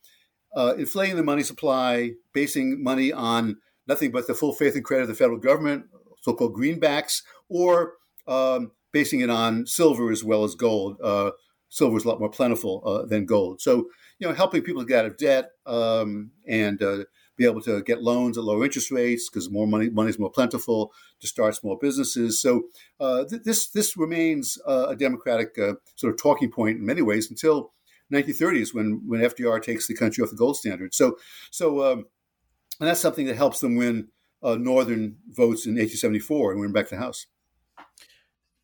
uh, 0.54 0.74
inflating 0.78 1.16
the 1.16 1.24
money 1.24 1.42
supply, 1.42 2.12
basing 2.32 2.82
money 2.82 3.12
on 3.12 3.56
nothing 3.86 4.12
but 4.12 4.26
the 4.26 4.34
full 4.34 4.52
faith 4.52 4.76
and 4.76 4.84
credit 4.84 5.02
of 5.02 5.08
the 5.08 5.14
federal 5.14 5.38
government, 5.38 5.86
so-called 6.22 6.54
greenbacks, 6.54 7.22
or 7.48 7.94
um, 8.28 8.70
basing 8.92 9.20
it 9.20 9.30
on 9.30 9.66
silver 9.66 10.10
as 10.10 10.22
well 10.22 10.44
as 10.44 10.54
gold 10.54 10.96
uh, 11.02 11.30
silver 11.70 11.96
is 11.96 12.04
a 12.04 12.08
lot 12.08 12.20
more 12.20 12.28
plentiful 12.28 12.82
uh, 12.84 13.06
than 13.06 13.24
gold. 13.24 13.60
So, 13.62 13.88
you 14.18 14.28
know, 14.28 14.34
helping 14.34 14.62
people 14.62 14.84
get 14.84 15.00
out 15.00 15.10
of 15.12 15.16
debt 15.16 15.52
um, 15.64 16.32
and 16.46 16.82
uh, 16.82 17.04
be 17.36 17.46
able 17.46 17.62
to 17.62 17.82
get 17.82 18.02
loans 18.02 18.36
at 18.36 18.44
lower 18.44 18.64
interest 18.64 18.90
rates 18.90 19.30
because 19.30 19.50
more 19.50 19.66
money 19.66 19.88
money 19.88 20.10
is 20.10 20.18
more 20.18 20.30
plentiful 20.30 20.92
to 21.20 21.26
start 21.26 21.54
small 21.54 21.76
businesses. 21.76 22.42
So, 22.42 22.64
uh, 22.98 23.24
th- 23.24 23.42
this 23.42 23.70
this 23.70 23.96
remains 23.96 24.58
uh, 24.66 24.88
a 24.90 24.96
democratic 24.96 25.58
uh, 25.58 25.74
sort 25.94 26.12
of 26.12 26.20
talking 26.20 26.50
point 26.50 26.78
in 26.78 26.84
many 26.84 27.02
ways 27.02 27.30
until 27.30 27.72
1930s 28.12 28.74
when 28.74 29.02
when 29.06 29.20
FDR 29.20 29.62
takes 29.62 29.86
the 29.86 29.94
country 29.94 30.22
off 30.22 30.30
the 30.30 30.36
gold 30.36 30.56
standard. 30.56 30.92
So, 30.92 31.16
so 31.50 31.90
um, 31.90 32.06
and 32.80 32.88
that's 32.88 33.00
something 33.00 33.26
that 33.26 33.36
helps 33.36 33.60
them 33.60 33.76
win 33.76 34.08
uh, 34.42 34.56
northern 34.56 35.16
votes 35.28 35.66
in 35.66 35.72
1874 35.72 36.52
and 36.52 36.60
went 36.60 36.74
back 36.74 36.88
the 36.88 36.96
House. 36.96 37.26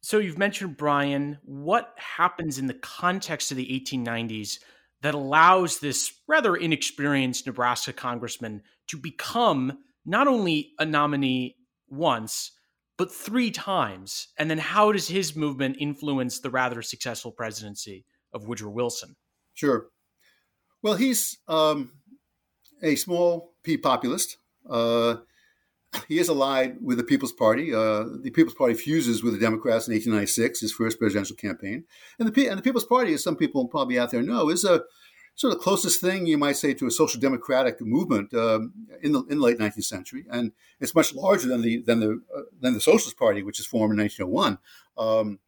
So 0.07 0.19
you've 0.19 0.39
mentioned 0.39 0.77
Bryan. 0.77 1.39
What 1.43 1.93
happens 1.97 2.59
in 2.59 2.69
the 2.69 2.75
context 2.75 3.51
of 3.51 3.57
the 3.57 3.67
1890s 3.67 4.61
that 5.03 5.17
allows 5.17 5.81
this 5.81 6.13
rather 6.29 6.55
inexperienced 6.55 7.45
Nebraska 7.45 7.93
congressman 7.93 8.63
to 8.87 8.99
become 8.99 9.79
not 10.05 10.29
only 10.29 10.75
a 10.79 10.85
nominee 10.85 11.57
once, 11.89 12.53
but 12.97 13.13
three 13.13 13.51
times? 13.51 14.29
And 14.39 14.49
then 14.49 14.59
how 14.59 14.93
does 14.93 15.09
his 15.09 15.35
movement 15.35 15.79
influence 15.81 16.39
the 16.39 16.51
rather 16.51 16.83
successful 16.83 17.33
presidency 17.33 18.05
of 18.33 18.47
Woodrow 18.47 18.71
Wilson? 18.71 19.17
Sure. 19.55 19.89
Well, 20.83 20.95
he's 20.95 21.37
um, 21.49 21.91
a 22.81 22.95
small 22.95 23.55
P 23.65 23.77
populist. 23.77 24.37
Uh, 24.71 25.17
he 26.09 26.19
is 26.19 26.29
allied 26.29 26.77
with 26.83 26.99
the 26.99 27.05
People's 27.05 27.33
Party. 27.33 27.75
Uh, 27.75 28.05
the 28.23 28.31
People's 28.31 28.55
Party 28.55 28.75
fuses 28.75 29.23
with 29.23 29.33
the 29.33 29.41
Democrats 29.41 29.89
in 29.89 29.95
1896, 29.95 30.61
his 30.61 30.73
first 30.73 30.99
presidential 30.99 31.37
campaign. 31.37 31.85
And 32.19 32.33
the, 32.33 32.47
and 32.49 32.59
the 32.59 32.63
People's 32.63 32.85
Party, 32.85 33.15
as 33.15 33.23
some 33.23 33.37
people 33.37 33.69
probably 33.69 33.99
out 33.99 34.11
there 34.11 34.23
know, 34.23 34.49
is 34.51 34.65
a 34.65 34.83
sort 35.37 35.55
of 35.55 35.61
closest 35.61 36.01
thing 36.01 36.27
you 36.27 36.39
might 36.39 36.57
say 36.57 36.75
to 36.75 36.87
a 36.87 36.91
social 36.91 37.21
democratic 37.21 37.81
movement 37.81 38.33
um, 38.35 38.73
in 39.03 39.13
the 39.13 39.23
in 39.25 39.39
the 39.39 39.45
late 39.45 39.59
19th 39.59 39.85
century, 39.85 40.25
and 40.31 40.53
it's 40.81 40.95
much 40.95 41.15
larger 41.15 41.47
than 41.49 41.63
the 41.63 41.83
than 41.83 42.01
the 42.01 42.23
uh, 42.37 42.43
than 42.61 42.75
the 42.75 42.81
Socialist 42.81 43.19
Party, 43.19 43.43
which 43.43 43.61
is 43.61 43.67
formed 43.67 43.93
in 43.93 44.01
1901. 44.01 44.59
Um, 44.99 45.39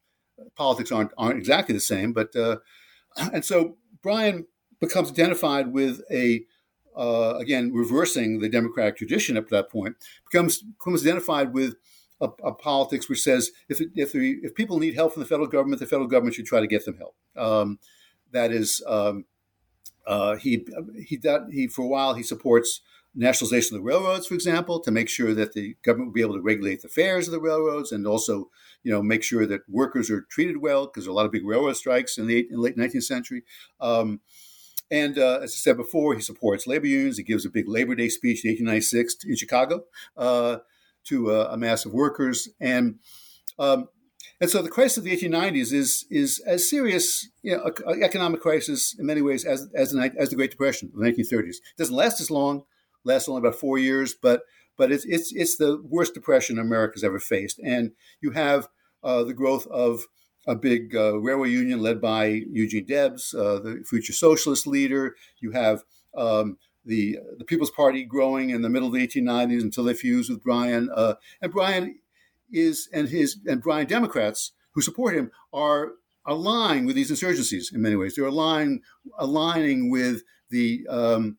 politics 0.55 0.93
aren't 0.93 1.13
aren't 1.19 1.39
exactly 1.39 1.75
the 1.75 1.81
same, 1.81 2.13
but 2.13 2.37
uh, 2.37 2.59
and 3.33 3.45
so 3.45 3.77
Bryan 4.03 4.47
becomes 4.81 5.11
identified 5.11 5.73
with 5.73 6.03
a 6.11 6.45
uh, 6.99 7.37
again, 7.39 7.73
reversing 7.73 8.41
the 8.41 8.49
democratic 8.49 8.97
tradition 8.97 9.37
up 9.37 9.49
to 9.49 9.55
that 9.55 9.71
point, 9.71 9.97
becomes 10.31 10.63
becomes 10.63 11.03
identified 11.03 11.55
with 11.55 11.77
a, 12.21 12.29
a 12.45 12.53
politics 12.53 13.09
which 13.09 13.23
says 13.23 13.53
if 13.69 13.81
if 13.95 14.15
if 14.15 14.55
people 14.55 14.79
need 14.79 14.95
help 14.95 15.13
from 15.13 15.23
the 15.23 15.29
federal 15.29 15.47
government, 15.47 15.81
the 15.81 15.87
federal 15.87 16.09
government 16.09 16.35
should 16.35 16.47
try 16.47 16.61
to 16.61 16.67
get 16.67 16.85
them 16.85 16.99
help. 16.99 17.15
Um, 17.37 17.79
that 18.33 18.51
is, 18.51 18.83
um, 18.87 19.27
uh, 20.07 20.37
he 20.37 20.67
he 21.07 21.21
he 21.53 21.69
for 21.69 21.85
a 21.85 21.89
while 21.89 22.15
he 22.15 22.23
supports 22.23 22.81
nationalization 23.15 23.77
of 23.77 23.83
the 23.83 23.87
railroads, 23.87 24.27
for 24.27 24.35
example, 24.35 24.81
to 24.81 24.91
make 24.91 25.09
sure 25.09 25.35
that 25.35 25.53
the 25.53 25.77
government 25.83 26.09
will 26.09 26.15
be 26.15 26.21
able 26.21 26.35
to 26.35 26.43
regulate 26.43 26.83
the 26.83 26.89
fares 26.89 27.27
of 27.27 27.33
the 27.33 27.41
railroads 27.41 27.91
and 27.91 28.07
also, 28.07 28.51
you 28.83 28.93
know, 28.93 29.03
make 29.03 29.23
sure 29.23 29.47
that 29.47 29.69
workers 29.69 30.11
are 30.11 30.23
treated 30.31 30.59
well 30.59 30.87
because 30.87 31.05
there 31.05 31.11
are 31.11 31.13
a 31.13 31.17
lot 31.17 31.27
of 31.27 31.33
big 31.33 31.47
railroad 31.47 31.77
strikes 31.77 32.19
in 32.19 32.27
the, 32.27 32.41
in 32.41 32.57
the 32.57 32.61
late 32.61 32.77
19th 32.77 33.03
century. 33.03 33.43
Um, 33.81 34.21
and 34.91 35.19
uh, 35.19 35.41
as 35.43 35.53
I 35.53 35.59
said 35.59 35.77
before, 35.77 36.15
he 36.15 36.23
supports 36.23 36.67
labor 36.67 36.87
unions. 36.87 37.19
He 37.19 37.23
gives 37.23 37.45
a 37.45 37.51
big 37.51 37.69
Labor 37.69 37.95
Day 37.95 38.09
speech 38.09 38.45
in 38.45 38.51
1896 38.51 39.25
in 39.25 39.37
Chicago 39.37 39.85
uh, 40.17 40.59
to 41.05 41.31
uh, 41.31 41.49
a 41.51 41.57
mass 41.57 41.85
of 41.85 41.93
workers. 41.93 42.49
And 42.61 42.99
um, 43.59 43.89
and 44.41 44.49
so 44.49 44.63
the 44.63 44.71
crisis 44.71 44.99
of 44.99 45.05
the 45.05 45.17
1890s 45.17 45.73
is 45.73 46.07
is 46.11 46.41
as 46.47 46.69
serious, 46.69 47.29
you 47.43 47.57
know, 47.57 47.71
a, 47.87 47.91
a 47.91 48.03
economic 48.03 48.41
crisis 48.41 48.95
in 48.99 49.05
many 49.05 49.21
ways 49.21 49.45
as 49.45 49.69
as 49.75 49.93
the, 49.93 50.13
as 50.19 50.31
the 50.31 50.37
Great 50.37 50.51
Depression 50.51 50.91
of 50.95 51.01
the 51.01 51.11
1930s. 51.11 51.57
It 51.57 51.63
doesn't 51.77 51.95
last 51.95 52.21
as 52.21 52.31
long, 52.31 52.63
lasts 53.05 53.29
only 53.29 53.41
about 53.41 53.57
four 53.57 53.79
years, 53.79 54.15
but 54.15 54.43
but 54.77 54.93
it's 54.93 55.05
it's 55.05 55.33
it's 55.35 55.57
the 55.57 55.83
worst 55.85 56.15
depression 56.15 56.59
America's 56.59 57.05
ever 57.05 57.19
faced. 57.19 57.59
And 57.59 57.93
you 58.21 58.31
have 58.31 58.69
uh, 59.03 59.25
the 59.25 59.35
growth 59.35 59.67
of 59.67 60.05
a 60.49 60.55
big 60.55 60.97
uh, 60.97 61.21
railway 61.21 61.51
union 61.51 61.81
led 61.83 62.01
by 62.01 62.25
Eugene 62.25 62.87
Debs, 62.87 63.35
uh, 63.35 63.61
the 63.61 63.85
future 63.87 64.15
socialist 64.15 64.67
leader. 64.67 65.15
You 65.41 65.51
have 65.53 65.85
um, 66.17 66.57
the 66.85 67.19
the 67.37 67.45
People's 67.45 67.71
Party 67.71 68.03
growing 68.03 68.51
in 68.51 68.63
the 68.63 68.71
middle 68.71 68.89
of 68.89 68.95
the 68.95 69.07
1890s 69.07 69.63
until 69.63 69.85
they 69.85 69.95
fuse 69.95 70.31
with 70.31 70.43
Bryan. 70.43 70.89
Uh, 70.93 71.15
and 71.43 71.53
Bryan 71.53 72.01
is 72.51 72.89
and 72.93 73.11
his 73.11 73.39
and 73.47 73.63
Bryan 73.63 73.87
Democrats 73.87 74.53
who 74.73 74.81
support 74.81 75.15
him 75.15 75.31
are 75.53 75.93
aligned 76.25 76.87
with 76.87 76.97
these 76.97 77.11
insurgencies 77.11 77.73
in 77.73 77.83
many 77.83 77.95
ways. 77.95 78.17
They're 78.17 78.25
aligned 78.25 78.81
aligning 79.19 79.91
with 79.91 80.23
the 80.49 80.87
um, 80.89 81.37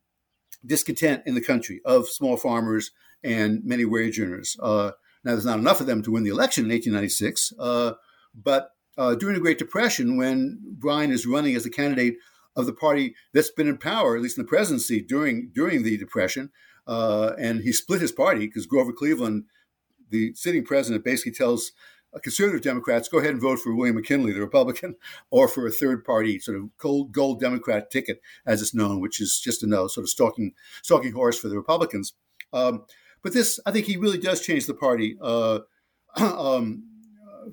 discontent 0.63 1.23
in 1.25 1.33
the 1.33 1.41
country 1.41 1.81
of 1.83 2.07
small 2.07 2.37
farmers 2.37 2.91
and 3.23 3.65
many 3.65 3.85
wage 3.85 4.19
earners. 4.19 4.55
Uh, 4.61 4.91
now, 5.23 5.31
there's 5.31 5.45
not 5.45 5.59
enough 5.59 5.81
of 5.81 5.87
them 5.87 6.01
to 6.03 6.11
win 6.11 6.23
the 6.23 6.29
election 6.29 6.65
in 6.65 6.71
1896, 6.71 7.53
uh, 7.59 7.93
but 8.33 8.71
uh, 8.99 9.15
during 9.15 9.33
the 9.33 9.41
Great 9.41 9.57
Depression, 9.57 10.17
when 10.17 10.59
Bryan 10.61 11.11
is 11.11 11.25
running 11.25 11.55
as 11.55 11.65
a 11.65 11.69
candidate 11.69 12.17
of 12.57 12.65
the 12.65 12.73
party 12.73 13.15
that's 13.33 13.49
been 13.49 13.69
in 13.69 13.77
power, 13.77 14.17
at 14.17 14.21
least 14.21 14.37
in 14.37 14.43
the 14.43 14.47
presidency 14.49 15.01
during 15.01 15.51
during 15.55 15.83
the 15.83 15.97
Depression, 15.97 16.51
uh, 16.85 17.31
and 17.39 17.61
he 17.61 17.71
split 17.71 18.01
his 18.01 18.11
party 18.11 18.45
because 18.45 18.65
Grover 18.65 18.91
Cleveland, 18.91 19.45
the 20.09 20.33
sitting 20.33 20.65
president, 20.65 21.05
basically 21.05 21.31
tells 21.31 21.71
conservative 22.21 22.61
Democrats, 22.61 23.07
go 23.07 23.19
ahead 23.19 23.31
and 23.31 23.41
vote 23.41 23.59
for 23.59 23.73
William 23.73 23.95
McKinley, 23.95 24.33
the 24.33 24.41
Republican, 24.41 24.95
or 25.31 25.47
for 25.47 25.65
a 25.65 25.71
third 25.71 26.03
party 26.03 26.37
sort 26.37 26.57
of 26.57 26.77
gold, 26.77 27.13
gold 27.13 27.39
Democrat 27.39 27.89
ticket, 27.89 28.19
as 28.45 28.61
it's 28.61 28.73
known, 28.73 28.99
which 28.99 29.21
is 29.21 29.39
just 29.39 29.63
another 29.63 29.87
sort 29.87 30.03
of 30.03 30.09
stalking 30.09 30.53
stalking 30.83 31.13
horse 31.13 31.39
for 31.39 31.47
the 31.47 31.55
Republicans. 31.55 32.13
Um, 32.51 32.83
but 33.23 33.33
this, 33.33 33.61
I 33.65 33.71
think, 33.71 33.85
he 33.85 33.95
really 33.95 34.17
does 34.17 34.41
change 34.41 34.65
the 34.65 34.73
party. 34.73 35.17
Uh, 35.21 35.59
um, 36.17 36.88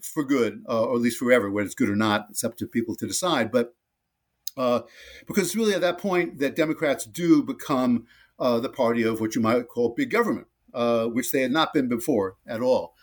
for 0.03 0.25
good, 0.25 0.63
uh, 0.69 0.85
or 0.85 0.97
at 0.97 1.03
least 1.03 1.19
forever. 1.19 1.51
Whether 1.51 1.67
it's 1.67 1.75
good 1.75 1.89
or 1.89 1.97
not, 1.97 2.27
it's 2.31 2.45
up 2.45 2.57
to 2.59 2.67
people 2.67 2.95
to 2.97 3.07
decide. 3.07 3.51
But 3.51 3.75
uh, 4.57 4.81
because 5.27 5.45
it's 5.45 5.57
really 5.57 5.75
at 5.75 5.81
that 5.83 5.99
point 5.99 6.39
that 6.39 6.57
Democrats 6.57 7.05
do 7.05 7.43
become 7.43 8.07
uh, 8.39 8.59
the 8.61 8.69
party 8.69 9.03
of 9.03 9.21
what 9.21 9.35
you 9.35 9.41
might 9.41 9.69
call 9.69 9.91
big 9.91 10.11
government, 10.11 10.47
uh, 10.75 11.07
which 11.07 11.31
they 11.33 11.43
had 11.43 11.53
not 11.53 11.73
been 11.73 11.89
before 11.89 12.37
at 12.47 12.61
all. 12.61 12.95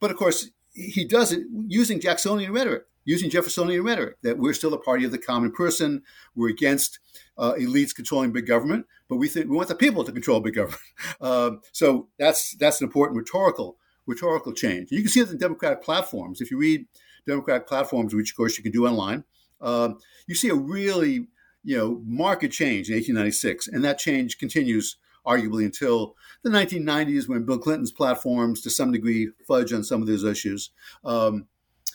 But 0.00 0.10
of 0.10 0.16
course, 0.16 0.50
he 0.72 1.04
does 1.04 1.32
it 1.32 1.46
using 1.66 2.00
Jacksonian 2.00 2.52
rhetoric, 2.52 2.84
using 3.04 3.30
Jeffersonian 3.30 3.82
rhetoric 3.82 4.16
that 4.22 4.38
we're 4.38 4.52
still 4.52 4.74
a 4.74 4.78
party 4.78 5.04
of 5.04 5.12
the 5.12 5.18
common 5.18 5.52
person. 5.52 6.02
We're 6.34 6.50
against 6.50 6.98
uh, 7.38 7.54
elites 7.54 7.94
controlling 7.94 8.32
big 8.32 8.46
government, 8.46 8.86
but 9.08 9.16
we 9.16 9.28
think 9.28 9.48
we 9.48 9.56
want 9.56 9.68
the 9.68 9.74
people 9.74 10.04
to 10.04 10.12
control 10.12 10.40
big 10.40 10.54
government. 10.54 10.80
Um, 11.20 11.60
so 11.72 12.08
that's 12.18 12.56
that's 12.56 12.80
an 12.80 12.86
important 12.86 13.16
rhetorical 13.16 13.78
rhetorical 14.06 14.52
change. 14.52 14.90
You 14.90 15.00
can 15.00 15.10
see 15.10 15.20
it 15.20 15.30
in 15.30 15.38
Democratic 15.38 15.82
platforms. 15.82 16.40
If 16.40 16.50
you 16.50 16.58
read 16.58 16.86
Democratic 17.26 17.66
platforms, 17.66 18.14
which 18.14 18.30
of 18.30 18.36
course 18.36 18.56
you 18.56 18.62
can 18.62 18.72
do 18.72 18.86
online, 18.86 19.24
um, 19.60 19.98
you 20.26 20.34
see 20.34 20.48
a 20.48 20.54
really 20.54 21.28
you 21.64 21.76
know 21.76 22.00
market 22.04 22.52
change 22.52 22.88
in 22.88 22.94
1896, 22.94 23.68
and 23.68 23.84
that 23.84 23.98
change 23.98 24.38
continues 24.38 24.96
arguably 25.26 25.64
until 25.64 26.14
the 26.42 26.50
1990s 26.50 27.28
when 27.28 27.44
Bill 27.44 27.58
Clinton's 27.58 27.90
platforms, 27.90 28.60
to 28.62 28.70
some 28.70 28.92
degree, 28.92 29.30
fudge 29.46 29.72
on 29.72 29.82
some 29.82 30.00
of 30.00 30.06
those 30.06 30.22
issues. 30.22 30.70
Um, 31.04 31.46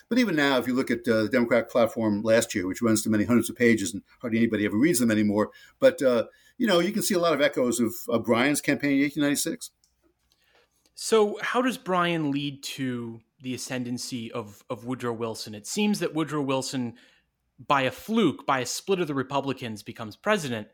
but 0.10 0.20
even 0.20 0.36
now, 0.36 0.58
if 0.58 0.68
you 0.68 0.74
look 0.74 0.92
at 0.92 1.08
uh, 1.08 1.24
the 1.24 1.30
Democratic 1.30 1.70
platform 1.70 2.22
last 2.22 2.54
year, 2.54 2.68
which 2.68 2.82
runs 2.82 3.02
to 3.04 3.10
many 3.10 3.24
hundreds 3.24 3.50
of 3.50 3.56
pages 3.56 3.94
and 3.94 4.04
hardly 4.20 4.40
anybody 4.40 4.66
ever 4.66 4.76
reads 4.78 5.00
them 5.00 5.10
anymore, 5.10 5.52
but 5.80 6.02
uh, 6.02 6.26
you 6.58 6.68
know 6.68 6.80
you 6.80 6.92
can 6.92 7.02
see 7.02 7.16
a 7.16 7.20
lot 7.20 7.34
of 7.34 7.42
echoes 7.42 7.80
of, 7.80 7.94
of 8.10 8.26
Bryan's 8.26 8.60
campaign 8.60 8.98
in 8.98 9.04
1896. 9.04 9.72
So, 11.04 11.40
how 11.42 11.64
does 11.64 11.80
Bryan 11.80 12.30
lead 12.30 12.62
to 12.76 13.22
the 13.42 13.56
ascendancy 13.56 14.32
of, 14.32 14.64
of 14.70 14.86
Woodrow 14.86 15.14
Wilson? 15.14 15.56
It 15.56 15.66
seems 15.66 15.98
that 15.98 16.14
Woodrow 16.14 16.44
Wilson, 16.44 16.94
by 17.58 17.82
a 17.82 17.92
fluke, 17.92 18.46
by 18.46 18.60
a 18.60 18.68
split 18.68 19.00
of 19.00 19.08
the 19.08 19.16
Republicans, 19.16 19.82
becomes 19.82 20.16
president. 20.16 20.68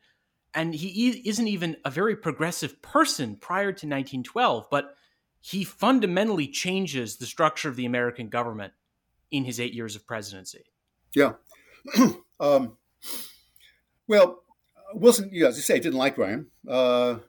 And 0.54 0.76
he 0.76 1.22
isn't 1.26 1.48
even 1.48 1.78
a 1.86 1.90
very 1.90 2.14
progressive 2.14 2.82
person 2.82 3.38
prior 3.38 3.72
to 3.72 3.88
1912, 3.88 4.68
but 4.70 4.98
he 5.40 5.64
fundamentally 5.64 6.50
changes 6.50 7.16
the 7.16 7.26
structure 7.26 7.70
of 7.70 7.78
the 7.78 7.86
American 7.86 8.28
government 8.28 8.74
in 9.32 9.46
his 9.46 9.62
eight 9.62 9.74
years 9.74 9.96
of 9.96 10.06
presidency. 10.06 10.66
Yeah. 11.16 11.36
um, 12.42 12.76
well, 14.10 14.44
Wilson, 14.94 15.30
you 15.32 15.44
know, 15.44 15.48
as 15.48 15.56
you 15.56 15.64
say, 15.64 15.80
didn't 15.80 15.98
like 15.98 16.18
Bryan. 16.18 16.48
Uh, 16.68 17.20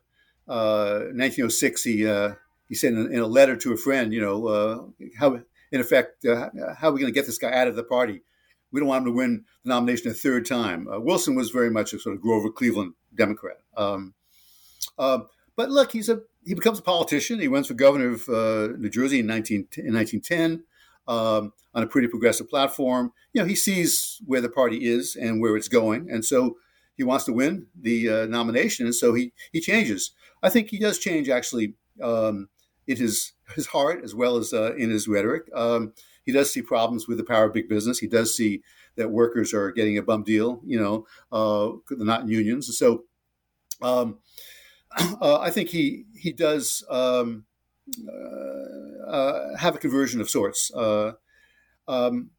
uh, 0.49 1.07
1906, 1.13 1.85
he 1.85 2.05
uh, 2.05 2.35
he 2.69 2.75
said 2.75 2.93
in, 2.93 3.12
in, 3.12 3.21
a 3.21 3.27
letter 3.27 3.57
to 3.57 3.73
a 3.73 3.77
friend, 3.77 4.12
you 4.12 4.21
know, 4.21 4.47
uh, 4.47 5.07
how 5.19 5.41
in 5.73 5.81
effect, 5.81 6.25
uh, 6.25 6.51
how 6.79 6.89
are 6.89 6.93
we 6.93 7.01
going 7.01 7.12
to 7.12 7.19
get 7.19 7.27
this 7.27 7.39
guy 7.39 7.53
out 7.53 7.69
of 7.69 7.77
the 7.77 7.83
party? 7.83 8.23
We 8.71 8.81
don't 8.81 8.89
want 8.89 9.07
him 9.07 9.12
to 9.12 9.16
win 9.16 9.45
the 9.64 9.71
nomination 9.71 10.11
a 10.11 10.14
third 10.14 10.47
time. 10.47 10.89
Uh, 10.89 11.01
Wilson 11.01 11.35
was 11.35 11.51
very 11.51 11.71
much 11.71 11.93
a 11.93 11.99
sort 11.99 12.14
of 12.14 12.23
Grover 12.23 12.51
Cleveland 12.51 12.95
Democrat. 13.14 13.59
Um, 13.77 14.14
uh, 14.99 15.21
but 15.57 15.71
look, 15.71 15.93
he's 15.93 16.09
a 16.09 16.21
he 16.45 16.55
becomes 16.55 16.79
a 16.79 16.83
politician. 16.83 17.41
He 17.41 17.49
runs 17.49 17.66
for 17.66 17.75
governor 17.75 18.11
of 18.11 18.29
uh, 18.29 18.69
New 18.79 18.89
Jersey 18.89 19.21
in, 19.21 19.27
19, 19.27 19.69
in 19.77 19.95
1910 19.95 20.64
um, 21.07 21.53
on 21.75 21.83
a 21.83 21.87
pretty 21.87 22.09
progressive 22.09 22.49
platform. 22.49 23.12
You 23.33 23.43
know, 23.43 23.47
he 23.47 23.55
sees 23.55 24.23
where 24.25 24.41
the 24.41 24.49
party 24.49 24.87
is 24.87 25.14
and 25.14 25.41
where 25.41 25.57
it's 25.57 25.69
going, 25.69 26.09
and 26.11 26.25
so 26.25 26.57
he 26.97 27.05
wants 27.05 27.25
to 27.27 27.33
win 27.33 27.66
the 27.79 28.09
uh, 28.09 28.27
nomination, 28.27 28.87
and 28.87 28.95
so 28.95 29.14
he 29.14 29.33
he 29.53 29.61
changes. 29.61 30.12
I 30.43 30.49
think 30.49 30.69
he 30.69 30.79
does 30.79 30.99
change 30.99 31.29
actually 31.29 31.75
um, 32.03 32.49
in 32.89 32.97
his 32.97 33.32
his 33.55 33.66
heart 33.66 34.03
as 34.03 34.14
well 34.14 34.36
as 34.36 34.53
uh, 34.53 34.74
in 34.74 34.91
his 34.91 35.07
rhetoric. 35.07 35.49
Um, 35.55 35.93
he 36.24 36.32
does 36.32 36.53
see 36.53 36.62
problems 36.62 37.07
with 37.07 37.18
the 37.18 37.24
power 37.24 37.45
of 37.45 37.55
big 37.55 37.68
business. 37.68 37.99
He 37.99 38.07
does 38.07 38.36
see 38.36 38.62
that 38.97 39.11
workers 39.11 39.55
are 39.55 39.70
getting 39.70 39.97
a 39.97 40.03
bum 40.03 40.24
deal. 40.24 40.61
You 40.64 40.80
know, 40.80 41.07
uh, 41.30 41.76
they're 41.91 42.05
not 42.05 42.22
in 42.22 42.28
unions. 42.28 42.76
So 42.76 43.05
um, 43.80 44.18
uh, 44.99 45.39
I 45.39 45.51
think 45.51 45.68
he 45.68 46.07
he 46.16 46.32
does 46.32 46.82
um, 46.91 47.45
uh, 49.07 49.57
have 49.57 49.76
a 49.76 49.78
conversion 49.78 50.20
of 50.20 50.30
sorts. 50.30 50.72
Um, 50.74 52.30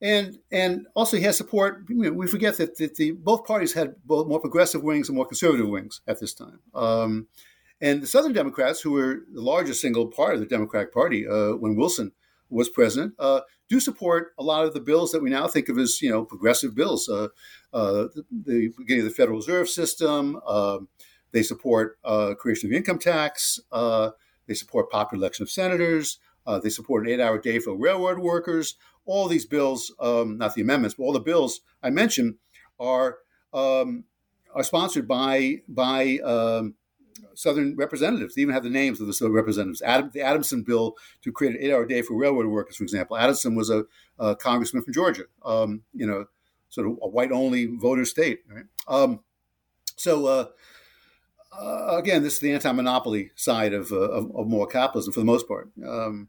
and 0.00 0.38
and 0.50 0.86
also 0.94 1.16
he 1.16 1.24
has 1.24 1.36
support. 1.36 1.84
we 1.88 2.26
forget 2.26 2.56
that, 2.58 2.76
that 2.78 2.96
the 2.96 3.12
both 3.12 3.44
parties 3.44 3.74
had 3.74 3.96
both 4.04 4.28
more 4.28 4.40
progressive 4.40 4.82
wings 4.82 5.08
and 5.08 5.16
more 5.16 5.26
conservative 5.26 5.68
wings 5.68 6.00
at 6.06 6.20
this 6.20 6.34
time. 6.34 6.60
And 7.80 8.02
the 8.02 8.06
Southern 8.06 8.32
Democrats, 8.32 8.80
who 8.80 8.92
were 8.92 9.20
the 9.32 9.40
largest 9.40 9.80
single 9.80 10.06
part 10.06 10.34
of 10.34 10.40
the 10.40 10.46
Democratic 10.46 10.92
Party 10.92 11.26
uh, 11.26 11.52
when 11.52 11.76
Wilson 11.76 12.12
was 12.50 12.68
president, 12.68 13.14
uh, 13.18 13.42
do 13.68 13.78
support 13.78 14.32
a 14.38 14.42
lot 14.42 14.64
of 14.64 14.74
the 14.74 14.80
bills 14.80 15.12
that 15.12 15.22
we 15.22 15.30
now 15.30 15.46
think 15.46 15.68
of 15.68 15.78
as 15.78 16.00
you 16.00 16.10
know 16.10 16.24
progressive 16.24 16.74
bills. 16.74 17.08
Uh, 17.08 17.28
uh 17.72 18.08
the, 18.14 18.24
the, 18.30 18.72
beginning 18.76 19.04
of 19.04 19.08
the 19.08 19.14
Federal 19.14 19.38
Reserve 19.38 19.68
System. 19.68 20.40
Um, 20.46 20.88
they 21.30 21.42
support 21.42 21.98
uh, 22.04 22.34
creation 22.38 22.70
of 22.70 22.72
income 22.72 22.98
tax. 22.98 23.60
Uh, 23.70 24.10
they 24.46 24.54
support 24.54 24.90
popular 24.90 25.20
election 25.20 25.42
of 25.42 25.50
senators. 25.50 26.18
they 26.62 26.70
support 26.70 27.06
an 27.06 27.12
eight-hour 27.12 27.38
day 27.38 27.58
for 27.58 27.76
railroad 27.76 28.18
workers 28.18 28.76
all 29.08 29.26
these 29.26 29.46
bills, 29.46 29.92
um, 29.98 30.38
not 30.38 30.54
the 30.54 30.60
amendments, 30.60 30.94
but 30.94 31.04
all 31.04 31.12
the 31.12 31.18
bills 31.18 31.60
I 31.82 31.90
mentioned 31.90 32.36
are 32.78 33.18
um, 33.52 34.04
are 34.54 34.62
sponsored 34.62 35.08
by 35.08 35.62
by 35.66 36.18
um, 36.18 36.74
Southern 37.38 37.76
representatives. 37.76 38.34
They 38.34 38.42
even 38.42 38.52
have 38.52 38.64
the 38.64 38.68
names 38.68 39.00
of 39.00 39.06
the 39.06 39.12
Southern 39.12 39.32
representatives. 39.32 39.80
Adam, 39.82 40.10
the 40.12 40.22
Adamson 40.22 40.64
bill 40.64 40.96
to 41.22 41.30
create 41.30 41.54
an 41.54 41.62
eight-hour 41.62 41.86
day 41.86 42.02
for 42.02 42.14
railroad 42.14 42.46
workers, 42.46 42.74
for 42.74 42.82
example. 42.82 43.16
Adamson 43.16 43.54
was 43.54 43.70
a, 43.70 43.84
a 44.18 44.34
congressman 44.34 44.82
from 44.82 44.92
Georgia. 44.92 45.22
Um, 45.44 45.82
you 45.94 46.04
know, 46.04 46.24
sort 46.68 46.88
of 46.88 46.98
a 47.00 47.08
white-only 47.08 47.66
voter 47.66 48.04
state. 48.04 48.40
Right? 48.52 48.64
Um, 48.88 49.20
so. 49.96 50.26
Uh, 50.26 50.44
uh, 51.50 51.96
again, 51.96 52.22
this 52.22 52.34
is 52.34 52.40
the 52.40 52.52
anti-monopoly 52.52 53.30
side 53.34 53.72
of, 53.72 53.90
uh, 53.90 53.96
of, 53.96 54.30
of, 54.36 54.46
moral 54.46 54.66
capitalism 54.66 55.12
for 55.12 55.20
the 55.20 55.26
most 55.26 55.48
part. 55.48 55.70
Um, 55.84 56.28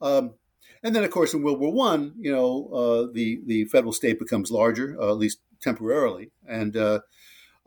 um, 0.00 0.34
and 0.82 0.96
then, 0.96 1.04
of 1.04 1.10
course, 1.10 1.34
in 1.34 1.42
World 1.42 1.60
War 1.60 1.72
One, 1.72 2.14
you 2.18 2.32
know, 2.32 2.68
uh, 2.72 3.12
the 3.12 3.42
the 3.46 3.66
federal 3.66 3.92
state 3.92 4.18
becomes 4.18 4.50
larger, 4.50 4.96
uh, 4.98 5.10
at 5.10 5.18
least 5.18 5.40
temporarily, 5.60 6.30
and 6.48 6.74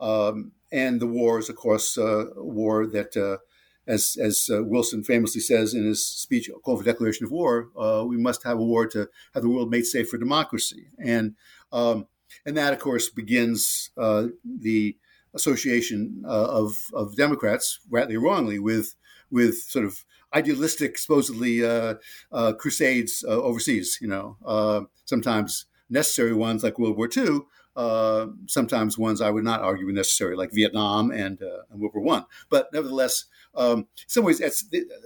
um, 0.00 0.52
and 0.72 1.00
the 1.00 1.06
war 1.06 1.38
is, 1.38 1.48
of 1.48 1.56
course, 1.56 1.98
uh, 1.98 2.26
a 2.36 2.44
war 2.44 2.86
that, 2.86 3.16
uh, 3.16 3.38
as 3.86 4.16
as 4.20 4.48
uh, 4.52 4.62
Wilson 4.62 5.02
famously 5.02 5.40
says 5.40 5.74
in 5.74 5.84
his 5.84 6.06
speech 6.06 6.50
called 6.62 6.78
for 6.80 6.84
declaration 6.84 7.24
of 7.24 7.32
war, 7.32 7.70
we 8.06 8.16
must 8.16 8.44
have 8.44 8.58
a 8.58 8.64
war 8.64 8.86
to 8.88 9.08
have 9.34 9.42
the 9.42 9.48
world 9.48 9.70
made 9.70 9.86
safe 9.86 10.08
for 10.08 10.18
democracy, 10.18 10.86
and 10.98 11.34
um, 11.72 12.06
and 12.46 12.56
that, 12.56 12.72
of 12.72 12.78
course, 12.78 13.08
begins 13.10 13.90
the 13.96 14.96
association 15.34 16.22
of 16.24 16.76
of 16.92 17.16
Democrats, 17.16 17.80
rightly 17.88 18.16
or 18.16 18.20
wrongly, 18.20 18.58
with 18.58 18.94
with 19.30 19.56
sort 19.56 19.84
of 19.84 20.04
idealistic, 20.34 20.98
supposedly 20.98 21.64
uh, 21.64 21.94
uh, 22.32 22.52
crusades 22.52 23.24
uh, 23.26 23.32
overseas. 23.32 23.98
You 24.00 24.08
know, 24.08 24.36
uh, 24.44 24.82
sometimes 25.04 25.66
necessary 25.88 26.34
ones 26.34 26.62
like 26.62 26.78
World 26.78 26.96
War 26.96 27.08
II. 27.14 27.40
Uh, 27.76 28.26
sometimes 28.46 28.98
ones 28.98 29.20
I 29.20 29.30
would 29.30 29.44
not 29.44 29.60
argue 29.60 29.86
were 29.86 29.92
necessary, 29.92 30.36
like 30.36 30.52
Vietnam 30.52 31.10
and, 31.10 31.40
and 31.40 31.80
World 31.80 31.94
War 31.94 32.02
One. 32.02 32.24
But 32.48 32.72
nevertheless, 32.72 33.26
um, 33.54 33.80
in 33.80 34.08
some 34.08 34.24
ways, 34.24 34.42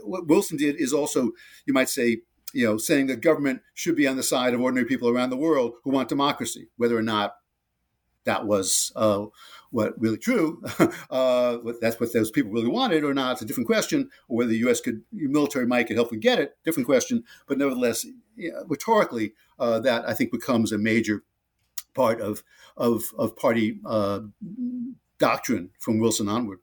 what 0.03 0.27
Wilson 0.27 0.57
did 0.57 0.77
is 0.77 0.93
also, 0.93 1.33
you 1.67 1.75
might 1.75 1.89
say, 1.89 2.23
you 2.53 2.65
know, 2.65 2.79
saying 2.79 3.07
the 3.07 3.17
government 3.17 3.63
should 3.75 3.97
be 3.97 4.07
on 4.07 4.17
the 4.17 4.23
side 4.23 4.55
of 4.55 4.61
ordinary 4.61 4.87
people 4.87 5.09
around 5.09 5.31
the 5.31 5.37
world 5.37 5.75
who 5.83 5.91
want 5.91 6.09
democracy, 6.09 6.69
whether 6.77 6.97
or 6.97 7.03
not 7.03 7.35
that 8.25 8.47
was 8.47 8.93
uh, 8.97 9.27
what 9.71 10.01
really 10.01 10.17
true, 10.17 10.63
uh, 11.11 11.59
that's 11.81 12.01
what 12.01 12.13
those 12.13 12.31
people 12.31 12.53
really 12.53 12.69
wanted 12.69 13.05
or 13.05 13.13
not, 13.13 13.33
it's 13.33 13.43
a 13.43 13.45
different 13.45 13.67
question. 13.67 14.09
Or 14.29 14.39
whether 14.39 14.51
the 14.51 14.59
U.S. 14.59 14.81
could, 14.81 15.03
military 15.13 15.67
might 15.67 15.87
could 15.89 15.97
help 15.97 16.11
them 16.11 16.21
get 16.21 16.39
it, 16.39 16.57
different 16.65 16.87
question. 16.87 17.25
But 17.47 17.59
nevertheless, 17.59 18.07
rhetorically, 18.67 19.35
uh, 19.59 19.81
that 19.81 20.09
I 20.09 20.15
think 20.15 20.33
becomes 20.33 20.73
a 20.73 20.79
major 20.79 21.23
part 21.95 22.21
of 22.21 22.43
of, 22.77 23.05
of 23.17 23.37
party 23.37 23.81
uh, 23.85 24.21
doctrine 25.19 25.71
from 25.79 25.99
Wilson 25.99 26.29
onward. 26.29 26.59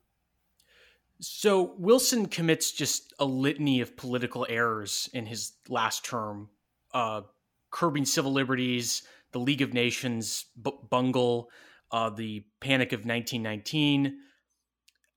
So 1.20 1.74
Wilson 1.78 2.26
commits 2.26 2.72
just 2.72 3.14
a 3.18 3.24
litany 3.24 3.80
of 3.80 3.96
political 3.96 4.44
errors 4.48 5.08
in 5.12 5.26
his 5.26 5.52
last 5.68 6.04
term, 6.04 6.48
uh, 6.92 7.22
curbing 7.70 8.04
civil 8.04 8.32
liberties, 8.32 9.02
the 9.30 9.38
League 9.38 9.62
of 9.62 9.72
Nations 9.72 10.46
b- 10.60 10.72
bungle 10.90 11.48
uh, 11.92 12.10
the 12.10 12.44
Panic 12.60 12.92
of 12.92 13.00
1919. 13.00 14.18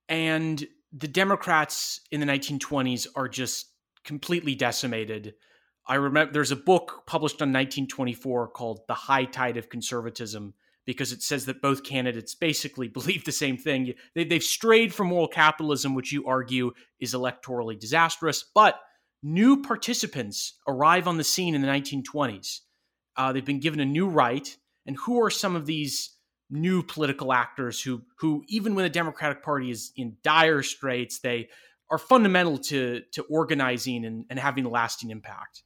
And 0.07 0.67
the 0.91 1.07
Democrats 1.07 2.01
in 2.11 2.19
the 2.19 2.25
1920s 2.25 3.07
are 3.15 3.27
just 3.27 3.71
completely 4.03 4.55
decimated. 4.55 5.33
I 5.87 5.95
remember 5.95 6.33
there's 6.33 6.51
a 6.51 6.55
book 6.55 7.03
published 7.05 7.41
on 7.41 7.49
1924 7.49 8.49
called 8.49 8.81
The 8.87 8.93
High 8.93 9.25
Tide 9.25 9.57
of 9.57 9.69
Conservatism 9.69 10.53
because 10.85 11.11
it 11.11 11.21
says 11.21 11.45
that 11.45 11.61
both 11.61 11.83
candidates 11.83 12.33
basically 12.35 12.87
believe 12.89 13.25
the 13.25 13.31
same 13.31 13.57
thing. 13.57 13.93
They, 14.15 14.25
have 14.29 14.43
strayed 14.43 14.93
from 14.93 15.07
moral 15.07 15.27
capitalism, 15.27 15.93
which 15.93 16.11
you 16.11 16.25
argue 16.25 16.71
is 16.99 17.13
electorally 17.13 17.79
disastrous, 17.79 18.43
but 18.43 18.79
new 19.21 19.61
participants 19.61 20.55
arrive 20.67 21.07
on 21.07 21.17
the 21.17 21.23
scene 21.23 21.55
in 21.55 21.61
the 21.61 21.67
1920s. 21.67 22.61
Uh, 23.17 23.31
they've 23.31 23.45
been 23.45 23.59
given 23.59 23.79
a 23.79 23.85
new 23.85 24.07
right. 24.07 24.55
And 24.85 24.97
who 24.97 25.21
are 25.21 25.31
some 25.31 25.55
of 25.55 25.65
these 25.65 26.15
new 26.49 26.83
political 26.83 27.33
actors 27.33 27.81
who 27.81 28.03
who 28.19 28.43
even 28.47 28.75
when 28.75 28.83
the 28.83 28.89
Democratic 28.89 29.41
Party 29.41 29.71
is 29.71 29.91
in 29.95 30.17
dire 30.21 30.61
straits, 30.61 31.19
they 31.19 31.49
are 31.89 31.97
fundamental 31.97 32.57
to 32.59 33.01
to 33.13 33.23
organizing 33.23 34.05
and, 34.05 34.25
and 34.29 34.37
having 34.37 34.65
a 34.65 34.69
lasting 34.69 35.09
impact. 35.09 35.63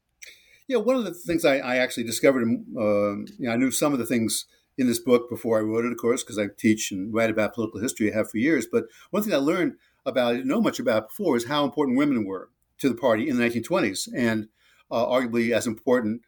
Yeah, 0.69 0.77
one 0.77 0.95
of 0.95 1.03
the 1.03 1.15
things 1.15 1.45
I, 1.45 1.57
I 1.57 1.77
actually 1.77 2.03
discovered, 2.03 2.43
uh, 2.43 3.15
you 3.17 3.35
know, 3.39 3.51
I 3.51 3.55
knew 3.55 3.71
some 3.71 3.91
of 3.91 3.97
the 3.97 4.05
things 4.05 4.45
in 4.77 4.85
this 4.85 4.99
book 4.99 5.27
before 5.27 5.57
I 5.57 5.61
wrote 5.61 5.83
it, 5.83 5.91
of 5.91 5.97
course, 5.97 6.23
because 6.23 6.37
I 6.37 6.45
teach 6.55 6.91
and 6.91 7.11
write 7.11 7.31
about 7.31 7.55
political 7.55 7.81
history 7.81 8.13
I 8.13 8.15
have 8.15 8.29
for 8.29 8.37
years. 8.37 8.67
But 8.71 8.85
one 9.09 9.23
thing 9.23 9.33
I 9.33 9.37
learned 9.37 9.77
about, 10.05 10.27
I 10.27 10.33
didn't 10.33 10.47
know 10.47 10.61
much 10.61 10.79
about 10.79 11.09
before, 11.09 11.35
is 11.35 11.47
how 11.47 11.65
important 11.65 11.97
women 11.97 12.23
were 12.23 12.51
to 12.77 12.87
the 12.87 12.93
party 12.93 13.27
in 13.27 13.35
the 13.35 13.43
1920s, 13.43 14.09
and 14.15 14.47
uh, 14.91 15.07
arguably 15.07 15.49
as 15.53 15.65
important, 15.65 16.21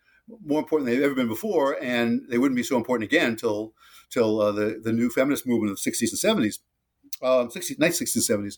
more 0.44 0.62
important 0.62 0.88
than 0.88 0.96
they've 0.96 1.06
ever 1.06 1.14
been 1.14 1.28
before, 1.28 1.78
and 1.80 2.24
they 2.28 2.40
wouldn't 2.40 2.58
be 2.58 2.64
so 2.64 2.78
important 2.78 3.08
again 3.08 3.30
until 3.30 3.74
till 4.10 4.42
uh, 4.42 4.52
the, 4.52 4.82
the 4.84 4.92
new 4.92 5.12
feminist 5.12 5.46
movement 5.46 5.72
of 5.72 5.80
the 5.80 5.92
60s 5.92 6.24
and 6.24 6.40
70s, 6.44 6.58
um, 7.22 7.50
60s, 7.50 7.78
1960s 7.78 8.28
and 8.30 8.46
70s. 8.48 8.58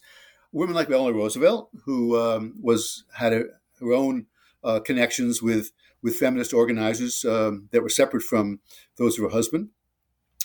Women 0.54 0.76
like 0.76 0.90
Eleanor 0.90 1.18
Roosevelt, 1.18 1.72
who 1.84 2.18
um, 2.18 2.54
was 2.62 3.04
had 3.16 3.34
a, 3.34 3.44
her 3.82 3.92
own 3.92 4.28
uh, 4.64 4.80
connections 4.80 5.42
with 5.42 5.72
with 6.02 6.18
feminist 6.18 6.54
organizers 6.54 7.24
um, 7.26 7.70
that 7.72 7.82
were 7.82 7.90
separate 7.90 8.24
from 8.24 8.60
those 8.98 9.18
of 9.18 9.24
her 9.24 9.30
husband. 9.30 9.70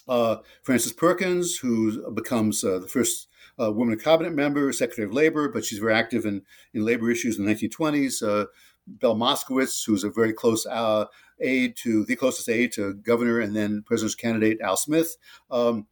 Uh, 0.09 0.37
Frances 0.63 0.93
Perkins, 0.93 1.59
who 1.59 2.11
becomes 2.13 2.65
uh, 2.65 2.79
the 2.79 2.89
first 2.89 3.29
uh, 3.61 3.71
woman 3.71 3.99
cabinet 3.99 4.33
member, 4.33 4.73
Secretary 4.73 5.07
of 5.07 5.13
Labor, 5.13 5.49
but 5.49 5.65
she's 5.65 5.81
very 5.81 5.93
active 5.93 6.25
in, 6.25 6.43
in 6.73 6.85
labor 6.85 7.11
issues 7.11 7.39
in 7.39 7.45
the 7.45 7.53
1920s. 7.53 8.23
Uh, 8.23 8.47
Belle 8.87 9.17
Moskowitz, 9.17 9.85
who's 9.85 10.05
a 10.05 10.11
very 10.11 10.33
close 10.33 10.65
uh, 10.65 11.05
aide 11.41 11.77
to 11.77 12.07
the 12.07 12.17
closest 12.17 12.49
aide 12.49 12.73
to 12.73 12.95
governor 12.95 13.41
and 13.41 13.55
then 13.55 13.83
president's 13.85 14.15
candidate 14.15 14.63
Al 14.63 14.79
Smith. 14.79 15.19
Um, 15.51 15.87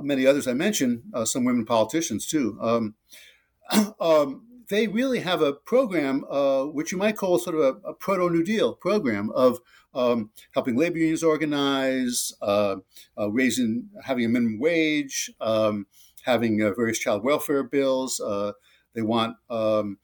many 0.00 0.24
others 0.26 0.46
I 0.46 0.54
mentioned, 0.54 1.02
some 1.24 1.44
women 1.44 1.64
politicians 1.64 2.26
too. 2.26 2.56
Um, 2.60 2.94
um, 4.00 4.46
they 4.68 4.86
really 4.86 5.20
have 5.20 5.42
a 5.42 5.52
program 5.52 6.24
uh, 6.30 6.64
which 6.64 6.92
you 6.92 6.98
might 6.98 7.16
call 7.16 7.38
sort 7.38 7.56
of 7.56 7.62
a, 7.62 7.88
a 7.88 7.94
proto 7.94 8.30
New 8.30 8.44
Deal 8.44 8.74
program 8.74 9.30
of 9.30 9.60
um, 9.94 10.30
helping 10.52 10.76
labor 10.76 10.98
unions 10.98 11.22
organize, 11.22 12.32
uh, 12.42 12.76
uh, 13.18 13.30
raising, 13.30 13.88
having 14.04 14.24
a 14.24 14.28
minimum 14.28 14.58
wage, 14.58 15.30
um, 15.40 15.86
having 16.24 16.60
uh, 16.62 16.72
various 16.72 16.98
child 16.98 17.22
welfare 17.22 17.62
bills. 17.62 18.20
they 18.94 19.02
want 19.02 19.36
um, 19.50 19.98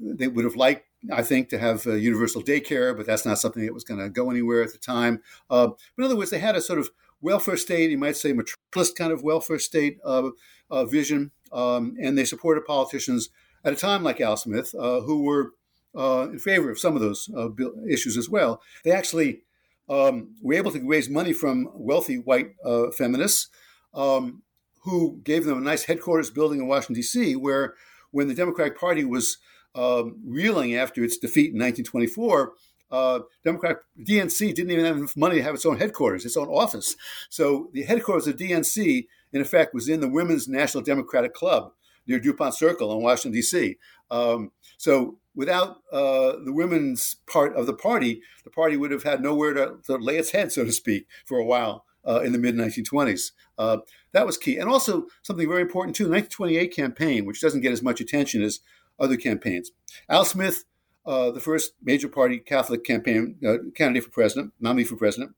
they 0.00 0.28
would 0.28 0.44
have 0.44 0.56
liked 0.56 0.84
I 1.12 1.22
think, 1.22 1.48
to 1.50 1.58
have 1.58 1.86
universal 1.86 2.42
daycare, 2.42 2.96
but 2.96 3.06
that's 3.06 3.24
not 3.24 3.38
something 3.38 3.64
that 3.64 3.72
was 3.72 3.84
going 3.84 4.00
to 4.00 4.08
go 4.08 4.30
anywhere 4.30 4.62
at 4.62 4.72
the 4.72 4.78
time. 4.78 5.22
Uh, 5.48 5.68
but 5.68 5.78
in 5.98 6.04
other 6.04 6.16
words, 6.16 6.30
they 6.30 6.40
had 6.40 6.56
a 6.56 6.60
sort 6.60 6.80
of 6.80 6.90
welfare 7.20 7.56
state, 7.56 7.90
you 7.90 7.98
might 7.98 8.16
say, 8.16 8.32
materialist 8.32 8.96
kind 8.96 9.12
of 9.12 9.22
welfare 9.22 9.58
state 9.58 9.98
uh, 10.04 10.30
uh, 10.70 10.84
vision, 10.84 11.30
um, 11.52 11.96
and 12.00 12.16
they 12.16 12.24
supported 12.24 12.64
politicians 12.64 13.30
at 13.64 13.72
a 13.72 13.76
time 13.76 14.02
like 14.02 14.20
Al 14.20 14.36
Smith, 14.36 14.74
uh, 14.78 15.00
who 15.00 15.22
were 15.22 15.52
uh, 15.96 16.28
in 16.30 16.38
favor 16.38 16.70
of 16.70 16.78
some 16.78 16.94
of 16.94 17.02
those 17.02 17.28
uh, 17.36 17.48
issues 17.88 18.16
as 18.16 18.28
well. 18.28 18.60
They 18.84 18.92
actually 18.92 19.42
um, 19.88 20.34
were 20.42 20.54
able 20.54 20.70
to 20.72 20.86
raise 20.86 21.08
money 21.08 21.32
from 21.32 21.70
wealthy 21.74 22.18
white 22.18 22.52
feminists 22.96 23.48
um, 23.94 24.42
who 24.82 25.20
gave 25.24 25.44
them 25.44 25.58
a 25.58 25.62
nice 25.62 25.84
headquarters 25.84 26.30
building 26.30 26.60
in 26.60 26.68
Washington, 26.68 26.94
D.C., 26.94 27.36
where 27.36 27.74
when 28.10 28.28
the 28.28 28.34
Democratic 28.34 28.78
Party 28.78 29.04
was 29.04 29.38
um, 29.74 30.20
reeling 30.24 30.74
after 30.74 31.02
its 31.02 31.18
defeat 31.18 31.52
in 31.52 31.60
1924, 31.60 32.52
uh, 32.90 33.20
Democrat 33.44 33.78
DNC 34.00 34.54
didn't 34.54 34.70
even 34.70 34.84
have 34.84 34.96
enough 34.96 35.16
money 35.16 35.36
to 35.36 35.42
have 35.42 35.54
its 35.54 35.66
own 35.66 35.78
headquarters, 35.78 36.24
its 36.24 36.36
own 36.36 36.48
office. 36.48 36.96
So 37.28 37.68
the 37.72 37.82
headquarters 37.82 38.26
of 38.26 38.36
DNC, 38.36 39.06
in 39.32 39.40
effect, 39.40 39.74
was 39.74 39.88
in 39.88 40.00
the 40.00 40.08
Women's 40.08 40.48
National 40.48 40.82
Democratic 40.82 41.34
Club. 41.34 41.72
near 42.06 42.18
DuPont 42.18 42.54
Circle 42.54 42.92
in 42.92 43.02
Washington, 43.02 43.32
D.C. 43.32 43.76
Um, 44.10 44.52
so 44.78 45.18
without 45.34 45.76
uh, 45.92 46.32
the 46.44 46.52
women's 46.52 47.16
part 47.30 47.54
of 47.54 47.66
the 47.66 47.74
party, 47.74 48.22
the 48.44 48.50
party 48.50 48.76
would 48.76 48.90
have 48.90 49.02
had 49.02 49.22
nowhere 49.22 49.52
to, 49.54 49.76
to 49.84 49.96
lay 49.96 50.16
its 50.16 50.32
head, 50.32 50.50
so 50.50 50.64
to 50.64 50.72
speak, 50.72 51.06
for 51.26 51.38
a 51.38 51.44
while 51.44 51.84
uh, 52.06 52.20
in 52.20 52.32
the 52.32 52.38
mid 52.38 52.56
1920s. 52.56 53.32
Uh, 53.58 53.78
that 54.12 54.26
was 54.26 54.38
key. 54.38 54.56
And 54.56 54.68
also 54.68 55.06
something 55.22 55.48
very 55.48 55.62
important, 55.62 55.94
too, 55.94 56.04
the 56.04 56.10
1928 56.10 56.74
campaign, 56.74 57.26
which 57.26 57.40
doesn't 57.40 57.60
get 57.60 57.72
as 57.72 57.82
much 57.82 58.00
attention 58.00 58.42
as 58.42 58.60
other 58.98 59.16
campaigns. 59.16 59.70
Al 60.08 60.24
Smith, 60.24 60.64
uh, 61.08 61.30
the 61.30 61.40
first 61.40 61.72
major 61.82 62.06
party 62.06 62.38
Catholic 62.38 62.84
campaign 62.84 63.36
uh, 63.46 63.56
candidate 63.74 64.04
for 64.04 64.10
president, 64.10 64.52
nominee 64.60 64.84
for 64.84 64.94
president, 64.94 65.34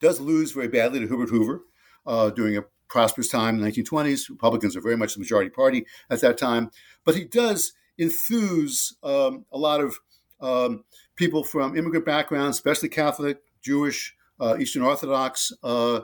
does 0.00 0.20
lose 0.20 0.52
very 0.52 0.68
badly 0.68 1.00
to 1.00 1.06
Herbert 1.06 1.30
Hoover 1.30 1.62
uh, 2.06 2.28
during 2.28 2.58
a 2.58 2.64
prosperous 2.86 3.28
time 3.28 3.56
in 3.56 3.62
the 3.62 3.72
1920s. 3.72 4.28
Republicans 4.28 4.76
are 4.76 4.82
very 4.82 4.96
much 4.96 5.14
the 5.14 5.20
majority 5.20 5.48
party 5.48 5.86
at 6.10 6.20
that 6.20 6.36
time. 6.36 6.70
But 7.04 7.14
he 7.14 7.24
does 7.24 7.72
enthuse 7.98 8.94
um, 9.02 9.46
a 9.50 9.56
lot 9.56 9.80
of 9.80 9.98
um, 10.40 10.84
people 11.16 11.42
from 11.42 11.74
immigrant 11.74 12.04
backgrounds, 12.04 12.58
especially 12.58 12.90
Catholic, 12.90 13.38
Jewish, 13.62 14.14
uh, 14.38 14.56
Eastern 14.60 14.82
Orthodox, 14.82 15.52
uh, 15.62 16.00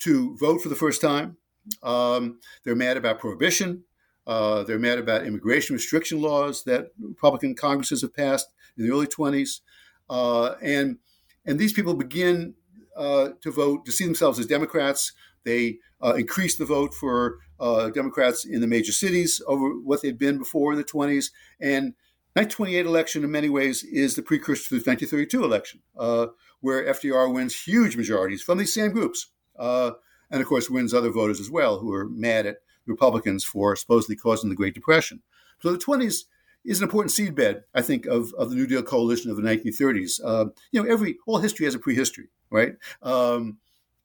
to 0.00 0.36
vote 0.36 0.60
for 0.60 0.68
the 0.68 0.76
first 0.76 1.00
time. 1.00 1.38
Um, 1.82 2.38
they're 2.64 2.76
mad 2.76 2.98
about 2.98 3.18
prohibition. 3.18 3.84
Uh, 4.26 4.62
they're 4.62 4.78
mad 4.78 4.98
about 4.98 5.26
immigration 5.26 5.74
restriction 5.74 6.20
laws 6.20 6.64
that 6.64 6.88
Republican 7.00 7.54
Congresses 7.54 8.02
have 8.02 8.14
passed 8.14 8.48
in 8.76 8.84
the 8.84 8.92
early 8.92 9.06
20s. 9.06 9.60
Uh, 10.08 10.54
and, 10.62 10.98
and 11.44 11.58
these 11.58 11.72
people 11.72 11.94
begin 11.94 12.54
uh, 12.96 13.30
to 13.40 13.50
vote, 13.50 13.84
to 13.86 13.92
see 13.92 14.04
themselves 14.04 14.38
as 14.38 14.46
Democrats. 14.46 15.12
They 15.44 15.78
uh, 16.02 16.14
increased 16.14 16.58
the 16.58 16.64
vote 16.64 16.92
for 16.94 17.38
uh, 17.58 17.90
Democrats 17.90 18.44
in 18.44 18.60
the 18.60 18.66
major 18.66 18.92
cities 18.92 19.40
over 19.46 19.70
what 19.70 20.02
they'd 20.02 20.18
been 20.18 20.38
before 20.38 20.72
in 20.72 20.78
the 20.78 20.84
20s. 20.84 21.30
And 21.60 21.94
1928 22.34 22.86
election, 22.86 23.24
in 23.24 23.30
many 23.30 23.48
ways, 23.48 23.82
is 23.82 24.14
the 24.14 24.22
precursor 24.22 24.68
to 24.68 24.74
the 24.74 24.90
1932 24.90 25.44
election, 25.44 25.80
uh, 25.98 26.26
where 26.60 26.84
FDR 26.84 27.32
wins 27.32 27.62
huge 27.62 27.96
majorities 27.96 28.42
from 28.42 28.58
these 28.58 28.74
same 28.74 28.92
groups. 28.92 29.28
And 29.58 30.40
of 30.40 30.46
course, 30.46 30.70
wins 30.70 30.94
other 30.94 31.10
voters 31.10 31.40
as 31.40 31.50
well 31.50 31.80
who 31.80 31.92
are 31.92 32.08
mad 32.08 32.46
at 32.46 32.58
Republicans 32.86 33.44
for 33.44 33.76
supposedly 33.76 34.16
causing 34.16 34.50
the 34.50 34.56
Great 34.56 34.74
Depression. 34.74 35.22
So 35.60 35.72
the 35.72 35.78
20s 35.78 36.24
is 36.64 36.78
an 36.78 36.84
important 36.84 37.14
seedbed, 37.14 37.62
I 37.74 37.82
think, 37.82 38.06
of, 38.06 38.32
of 38.34 38.50
the 38.50 38.56
New 38.56 38.66
Deal 38.66 38.82
coalition 38.82 39.30
of 39.30 39.36
the 39.36 39.42
1930s. 39.42 40.20
Uh, 40.24 40.46
you 40.72 40.82
know, 40.82 40.90
every 40.90 41.16
all 41.26 41.38
history 41.38 41.66
has 41.66 41.74
a 41.74 41.78
prehistory, 41.78 42.28
right? 42.50 42.74
Um, 43.02 43.58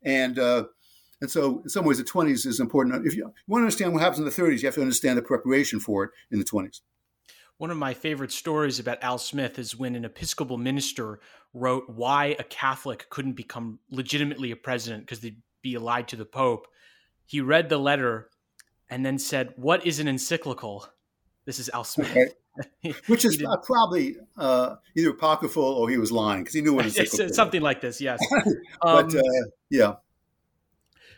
and 0.04 0.40
uh, 0.40 0.66
and 1.22 1.32
so, 1.32 1.62
in 1.64 1.70
some 1.70 1.86
ways, 1.86 1.98
the 1.98 2.04
20s 2.04 2.46
is 2.46 2.60
important. 2.60 3.06
If 3.06 3.16
you, 3.16 3.24
you 3.24 3.34
want 3.48 3.62
to 3.62 3.66
understand 3.66 3.94
what 3.94 4.02
happens 4.02 4.20
in 4.20 4.26
the 4.26 4.32
30s, 4.32 4.62
you 4.62 4.68
have 4.68 4.76
to 4.76 4.82
understand 4.82 5.18
the 5.18 5.22
preparation 5.22 5.80
for 5.80 6.04
it 6.04 6.12
in 6.32 6.40
the 6.40 6.46
20s. 6.46 6.82
One 7.58 7.72
of 7.72 7.78
my 7.78 7.94
favorite 7.94 8.34
stories 8.34 8.80
about 8.80 9.02
Al 9.02 9.18
Smith 9.18 9.58
is 9.58 9.78
when 9.78 9.96
an 9.96 10.04
Episcopal 10.04 10.58
minister 10.58 11.22
wrote 11.54 11.90
why 11.90 12.36
a 12.38 12.44
Catholic 12.44 13.10
couldn't 13.10 13.34
become 13.34 13.80
legitimately 13.90 14.52
a 14.52 14.58
president 14.58 15.04
because 15.04 15.22
they'd 15.22 15.42
be 15.62 15.76
allied 15.76 16.10
to 16.10 16.18
the 16.18 16.26
Pope. 16.26 16.68
He 17.26 17.40
read 17.40 17.70
the 17.70 17.78
letter 17.78 18.30
and 18.90 19.06
then 19.06 19.18
said, 19.18 19.54
What 19.56 19.86
is 19.86 20.00
an 20.00 20.08
encyclical? 20.08 20.88
This 21.46 21.60
is 21.60 21.70
Al 21.70 21.84
Smith. 21.84 22.12
Okay. 22.12 22.96
Which 23.08 23.26
is 23.26 23.44
uh, 23.44 23.58
probably 23.58 24.16
uh, 24.38 24.76
either 24.96 25.10
apocryphal 25.10 25.64
or 25.64 25.90
he 25.90 25.98
was 25.98 26.12
lying 26.12 26.44
because 26.44 26.54
he 26.54 26.62
knew 26.62 26.74
what 26.74 26.86
encyclical 26.86 27.34
Something 27.34 27.62
like 27.62 27.82
this, 27.82 28.00
yes. 28.00 28.20
but 28.82 29.14
um, 29.14 29.18
uh, 29.18 29.50
yeah. 29.70 29.96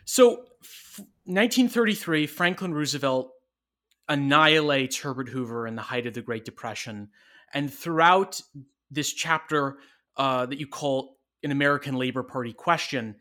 So, 0.04 0.46
f- 0.62 1.00
1933, 1.26 2.26
Franklin 2.26 2.74
Roosevelt 2.74 3.30
annihilates 4.08 4.98
Herbert 4.98 5.28
Hoover 5.28 5.66
in 5.66 5.76
the 5.76 5.82
height 5.82 6.06
of 6.06 6.14
the 6.14 6.22
Great 6.22 6.44
Depression. 6.44 7.10
And 7.52 7.72
throughout 7.72 8.40
this 8.90 9.12
chapter 9.12 9.76
uh, 10.16 10.46
that 10.46 10.58
you 10.58 10.66
call 10.66 11.18
an 11.44 11.50
American 11.50 11.96
Labor 11.96 12.22
Party 12.22 12.52
question, 12.52 13.16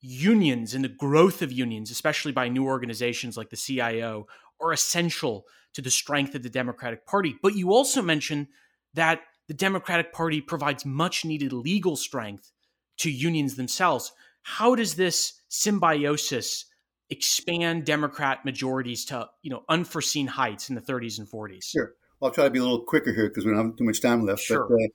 unions 0.00 0.74
and 0.74 0.84
the 0.84 0.88
growth 0.88 1.42
of 1.42 1.52
unions, 1.52 1.90
especially 1.90 2.32
by 2.32 2.48
new 2.48 2.64
organizations 2.66 3.36
like 3.36 3.50
the 3.50 3.56
CIO, 3.56 4.26
are 4.60 4.72
essential 4.72 5.46
to 5.74 5.82
the 5.82 5.90
strength 5.90 6.34
of 6.34 6.42
the 6.42 6.50
Democratic 6.50 7.06
Party. 7.06 7.36
But 7.42 7.54
you 7.54 7.72
also 7.72 8.02
mention 8.02 8.48
that 8.94 9.20
the 9.48 9.54
Democratic 9.54 10.12
Party 10.12 10.40
provides 10.40 10.84
much 10.84 11.24
needed 11.24 11.52
legal 11.52 11.96
strength 11.96 12.52
to 12.98 13.10
unions 13.10 13.56
themselves. 13.56 14.12
How 14.42 14.74
does 14.74 14.94
this 14.94 15.34
symbiosis 15.48 16.66
expand 17.10 17.84
Democrat 17.84 18.44
majorities 18.44 19.04
to 19.06 19.28
you 19.42 19.50
know 19.50 19.62
unforeseen 19.68 20.26
heights 20.26 20.68
in 20.68 20.74
the 20.74 20.80
30s 20.80 21.18
and 21.18 21.28
40s? 21.28 21.64
Sure. 21.64 21.92
I'll 22.22 22.30
try 22.30 22.44
to 22.44 22.50
be 22.50 22.60
a 22.60 22.62
little 22.62 22.84
quicker 22.84 23.12
here 23.12 23.28
because 23.28 23.44
we 23.44 23.50
don't 23.50 23.66
have 23.66 23.76
too 23.76 23.84
much 23.84 24.00
time 24.00 24.24
left. 24.24 24.42
Sure. 24.42 24.66
But, 24.68 24.76
uh, 24.76 24.88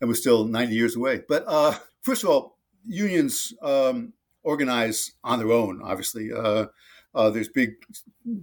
and 0.00 0.08
we're 0.08 0.14
still 0.14 0.44
90 0.44 0.74
years 0.74 0.96
away. 0.96 1.22
But 1.26 1.44
uh, 1.46 1.74
first 2.02 2.22
of 2.22 2.28
all, 2.28 2.58
unions 2.84 3.54
um, 3.62 4.12
organize 4.44 5.12
on 5.24 5.38
their 5.38 5.50
own. 5.50 5.82
Obviously, 5.82 6.32
uh, 6.32 6.66
uh 7.14 7.30
there's 7.30 7.48
big 7.48 7.74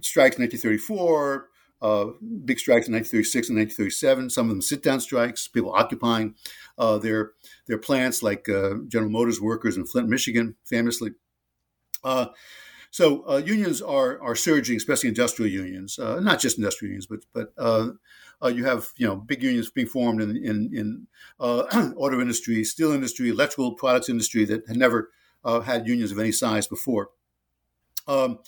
strikes 0.00 0.36
in 0.36 0.42
1934. 0.42 1.48
Uh, 1.80 2.12
big 2.44 2.60
strikes 2.60 2.86
in 2.86 2.94
1936 2.94 3.48
and 3.48 3.58
1937. 3.58 4.30
Some 4.30 4.46
of 4.46 4.50
them 4.50 4.62
sit-down 4.62 5.00
strikes. 5.00 5.48
People 5.48 5.72
occupying 5.72 6.36
uh, 6.78 6.98
their 6.98 7.32
their 7.66 7.78
plants, 7.78 8.22
like 8.22 8.46
General 8.46 9.10
Motors 9.10 9.40
workers 9.40 9.76
in 9.76 9.84
Flint, 9.84 10.08
Michigan, 10.08 10.54
famously. 10.64 11.10
So 12.92 13.24
uh, 13.26 13.38
unions 13.38 13.80
are 13.80 14.20
are 14.22 14.36
surging, 14.36 14.76
especially 14.76 15.08
industrial 15.08 15.50
unions, 15.50 15.98
uh, 15.98 16.20
not 16.20 16.38
just 16.38 16.58
industrial 16.58 16.90
unions, 16.90 17.06
but 17.06 17.20
but 17.32 17.52
uh, 17.56 17.92
uh 18.44 18.48
you 18.48 18.66
have 18.66 18.90
you 18.98 19.06
know 19.06 19.16
big 19.16 19.42
unions 19.42 19.70
being 19.70 19.86
formed 19.86 20.20
in 20.20 20.36
in, 20.36 20.70
in 20.74 21.06
uh, 21.40 21.62
auto 21.96 22.20
industry, 22.20 22.62
steel 22.64 22.92
industry, 22.92 23.30
electrical 23.30 23.72
products 23.72 24.10
industry 24.10 24.44
that 24.44 24.68
had 24.68 24.76
never 24.76 25.10
uh, 25.44 25.60
had 25.60 25.86
unions 25.86 26.12
of 26.12 26.18
any 26.18 26.32
size 26.32 26.66
before. 26.66 27.10
Um, 28.06 28.38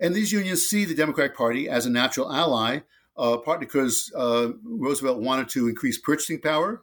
and 0.00 0.14
these 0.14 0.32
unions 0.32 0.66
see 0.66 0.84
the 0.84 0.94
Democratic 0.94 1.36
Party 1.36 1.68
as 1.68 1.86
a 1.86 1.90
natural 1.90 2.32
ally, 2.32 2.80
partly 3.16 3.66
because 3.66 4.10
Roosevelt 4.14 5.20
wanted 5.20 5.48
to 5.50 5.68
increase 5.68 5.98
purchasing 5.98 6.40
power 6.40 6.82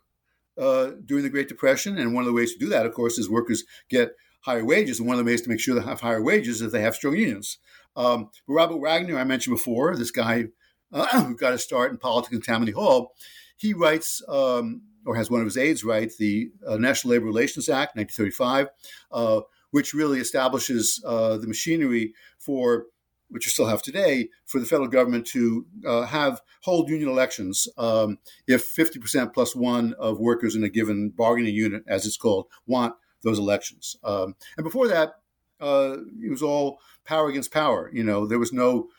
during 0.57 1.23
the 1.23 1.29
Great 1.29 1.49
Depression, 1.49 1.97
and 1.97 2.13
one 2.13 2.23
of 2.23 2.27
the 2.27 2.33
ways 2.33 2.53
to 2.53 2.59
do 2.59 2.69
that, 2.69 2.85
of 2.85 2.93
course, 2.93 3.17
is 3.17 3.29
workers 3.29 3.63
get 3.89 4.15
higher 4.41 4.65
wages. 4.65 4.99
And 4.99 5.07
one 5.07 5.17
of 5.17 5.25
the 5.25 5.29
ways 5.29 5.41
to 5.43 5.49
make 5.49 5.59
sure 5.59 5.75
they 5.75 5.81
have 5.81 6.01
higher 6.01 6.21
wages 6.21 6.61
is 6.61 6.71
they 6.71 6.81
have 6.81 6.95
strong 6.95 7.15
unions. 7.15 7.57
Um, 7.95 8.29
but 8.47 8.53
Robert 8.53 8.77
Wagner, 8.77 9.17
I 9.17 9.23
mentioned 9.23 9.55
before, 9.55 9.95
this 9.95 10.11
guy 10.11 10.45
uh, 10.91 11.23
who 11.25 11.35
got 11.35 11.53
a 11.53 11.57
start 11.57 11.91
in 11.91 11.97
politics 11.97 12.35
in 12.35 12.41
Tammany 12.41 12.71
Hall, 12.71 13.13
he 13.57 13.73
writes, 13.73 14.21
um, 14.27 14.81
or 15.05 15.15
has 15.15 15.29
one 15.29 15.41
of 15.41 15.45
his 15.45 15.57
aides 15.57 15.83
write, 15.83 16.13
the 16.17 16.51
uh, 16.67 16.77
National 16.77 17.13
Labor 17.13 17.25
Relations 17.25 17.69
Act, 17.69 17.95
1935, 17.95 18.67
uh, 19.11 19.41
which 19.71 19.93
really 19.93 20.19
establishes 20.19 21.01
uh, 21.05 21.37
the 21.37 21.47
machinery 21.47 22.13
for 22.37 22.85
which 23.31 23.45
you 23.45 23.49
still 23.49 23.67
have 23.67 23.81
today, 23.81 24.29
for 24.45 24.59
the 24.59 24.65
federal 24.65 24.89
government 24.89 25.25
to 25.25 25.65
uh, 25.87 26.03
have 26.03 26.41
hold 26.63 26.89
union 26.89 27.09
elections 27.09 27.67
um, 27.77 28.17
if 28.45 28.75
50% 28.75 29.33
plus 29.33 29.55
one 29.55 29.93
of 29.97 30.19
workers 30.19 30.55
in 30.55 30.63
a 30.63 30.69
given 30.69 31.09
bargaining 31.09 31.55
unit, 31.55 31.83
as 31.87 32.05
it's 32.05 32.17
called, 32.17 32.47
want 32.67 32.93
those 33.23 33.39
elections. 33.39 33.95
Um, 34.03 34.35
and 34.57 34.65
before 34.65 34.87
that, 34.89 35.13
uh, 35.61 35.97
it 36.21 36.29
was 36.29 36.41
all 36.41 36.79
power 37.05 37.29
against 37.29 37.53
power. 37.53 37.89
You 37.93 38.03
know, 38.03 38.25
there 38.25 38.39
was 38.39 38.51
no 38.51 38.89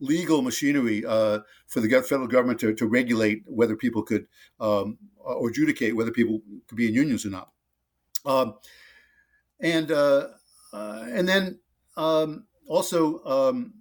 legal 0.00 0.42
machinery 0.42 1.04
uh, 1.06 1.40
for 1.66 1.80
the 1.80 1.88
federal 2.02 2.28
government 2.28 2.60
to, 2.60 2.74
to 2.74 2.86
regulate 2.86 3.42
whether 3.46 3.76
people 3.76 4.02
could 4.02 4.26
um, 4.60 4.98
or 5.18 5.48
adjudicate 5.48 5.96
whether 5.96 6.10
people 6.10 6.40
could 6.66 6.76
be 6.76 6.88
in 6.88 6.94
unions 6.94 7.26
or 7.26 7.30
not. 7.30 7.50
Um, 8.24 8.54
and 9.60 9.90
uh, 9.90 10.28
uh, 10.72 11.06
and 11.08 11.28
then 11.28 11.58
um, 11.96 12.46
also 12.66 13.24
um, 13.24 13.74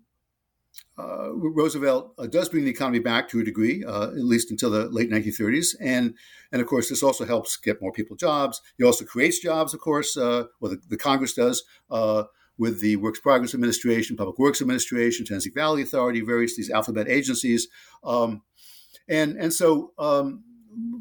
uh, 0.97 1.31
Roosevelt 1.31 2.13
uh, 2.17 2.27
does 2.27 2.49
bring 2.49 2.65
the 2.65 2.71
economy 2.71 2.99
back 2.99 3.29
to 3.29 3.39
a 3.39 3.43
degree, 3.43 3.83
uh, 3.83 4.07
at 4.07 4.15
least 4.17 4.51
until 4.51 4.71
the 4.71 4.89
late 4.89 5.11
1930s, 5.11 5.75
and 5.79 6.15
and 6.51 6.61
of 6.61 6.67
course 6.67 6.89
this 6.89 7.03
also 7.03 7.25
helps 7.25 7.57
get 7.57 7.81
more 7.81 7.91
people 7.91 8.15
jobs. 8.15 8.61
He 8.77 8.83
also 8.83 9.05
creates 9.05 9.39
jobs, 9.39 9.73
of 9.73 9.79
course, 9.79 10.17
uh, 10.17 10.45
well 10.59 10.71
the, 10.71 10.81
the, 10.87 10.97
Congress 10.97 11.33
does 11.33 11.63
uh, 11.91 12.23
with 12.57 12.81
the 12.81 12.95
Works 12.97 13.19
Progress 13.19 13.53
Administration, 13.53 14.17
Public 14.17 14.39
Works 14.39 14.61
Administration, 14.61 15.25
Tennessee 15.25 15.51
Valley 15.51 15.81
Authority, 15.81 16.21
various 16.21 16.55
these 16.55 16.69
alphabet 16.69 17.07
agencies, 17.07 17.67
um, 18.03 18.41
and 19.07 19.37
and 19.37 19.53
so. 19.53 19.93
Um, 19.97 20.43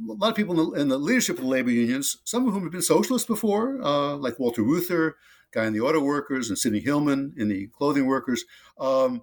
a 0.08 0.12
lot 0.12 0.30
of 0.30 0.36
people 0.36 0.58
in 0.58 0.70
the, 0.70 0.80
in 0.80 0.88
the, 0.88 0.98
leadership 0.98 1.36
of 1.36 1.42
the 1.42 1.50
labor 1.50 1.70
unions, 1.70 2.16
some 2.24 2.46
of 2.46 2.54
whom 2.54 2.62
have 2.62 2.72
been 2.72 2.80
socialists 2.80 3.26
before, 3.26 3.78
uh, 3.82 4.16
like 4.16 4.38
Walter 4.38 4.62
Reuther, 4.62 5.16
guy 5.52 5.66
in 5.66 5.74
the 5.74 5.80
auto 5.80 6.00
workers, 6.00 6.48
and 6.48 6.56
Sidney 6.56 6.80
Hillman 6.80 7.34
in 7.36 7.48
the 7.48 7.66
clothing 7.68 8.06
workers. 8.06 8.44
Um, 8.78 9.22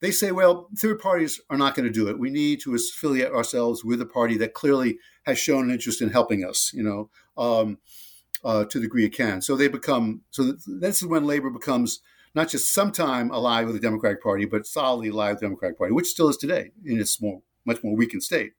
they 0.00 0.10
say, 0.10 0.30
well, 0.30 0.68
third 0.76 0.98
parties 0.98 1.40
are 1.48 1.56
not 1.56 1.74
going 1.74 1.86
to 1.86 1.92
do 1.92 2.08
it. 2.08 2.18
We 2.18 2.30
need 2.30 2.60
to 2.60 2.74
affiliate 2.74 3.32
ourselves 3.32 3.84
with 3.84 4.00
a 4.00 4.06
party 4.06 4.36
that 4.38 4.54
clearly 4.54 4.98
has 5.24 5.38
shown 5.38 5.64
an 5.64 5.70
interest 5.70 6.02
in 6.02 6.10
helping 6.10 6.44
us, 6.44 6.72
you 6.74 6.82
know, 6.82 7.10
um, 7.36 7.78
uh, 8.44 8.64
to 8.64 8.78
the 8.78 8.86
degree 8.86 9.04
it 9.04 9.14
can. 9.14 9.40
So 9.40 9.56
they 9.56 9.68
become, 9.68 10.22
so 10.30 10.54
this 10.66 11.02
is 11.02 11.08
when 11.08 11.24
labor 11.24 11.50
becomes 11.50 12.00
not 12.34 12.48
just 12.48 12.72
sometime 12.72 13.30
allied 13.30 13.66
with 13.66 13.74
the 13.74 13.80
Democratic 13.80 14.22
Party, 14.22 14.44
but 14.44 14.66
solidly 14.66 15.08
allied 15.08 15.32
with 15.32 15.40
the 15.40 15.46
Democratic 15.46 15.78
Party, 15.78 15.92
which 15.92 16.06
still 16.06 16.28
is 16.28 16.36
today 16.36 16.70
in 16.84 17.00
its 17.00 17.20
more, 17.20 17.40
much 17.64 17.82
more 17.82 17.96
weakened 17.96 18.22
state. 18.22 18.52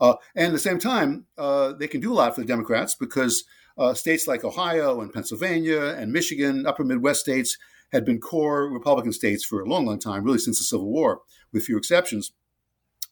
Uh, 0.00 0.14
and 0.34 0.46
at 0.46 0.52
the 0.52 0.58
same 0.58 0.78
time, 0.78 1.26
uh, 1.36 1.72
they 1.72 1.88
can 1.88 2.00
do 2.00 2.12
a 2.12 2.14
lot 2.14 2.34
for 2.34 2.40
the 2.40 2.46
Democrats 2.46 2.94
because 2.94 3.44
uh, 3.76 3.94
states 3.94 4.26
like 4.26 4.44
Ohio 4.44 5.00
and 5.00 5.12
Pennsylvania 5.12 5.80
and 5.80 6.12
Michigan, 6.12 6.66
upper 6.66 6.84
Midwest 6.84 7.20
states, 7.20 7.58
had 7.92 8.04
been 8.04 8.20
core 8.20 8.70
Republican 8.70 9.12
states 9.12 9.44
for 9.44 9.60
a 9.60 9.68
long, 9.68 9.86
long 9.86 9.98
time, 9.98 10.24
really 10.24 10.38
since 10.38 10.58
the 10.58 10.64
Civil 10.64 10.90
War, 10.90 11.22
with 11.52 11.64
few 11.64 11.76
exceptions. 11.76 12.32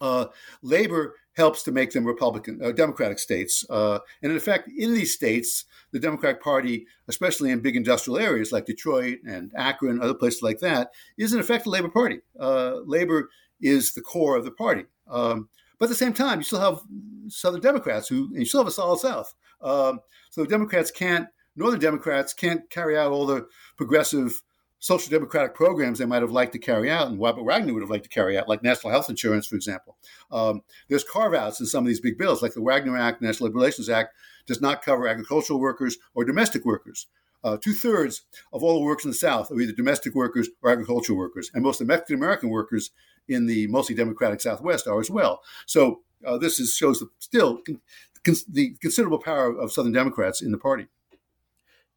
Uh, 0.00 0.26
labor 0.62 1.14
helps 1.36 1.62
to 1.62 1.72
make 1.72 1.92
them 1.92 2.04
Republican, 2.04 2.60
uh, 2.62 2.72
Democratic 2.72 3.18
states. 3.18 3.64
Uh, 3.70 3.98
and 4.22 4.32
in 4.32 4.36
effect, 4.36 4.68
in 4.68 4.94
these 4.94 5.14
states, 5.14 5.64
the 5.96 6.06
Democratic 6.06 6.42
Party, 6.42 6.86
especially 7.08 7.50
in 7.50 7.60
big 7.60 7.76
industrial 7.76 8.18
areas 8.18 8.52
like 8.52 8.66
Detroit 8.66 9.18
and 9.26 9.50
Akron, 9.56 10.00
other 10.00 10.14
places 10.14 10.42
like 10.42 10.58
that, 10.60 10.90
is 11.16 11.32
in 11.32 11.40
effect 11.40 11.66
labor 11.66 11.88
party. 11.88 12.20
Uh, 12.38 12.76
labor 12.84 13.30
is 13.60 13.94
the 13.94 14.02
core 14.02 14.36
of 14.36 14.44
the 14.44 14.50
party. 14.50 14.84
Um, 15.08 15.48
but 15.78 15.86
at 15.86 15.88
the 15.88 15.94
same 15.94 16.12
time, 16.12 16.38
you 16.38 16.44
still 16.44 16.60
have 16.60 16.82
Southern 17.28 17.60
Democrats 17.60 18.08
who, 18.08 18.30
you 18.32 18.44
still 18.44 18.60
have 18.60 18.68
a 18.68 18.72
solid 18.72 19.00
South. 19.00 19.34
Um, 19.60 20.00
so 20.30 20.44
Democrats 20.44 20.90
can't, 20.90 21.28
Northern 21.56 21.80
Democrats 21.80 22.34
can't 22.34 22.68
carry 22.68 22.98
out 22.98 23.12
all 23.12 23.26
the 23.26 23.46
progressive 23.76 24.42
social 24.78 25.10
democratic 25.10 25.54
programs 25.54 25.98
they 25.98 26.04
might 26.04 26.22
have 26.22 26.30
liked 26.30 26.52
to 26.52 26.58
carry 26.58 26.90
out 26.90 27.08
and 27.08 27.20
Robert 27.20 27.44
Wagner 27.44 27.72
would 27.72 27.82
have 27.82 27.90
liked 27.90 28.04
to 28.04 28.10
carry 28.10 28.38
out, 28.38 28.48
like 28.48 28.62
national 28.62 28.92
health 28.92 29.08
insurance, 29.08 29.46
for 29.46 29.56
example. 29.56 29.96
Um, 30.30 30.62
there's 30.88 31.04
carve 31.04 31.34
outs 31.34 31.60
in 31.60 31.66
some 31.66 31.84
of 31.84 31.88
these 31.88 32.00
big 32.00 32.18
bills, 32.18 32.42
like 32.42 32.54
the 32.54 32.62
Wagner 32.62 32.96
Act, 32.96 33.22
National 33.22 33.48
Labor 33.48 33.58
Relations 33.58 33.88
Act, 33.88 34.14
does 34.46 34.60
not 34.60 34.82
cover 34.82 35.08
agricultural 35.08 35.58
workers 35.58 35.98
or 36.14 36.24
domestic 36.24 36.64
workers. 36.64 37.06
Uh, 37.42 37.56
Two 37.56 37.72
thirds 37.72 38.22
of 38.52 38.62
all 38.62 38.74
the 38.74 38.84
workers 38.84 39.04
in 39.04 39.10
the 39.10 39.16
South 39.16 39.50
are 39.50 39.60
either 39.60 39.72
domestic 39.72 40.14
workers 40.14 40.48
or 40.62 40.70
agricultural 40.70 41.18
workers, 41.18 41.50
and 41.54 41.62
most 41.62 41.80
of 41.80 41.86
the 41.86 41.92
Mexican 41.92 42.16
American 42.16 42.50
workers 42.50 42.90
in 43.28 43.46
the 43.46 43.66
mostly 43.68 43.94
Democratic 43.94 44.40
Southwest 44.40 44.86
are 44.86 45.00
as 45.00 45.10
well. 45.10 45.42
So 45.66 46.00
uh, 46.24 46.38
this 46.38 46.58
is, 46.58 46.74
shows 46.74 47.00
the, 47.00 47.08
still 47.18 47.58
con, 47.58 47.80
con, 48.24 48.34
the 48.48 48.74
considerable 48.80 49.18
power 49.18 49.56
of 49.56 49.72
Southern 49.72 49.92
Democrats 49.92 50.42
in 50.42 50.50
the 50.50 50.58
party. 50.58 50.86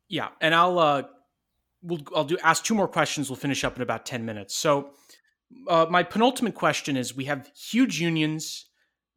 Yeah, 0.08 0.30
and 0.42 0.56
I'll 0.56 0.80
uh, 0.80 1.04
we'll 1.82 2.02
I'll 2.16 2.26
do 2.26 2.38
ask 2.44 2.64
two 2.64 2.76
more 2.76 2.88
questions. 2.88 3.30
We'll 3.30 3.38
finish 3.38 3.64
up 3.64 3.76
in 3.76 3.82
about 3.82 4.06
ten 4.06 4.26
minutes. 4.26 4.56
So, 4.56 4.92
uh, 5.68 5.86
my 5.90 6.04
penultimate 6.04 6.56
question 6.56 6.98
is: 6.98 7.16
We 7.16 7.26
have 7.26 7.50
huge 7.56 8.00
unions. 8.00 8.66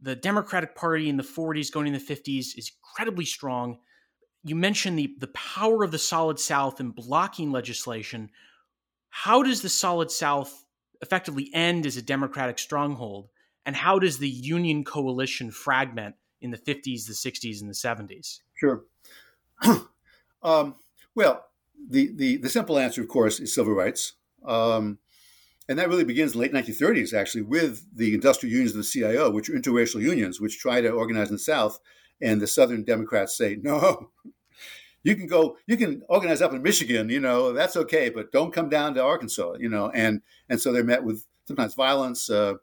The 0.01 0.17
Democratic 0.17 0.75
Party 0.75 1.09
in 1.09 1.17
the 1.17 1.23
40s, 1.23 1.71
going 1.71 1.87
in 1.87 1.93
the 1.93 2.01
50s, 2.01 2.59
is 2.59 2.73
incredibly 2.77 3.25
strong. 3.25 3.79
You 4.43 4.57
mentioned 4.57 4.99
the 4.99 5.15
the 5.19 5.29
power 5.29 5.85
of 5.85 5.93
the 5.93 5.99
Solid 5.99 6.41
South 6.41 6.81
in 6.81 6.91
blocking 6.91 7.53
legislation. 7.53 8.31
How 9.11 9.43
does 9.43 9.63
the 9.63 9.69
Solid 9.69 10.11
South 10.11 10.65
effectively 11.03 11.51
end 11.53 11.87
as 11.87 11.97
a 11.97 12.03
Democratic 12.03 12.59
stronghold, 12.59 13.29
and 13.67 13.77
how 13.77 13.99
does 13.99 14.19
the 14.19 14.29
Union 14.29 14.85
coalition 14.85 15.51
fragment 15.51 16.17
in 16.41 16.51
the 16.51 16.59
50s, 16.59 17.07
the 17.07 17.13
60s, 17.13 17.61
and 17.61 17.71
the 17.71 17.75
70s? 17.75 18.41
Sure. 18.55 18.85
um, 20.43 20.77
well, 21.15 21.45
the, 21.89 22.13
the, 22.15 22.37
the 22.39 22.49
simple 22.49 22.79
answer, 22.79 23.01
of 23.01 23.09
course, 23.09 23.41
is 23.41 23.55
civil 23.55 23.75
rights. 23.75 24.15
Um, 24.45 24.99
and 25.69 25.79
that 25.79 25.89
really 25.89 26.05
begins 26.05 26.33
in 26.33 26.41
the 26.41 26.47
late 26.47 26.53
1930s, 26.53 27.15
actually, 27.15 27.43
with 27.43 27.87
the 27.95 28.15
industrial 28.15 28.53
unions 28.53 28.73
of 28.73 28.79
the 28.79 28.89
CIO, 28.89 29.31
which 29.31 29.49
are 29.49 29.55
interracial 29.55 30.03
unions, 30.03 30.41
which 30.41 30.59
try 30.59 30.81
to 30.81 30.91
organize 30.91 31.29
in 31.29 31.37
the 31.37 31.39
South. 31.39 31.79
And 32.21 32.41
the 32.41 32.47
Southern 32.47 32.85
Democrats 32.85 33.37
say, 33.37 33.59
no, 33.61 34.11
you 35.03 35.17
can 35.17 35.27
go, 35.27 35.57
you 35.67 35.77
can 35.77 36.03
organize 36.09 36.43
up 36.43 36.53
in 36.53 36.63
Michigan, 36.63 37.09
you 37.09 37.21
know, 37.21 37.53
that's 37.53 37.77
okay, 37.77 38.09
but 38.11 38.33
don't 38.33 38.53
come 38.53 38.69
down 38.69 38.95
to 38.95 39.03
Arkansas, 39.03 39.55
you 39.59 39.69
know. 39.69 39.91
And 39.91 40.23
and 40.49 40.61
so 40.61 40.73
they're 40.73 40.85
met 40.85 41.05
with 41.05 41.27
sometimes 41.47 41.75
violence. 41.75 42.31
Uh, 42.31 42.55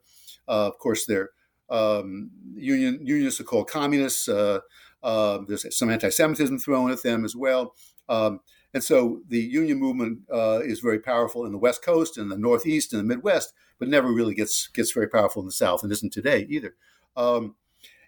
uh, 0.48 0.66
of 0.68 0.78
course, 0.78 1.06
they're 1.06 1.30
um, 1.68 2.30
union 2.54 3.00
unionists 3.02 3.40
are 3.40 3.44
called 3.44 3.68
communists. 3.68 4.28
Uh, 4.28 4.60
uh 5.02 5.38
there's 5.48 5.76
some 5.76 5.90
anti-Semitism 5.90 6.58
thrown 6.58 6.90
at 6.90 7.02
them 7.02 7.24
as 7.24 7.34
well. 7.36 7.74
Um, 8.08 8.40
and 8.72 8.84
so 8.84 9.20
the 9.28 9.40
union 9.40 9.78
movement 9.78 10.20
uh, 10.32 10.60
is 10.62 10.80
very 10.80 11.00
powerful 11.00 11.44
in 11.44 11.52
the 11.52 11.58
West 11.58 11.82
Coast 11.84 12.16
and 12.16 12.30
the 12.30 12.38
Northeast 12.38 12.92
and 12.92 13.00
the 13.00 13.14
Midwest, 13.14 13.52
but 13.78 13.88
never 13.88 14.12
really 14.12 14.34
gets 14.34 14.68
gets 14.68 14.92
very 14.92 15.08
powerful 15.08 15.42
in 15.42 15.46
the 15.46 15.52
South, 15.52 15.82
and 15.82 15.90
isn't 15.90 16.12
today 16.12 16.46
either. 16.48 16.74
Um, 17.16 17.56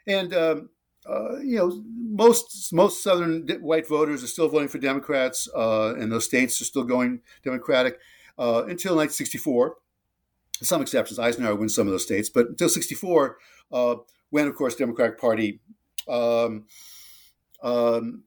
and 0.06 0.32
um, 0.34 0.70
uh, 1.08 1.38
you 1.40 1.56
know, 1.56 1.82
most 1.86 2.72
most 2.72 3.02
Southern 3.02 3.48
white 3.60 3.88
voters 3.88 4.22
are 4.22 4.28
still 4.28 4.48
voting 4.48 4.68
for 4.68 4.78
Democrats, 4.78 5.48
uh, 5.54 5.94
and 5.94 6.12
those 6.12 6.24
states 6.24 6.60
are 6.60 6.66
still 6.66 6.84
going 6.84 7.20
Democratic 7.42 7.98
uh, 8.38 8.62
until 8.68 8.96
1964. 8.96 9.76
Some 10.62 10.80
exceptions, 10.80 11.18
Eisenhower 11.18 11.56
wins 11.56 11.74
some 11.74 11.88
of 11.88 11.92
those 11.92 12.04
states, 12.04 12.28
but 12.28 12.46
until 12.46 12.68
64, 12.68 13.36
uh, 13.72 13.96
when 14.30 14.46
of 14.46 14.54
course 14.54 14.76
Democratic 14.76 15.20
Party. 15.20 15.60
Um, 16.08 16.66
um, 17.62 18.24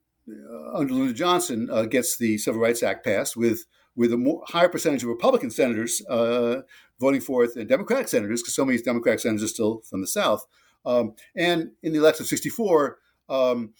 under 0.74 0.94
Lyndon 0.94 1.14
Johnson 1.14 1.68
uh, 1.70 1.84
gets 1.84 2.16
the 2.16 2.38
Civil 2.38 2.60
Rights 2.60 2.82
Act 2.82 3.04
passed 3.04 3.36
with 3.36 3.64
with 3.94 4.12
a 4.12 4.16
more, 4.16 4.42
higher 4.48 4.68
percentage 4.68 5.02
of 5.02 5.08
Republican 5.08 5.50
senators 5.50 6.02
uh, 6.10 6.60
voting 7.00 7.20
for 7.20 7.44
it 7.44 7.54
than 7.54 7.66
Democratic 7.66 8.08
senators, 8.08 8.42
because 8.42 8.54
so 8.54 8.64
many 8.64 8.78
Democratic 8.78 9.20
senators 9.20 9.44
are 9.44 9.48
still 9.48 9.80
from 9.88 10.02
the 10.02 10.06
South. 10.06 10.46
Um, 10.84 11.14
and 11.34 11.70
in 11.82 11.92
the 11.92 11.98
election 11.98 12.24
of 12.24 12.28
'64, 12.28 12.98
um, 13.28 13.72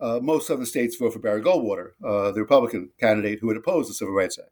uh, 0.00 0.18
most 0.20 0.46
southern 0.46 0.66
states 0.66 0.96
vote 0.96 1.12
for 1.12 1.18
Barry 1.18 1.42
Goldwater, 1.42 1.90
uh, 2.04 2.32
the 2.32 2.40
Republican 2.40 2.90
candidate 2.98 3.38
who 3.40 3.48
had 3.48 3.56
opposed 3.56 3.88
the 3.88 3.94
Civil 3.94 4.14
Rights 4.14 4.38
Act. 4.38 4.50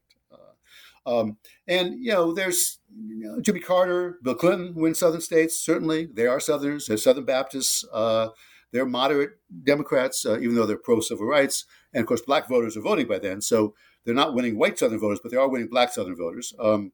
Uh, 1.06 1.20
um, 1.20 1.38
and 1.66 1.94
you 1.98 2.12
know, 2.12 2.32
there's 2.32 2.78
you 2.96 3.26
know, 3.26 3.40
Jimmy 3.40 3.60
Carter, 3.60 4.18
Bill 4.22 4.34
Clinton 4.34 4.74
win 4.74 4.94
southern 4.94 5.20
states. 5.20 5.58
Certainly, 5.58 6.10
they 6.12 6.26
are 6.26 6.40
Southerners. 6.40 6.86
They're 6.86 6.96
Southern 6.96 7.24
Baptists. 7.24 7.84
They're 8.72 8.86
moderate 8.86 9.38
Democrats, 9.64 10.26
uh, 10.26 10.38
even 10.38 10.54
though 10.54 10.66
they're 10.66 10.76
pro 10.76 11.00
civil 11.00 11.26
rights. 11.26 11.64
And 11.92 12.02
of 12.02 12.06
course, 12.06 12.20
black 12.20 12.48
voters 12.48 12.76
are 12.76 12.82
voting 12.82 13.06
by 13.06 13.18
then. 13.18 13.40
So 13.40 13.74
they're 14.04 14.14
not 14.14 14.34
winning 14.34 14.58
white 14.58 14.78
Southern 14.78 15.00
voters, 15.00 15.20
but 15.22 15.30
they 15.30 15.38
are 15.38 15.48
winning 15.48 15.68
black 15.68 15.92
Southern 15.92 16.16
voters. 16.16 16.54
Um, 16.58 16.92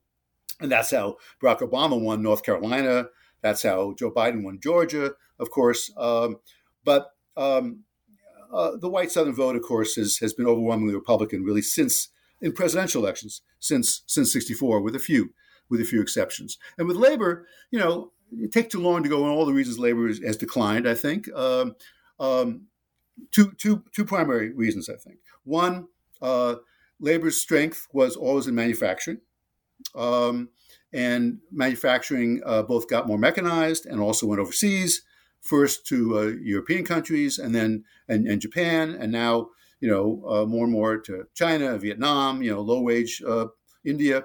and 0.61 0.71
that's 0.71 0.91
how 0.91 1.17
Barack 1.43 1.61
Obama 1.61 2.01
won 2.01 2.23
North 2.23 2.45
Carolina. 2.45 3.07
That's 3.43 3.63
how 3.63 3.95
Joe 3.99 4.11
Biden 4.11 4.43
won 4.43 4.61
Georgia, 4.61 5.13
of 5.39 5.51
course. 5.51 5.93
Um, 5.97 6.37
but 6.85 7.11
um, 7.37 7.81
uh, 8.53 8.77
the 8.77 8.89
white 8.89 9.11
Southern 9.11 9.35
vote, 9.35 9.57
of 9.57 9.63
course, 9.63 9.97
has, 9.97 10.19
has 10.19 10.33
been 10.33 10.47
overwhelmingly 10.47 10.95
Republican 10.95 11.43
really 11.43 11.63
since 11.63 12.09
in 12.41 12.53
presidential 12.53 13.03
elections 13.03 13.43
since 13.59 14.03
since 14.07 14.33
'64, 14.33 14.81
with 14.81 14.95
a 14.95 14.99
few 14.99 15.35
with 15.69 15.81
a 15.81 15.85
few 15.85 16.01
exceptions. 16.01 16.59
And 16.79 16.87
with 16.87 16.97
labor, 16.97 17.47
you 17.71 17.79
know, 17.79 18.13
it 18.39 18.53
take 18.53 18.71
too 18.71 18.81
long 18.81 19.03
to 19.03 19.09
go 19.09 19.25
on 19.25 19.31
all 19.31 19.47
the 19.47 19.53
reasons 19.53 19.79
labor 19.79 20.09
has 20.09 20.37
declined. 20.37 20.89
I 20.89 20.95
think 20.95 21.33
um, 21.35 21.77
um, 22.19 22.67
two, 23.31 23.53
two, 23.53 23.83
two 23.93 24.05
primary 24.05 24.53
reasons. 24.53 24.89
I 24.89 24.97
think 24.97 25.19
one, 25.45 25.89
uh, 26.23 26.57
labor's 27.01 27.41
strength 27.41 27.89
was 27.93 28.17
always 28.17 28.47
in 28.47 28.55
manufacturing, 28.55 29.21
um, 29.95 30.51
and 30.93 31.39
manufacturing 31.51 32.41
uh, 32.45 32.63
both 32.63 32.89
got 32.89 33.07
more 33.07 33.19
mechanized 33.19 33.87
and 33.87 34.01
also 34.01 34.27
went 34.27 34.41
overseas. 34.41 35.03
First 35.41 35.87
to 35.89 36.19
uh, 36.19 36.23
European 36.41 36.87
countries, 36.87 37.39
and 37.39 37.55
then 37.55 37.85
and, 38.09 38.27
and, 38.27 38.41
Japan, 38.41 38.97
and 38.99 39.13
now 39.13 39.51
you 39.79 39.91
know 39.91 40.25
uh, 40.27 40.47
more 40.47 40.65
and 40.65 40.73
more 40.73 40.97
to 40.97 41.27
China, 41.35 41.77
Vietnam. 41.77 42.43
You 42.43 42.53
know, 42.53 42.61
low 42.63 42.81
wage 42.81 43.23
uh, 43.27 43.49
India. 43.85 44.25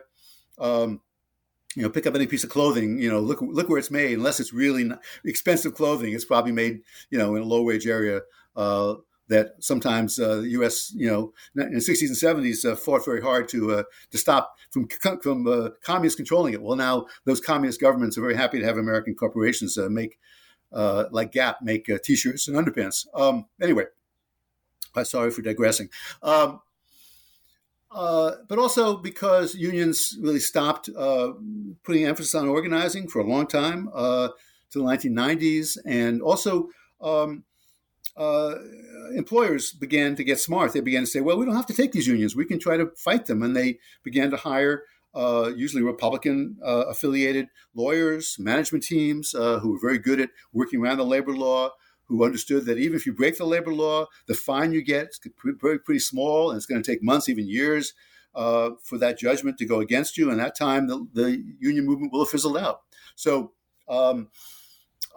Um, 0.58 1.02
you 1.76 1.84
know, 1.84 1.90
pick 1.90 2.08
up 2.08 2.16
any 2.16 2.28
piece 2.28 2.44
of 2.44 2.50
clothing, 2.50 3.00
you 3.00 3.10
know, 3.10 3.20
look 3.20 3.42
look 3.42 3.70
where 3.70 3.78
it's 3.78 3.92
made. 3.92 4.18
Unless 4.18 4.40
it's 4.40 4.54
really 4.54 4.92
expensive 5.24 5.76
clothing, 5.76 6.14
it's 6.14 6.26
probably 6.26 6.52
made, 6.52 6.82
you 7.10 7.18
know, 7.18 7.36
in 7.36 7.44
a 7.44 7.46
low 7.46 7.62
wage 7.64 7.88
area. 7.88 8.22
Uh, 8.56 8.96
that 9.30 9.54
sometimes 9.60 10.20
uh, 10.20 10.38
the 10.38 10.50
U.S. 10.50 10.92
you 10.96 11.08
know 11.08 11.34
in 11.56 11.74
the 11.74 11.80
60s 11.80 12.08
and 12.08 12.44
70s 12.44 12.66
uh, 12.70 12.76
fought 12.76 13.06
very 13.06 13.22
hard 13.22 13.48
to 13.50 13.72
uh, 13.72 13.84
to 14.12 14.18
stop 14.18 14.56
from 14.72 14.88
from 15.22 15.48
uh, 15.48 15.70
communists 15.84 16.18
controlling 16.18 16.54
it. 16.54 16.62
Well, 16.62 16.76
now 16.76 17.06
those 17.26 17.40
communist 17.40 17.80
governments 17.80 18.18
are 18.18 18.22
very 18.22 18.36
happy 18.36 18.60
to 18.60 18.66
have 18.66 18.78
American 18.78 19.16
corporations 19.16 19.78
uh, 19.78 19.88
make 19.90 20.18
like 20.72 21.32
Gap 21.32 21.62
make 21.62 21.90
T-shirts 22.04 22.48
and 22.48 22.58
underpants. 22.58 23.06
Um, 23.14 23.46
anyway, 23.62 23.86
sorry 25.04 25.32
for 25.32 25.44
digressing. 25.44 25.90
Um, 26.22 26.62
uh, 27.92 28.32
but 28.48 28.60
also 28.60 28.98
because 28.98 29.56
unions 29.56 30.16
really 30.22 30.40
stopped 30.40 30.90
uh, 30.96 31.32
putting 31.84 32.06
emphasis 32.06 32.36
on 32.36 32.48
organizing 32.48 33.08
for 33.08 33.20
a 33.20 33.28
long 33.28 33.48
time 33.48 33.90
uh, 33.94 34.30
to 34.72 34.80
the 34.80 34.86
1990s. 34.86 35.78
And 35.86 36.22
also, 36.22 36.70
um, 37.02 37.44
uh, 38.16 38.56
employers 39.16 39.72
began 39.72 40.16
to 40.16 40.24
get 40.24 40.40
smart. 40.40 40.74
They 40.74 40.82
began 40.82 41.04
to 41.04 41.08
say, 41.08 41.22
well, 41.22 41.38
we 41.38 41.46
don't 41.46 41.56
have 41.56 41.66
to 41.68 41.74
take 41.74 41.92
these 41.92 42.08
unions, 42.08 42.36
we 42.36 42.46
can 42.46 42.60
try 42.60 42.78
to 42.78 42.92
fight 42.98 43.26
them. 43.26 43.42
And 43.42 43.56
they 43.56 43.80
began 44.04 44.30
to 44.32 44.38
hire. 44.38 44.84
Uh, 45.16 45.52
usually 45.56 45.82
Republican 45.82 46.56
affiliated 46.62 47.48
lawyers, 47.74 48.36
management 48.38 48.84
teams 48.84 49.32
who 49.32 49.72
were 49.72 49.80
very 49.82 49.98
good 49.98 50.22
at 50.22 50.30
working 50.54 50.80
around 50.80 50.98
the 50.98 51.06
labor 51.06 51.34
law, 51.34 51.72
who 52.10 52.26
understood 52.26 52.66
that 52.66 52.78
even 52.78 52.96
if 52.96 53.06
you 53.06 53.14
break 53.14 53.38
the 53.38 53.46
labor 53.46 53.74
law, 53.74 54.08
the 54.28 54.34
fine 54.34 54.74
you 54.74 54.82
get 54.82 55.10
is 55.10 55.20
pretty, 55.38 55.78
pretty 55.80 56.00
small, 56.00 56.50
and 56.50 56.58
it's 56.58 56.66
going 56.66 56.82
to 56.82 56.92
take 56.92 57.02
months, 57.02 57.30
even 57.30 57.48
years, 57.48 57.94
uh, 58.36 58.72
for 58.84 58.98
that 58.98 59.18
judgment 59.18 59.58
to 59.60 59.66
go 59.66 59.80
against 59.80 60.18
you. 60.18 60.30
And 60.30 60.40
that 60.40 60.58
time, 60.58 60.88
the, 60.88 61.08
the 61.14 61.44
union 61.60 61.86
movement 61.86 62.12
will 62.12 62.26
have 62.26 62.30
fizzled 62.30 62.58
out. 62.58 62.82
So, 63.16 63.54
um, 63.88 64.30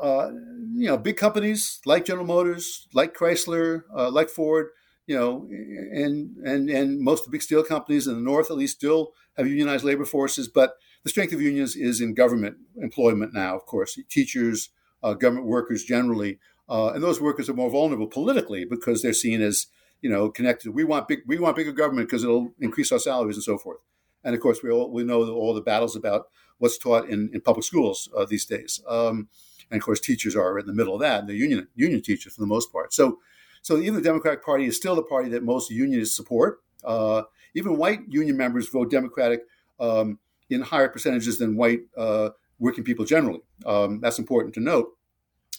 uh, 0.00 0.30
you 0.74 0.86
know, 0.86 0.96
big 0.96 1.16
companies 1.16 1.80
like 1.84 2.04
General 2.04 2.26
Motors, 2.26 2.88
like 2.94 3.14
Chrysler, 3.14 3.82
uh, 3.96 4.10
like 4.10 4.28
Ford, 4.28 4.68
you 5.06 5.16
know, 5.16 5.48
and 5.50 6.36
and 6.38 6.70
and 6.70 7.00
most 7.00 7.20
of 7.20 7.26
the 7.26 7.32
big 7.32 7.42
steel 7.42 7.62
companies 7.62 8.06
in 8.06 8.14
the 8.14 8.20
North, 8.20 8.50
at 8.50 8.56
least, 8.56 8.76
still 8.76 9.12
have 9.36 9.46
unionized 9.46 9.84
labor 9.84 10.04
forces. 10.04 10.48
But 10.48 10.74
the 11.02 11.10
strength 11.10 11.32
of 11.32 11.40
unions 11.40 11.76
is 11.76 12.00
in 12.00 12.14
government 12.14 12.56
employment 12.76 13.34
now, 13.34 13.56
of 13.56 13.66
course, 13.66 13.98
teachers, 14.08 14.70
uh, 15.02 15.14
government 15.14 15.46
workers 15.46 15.84
generally, 15.84 16.38
uh, 16.72 16.92
and 16.94 17.02
those 17.02 17.20
workers 17.20 17.50
are 17.50 17.54
more 17.54 17.68
vulnerable 17.68 18.06
politically 18.06 18.64
because 18.64 19.02
they're 19.02 19.12
seen 19.12 19.42
as 19.42 19.66
you 20.00 20.08
know 20.08 20.30
connected. 20.30 20.70
We 20.72 20.84
want 20.84 21.06
big, 21.06 21.18
we 21.26 21.38
want 21.38 21.54
bigger 21.54 21.70
government 21.70 22.08
because 22.08 22.24
it'll 22.24 22.54
increase 22.58 22.90
our 22.90 22.98
salaries 22.98 23.36
and 23.36 23.44
so 23.44 23.58
forth. 23.58 23.76
And 24.24 24.34
of 24.34 24.40
course, 24.40 24.60
we 24.62 24.70
all 24.70 24.90
we 24.90 25.04
know 25.04 25.30
all 25.30 25.52
the 25.52 25.60
battles 25.60 25.94
about 25.94 26.28
what's 26.56 26.78
taught 26.78 27.10
in, 27.10 27.28
in 27.34 27.42
public 27.42 27.64
schools 27.64 28.08
uh, 28.16 28.24
these 28.24 28.46
days. 28.46 28.80
Um, 28.88 29.28
and 29.70 29.80
of 29.80 29.84
course, 29.84 30.00
teachers 30.00 30.34
are 30.34 30.58
in 30.58 30.66
the 30.66 30.72
middle 30.72 30.94
of 30.94 31.00
that, 31.00 31.20
and 31.20 31.28
the 31.28 31.34
union 31.34 31.68
union 31.74 32.00
teachers 32.00 32.32
for 32.32 32.40
the 32.40 32.46
most 32.46 32.72
part. 32.72 32.94
So, 32.94 33.18
so 33.60 33.76
even 33.76 33.94
the 33.94 34.00
Democratic 34.00 34.42
Party 34.42 34.64
is 34.64 34.74
still 34.74 34.96
the 34.96 35.02
party 35.02 35.28
that 35.28 35.42
most 35.42 35.70
unionists 35.70 36.16
support. 36.16 36.62
Uh, 36.82 37.24
even 37.54 37.76
white 37.76 38.00
union 38.08 38.38
members 38.38 38.70
vote 38.70 38.90
Democratic 38.90 39.42
um, 39.78 40.18
in 40.48 40.62
higher 40.62 40.88
percentages 40.88 41.36
than 41.36 41.54
white 41.54 41.82
uh, 41.98 42.30
working 42.58 42.82
people 42.82 43.04
generally. 43.04 43.42
Um, 43.66 44.00
that's 44.00 44.18
important 44.18 44.54
to 44.54 44.60
note. 44.60 44.96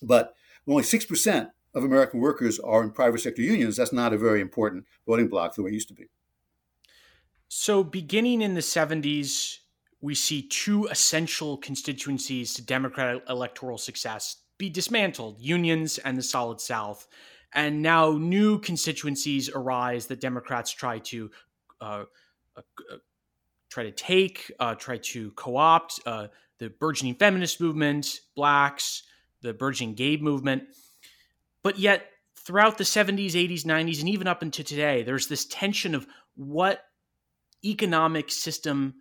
But 0.02 0.34
only 0.68 0.84
6% 0.84 1.50
of 1.74 1.84
American 1.84 2.20
workers 2.20 2.60
are 2.60 2.84
in 2.84 2.92
private 2.92 3.20
sector 3.20 3.42
unions. 3.42 3.78
That's 3.78 3.94
not 3.94 4.14
a 4.14 4.18
very 4.18 4.42
important 4.42 4.86
voting 5.08 5.28
bloc 5.28 5.56
the 5.56 5.64
way 5.64 5.72
it 5.72 5.74
used 5.74 5.88
to 5.90 5.94
be. 5.94 6.06
So, 7.50 7.84
beginning 7.84 8.42
in 8.42 8.56
the 8.56 8.62
70s, 8.62 9.58
we 10.02 10.16
see 10.16 10.48
two 10.48 10.86
essential 10.88 11.58
constituencies 11.58 12.54
to 12.56 12.62
Democratic 12.62 13.24
electoral 13.30 13.78
success 13.78 14.38
be 14.58 14.70
dismantled 14.70 15.40
unions 15.40 15.98
and 16.00 16.18
the 16.18 16.24
Solid 16.24 16.60
South. 16.60 17.08
And 17.54 17.82
now 17.82 18.12
new 18.12 18.60
constituencies 18.60 19.50
arise 19.50 20.08
that 20.08 20.20
Democrats 20.20 20.72
try 20.72 21.00
to. 21.00 21.32
Uh, 21.80 22.06
uh, 22.56 22.62
try 23.74 23.84
to 23.84 23.92
take, 23.92 24.52
uh, 24.60 24.76
try 24.76 24.98
to 24.98 25.32
co 25.32 25.58
opt 25.58 26.00
uh, 26.06 26.28
the 26.60 26.70
burgeoning 26.70 27.16
feminist 27.16 27.60
movement, 27.60 28.20
blacks, 28.36 29.02
the 29.44 29.54
burgeoning 29.54 29.94
gay 29.94 30.18
movement. 30.18 30.64
But 31.62 31.78
yet, 31.78 32.08
throughout 32.36 32.78
the 32.78 32.84
70s, 32.84 33.34
80s, 33.34 33.64
90s, 33.64 34.00
and 34.00 34.10
even 34.10 34.28
up 34.28 34.42
into 34.42 34.64
today, 34.64 35.04
there's 35.04 35.28
this 35.28 35.46
tension 35.46 35.94
of 35.94 36.08
what 36.36 36.84
economic 37.64 38.32
system 38.32 38.96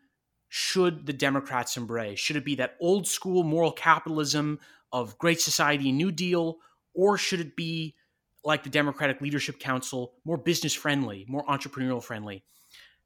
should 0.49 1.07
the 1.07 1.15
Democrats 1.15 1.79
embrace? 1.79 2.19
Should 2.19 2.37
it 2.37 2.45
be 2.45 2.57
that 2.57 2.77
old 2.79 3.09
school 3.09 3.43
moral 3.43 3.73
capitalism 3.73 4.61
of 4.93 5.17
Great 5.17 5.41
Society, 5.41 5.91
New 5.91 6.13
Deal, 6.13 6.59
or 6.93 7.17
should 7.17 7.41
it 7.41 7.57
be 7.57 7.95
like 8.45 8.63
the 8.63 8.71
Democratic 8.71 9.21
Leadership 9.21 9.59
Council, 9.59 10.13
more 10.25 10.37
business 10.37 10.75
friendly, 10.75 11.25
more 11.27 11.45
entrepreneurial 11.47 12.03
friendly? 12.03 12.45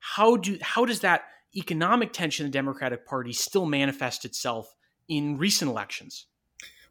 How 0.00 0.36
do 0.36 0.58
how 0.60 0.84
does 0.84 1.00
that 1.00 1.22
economic 1.56 2.12
tension 2.12 2.44
in 2.44 2.50
the 2.50 2.58
Democratic 2.58 3.06
Party 3.06 3.32
still 3.32 3.64
manifest 3.64 4.24
itself 4.24 4.74
in 5.08 5.38
recent 5.38 5.70
elections? 5.70 6.26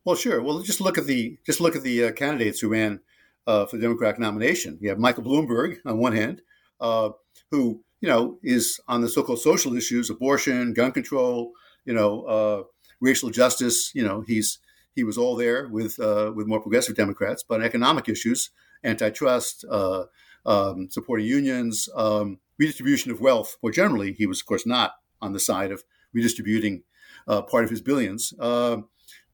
Well, 0.06 0.16
sure. 0.16 0.40
Well, 0.42 0.60
just 0.60 0.82
look 0.82 1.00
at 1.00 1.06
the 1.08 1.38
just 1.46 1.60
look 1.60 1.76
at 1.76 1.82
the 1.82 2.06
uh, 2.06 2.12
candidates 2.12 2.60
who 2.60 2.70
ran 2.70 3.00
uh, 3.48 3.66
for 3.66 3.78
the 3.78 3.82
Democratic 3.82 4.20
nomination. 4.20 4.78
You 4.80 4.90
have 4.90 5.00
Michael 5.00 5.24
Bloomberg 5.24 5.78
on 5.84 5.98
one 5.98 6.14
hand, 6.14 6.42
uh, 6.80 7.10
who 7.50 7.84
you 8.02 8.08
know 8.08 8.38
is 8.44 8.80
on 8.88 9.02
the 9.02 9.10
so-called 9.10 9.40
social 9.40 9.76
issues, 9.76 10.12
abortion, 10.12 10.74
gun 10.74 10.92
control, 10.92 11.54
you 11.86 11.94
know, 11.94 12.22
uh, 12.22 12.64
racial 13.02 13.32
justice. 13.32 13.92
You 13.96 14.04
know, 14.04 14.22
he's 14.22 14.60
he 14.96 15.04
was 15.04 15.18
all 15.18 15.36
there 15.36 15.68
with 15.70 16.00
uh, 16.00 16.32
with 16.36 16.46
more 16.46 16.62
progressive 16.62 16.96
Democrats, 16.96 17.44
but 17.44 17.62
on 17.62 17.66
economic 17.66 18.08
issues, 18.08 18.52
antitrust, 18.84 19.66
uh, 19.72 20.04
um, 20.46 20.88
supporting 20.92 21.26
unions, 21.26 21.90
um, 21.96 22.38
redistribution 22.60 23.10
of 23.12 23.22
wealth 23.22 23.58
more 23.64 23.72
generally, 23.72 24.14
he 24.14 24.28
was 24.28 24.40
of 24.40 24.46
course 24.46 24.68
not 24.68 24.92
on 25.20 25.34
the 25.34 25.40
side 25.40 25.72
of 25.72 25.84
redistributing 26.14 26.84
part 27.26 27.64
of 27.64 27.72
his 27.72 27.82
billions 27.82 28.34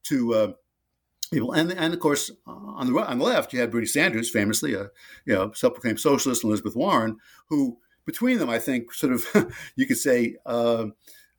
to 0.04 0.54
people. 1.30 1.52
And, 1.52 1.72
and 1.72 1.94
of 1.94 2.00
course, 2.00 2.30
on 2.46 2.92
the 2.92 2.98
on 2.98 3.18
the 3.18 3.24
left, 3.24 3.52
you 3.52 3.60
had 3.60 3.70
Bernie 3.70 3.86
Sanders, 3.86 4.30
famously 4.30 4.74
a 4.74 4.90
you 5.24 5.34
know 5.34 5.52
self-proclaimed 5.52 6.00
socialist, 6.00 6.42
and 6.44 6.50
Elizabeth 6.50 6.76
Warren, 6.76 7.18
who 7.48 7.78
between 8.04 8.38
them, 8.38 8.50
I 8.50 8.58
think, 8.58 8.92
sort 8.92 9.12
of 9.12 9.52
you 9.76 9.86
could 9.86 9.98
say. 9.98 10.36
Uh, 10.46 10.86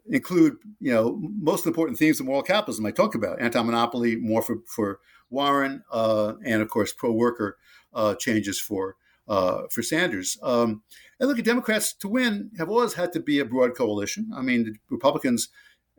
include, 0.10 0.58
you 0.82 0.92
know, 0.92 1.18
most 1.40 1.66
important 1.66 1.98
themes 1.98 2.20
of 2.20 2.26
moral 2.26 2.44
capitalism 2.44 2.86
I 2.86 2.92
talked 2.92 3.16
about: 3.16 3.42
anti-monopoly, 3.42 4.18
more 4.18 4.42
for 4.42 4.58
for 4.66 5.00
Warren, 5.30 5.84
uh, 5.92 6.34
and 6.44 6.62
of 6.62 6.70
course, 6.70 6.94
pro-worker 6.94 7.58
uh, 7.94 8.16
changes 8.16 8.60
for 8.60 8.96
uh, 9.28 9.64
for 9.72 9.82
Sanders. 9.82 10.38
Um, 10.44 10.84
and 11.20 11.30
look, 11.30 11.40
at 11.40 11.46
Democrats 11.46 11.94
to 11.94 12.08
win 12.08 12.52
have 12.58 12.70
always 12.70 12.94
had 12.94 13.14
to 13.14 13.20
be 13.20 13.40
a 13.40 13.46
broad 13.46 13.76
coalition. 13.76 14.32
I 14.36 14.42
mean, 14.42 14.64
the 14.64 14.76
Republicans 14.90 15.50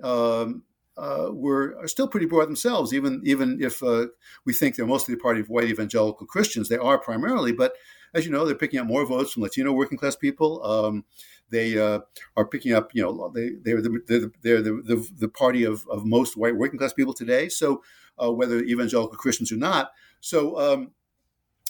um, 0.03 0.63
uh, 0.97 1.29
were 1.33 1.77
are 1.81 1.89
still 1.89 2.09
pretty 2.09 2.27
broad 2.27 2.47
themselves, 2.47 2.93
even 2.93 3.23
even 3.25 3.63
if 3.63 3.83
uh, 3.83 4.07
we 4.45 4.53
think 4.53 4.77
they're 4.77 4.87
mostly 4.87 5.15
the 5.15 5.21
party 5.21 5.41
of 5.41 5.49
white 5.49 5.69
evangelical 5.69 6.27
Christians. 6.27 6.69
They 6.69 6.77
are 6.77 6.99
primarily, 6.99 7.53
but 7.53 7.75
as 8.15 8.25
you 8.25 8.31
know, 8.31 8.45
they're 8.45 8.55
picking 8.55 8.79
up 8.79 8.87
more 8.87 9.05
votes 9.05 9.33
from 9.33 9.43
Latino 9.43 9.73
working 9.73 9.99
class 9.99 10.15
people. 10.15 10.65
Um, 10.65 11.05
they 11.51 11.79
uh, 11.79 12.01
are 12.37 12.47
picking 12.47 12.73
up, 12.73 12.95
you 12.95 13.03
know, 13.03 13.31
they 13.35 13.51
they're 13.63 13.83
the 13.83 14.33
they're, 14.43 14.63
the, 14.63 14.83
the, 14.85 15.09
the 15.19 15.29
party 15.29 15.65
of, 15.65 15.87
of 15.89 16.05
most 16.05 16.37
white 16.37 16.57
working 16.57 16.79
class 16.79 16.93
people 16.93 17.15
today. 17.15 17.49
So 17.49 17.83
uh, 18.23 18.33
whether 18.33 18.61
evangelical 18.61 19.17
Christians 19.17 19.53
or 19.53 19.57
not, 19.57 19.91
so 20.21 20.59
um, 20.59 20.93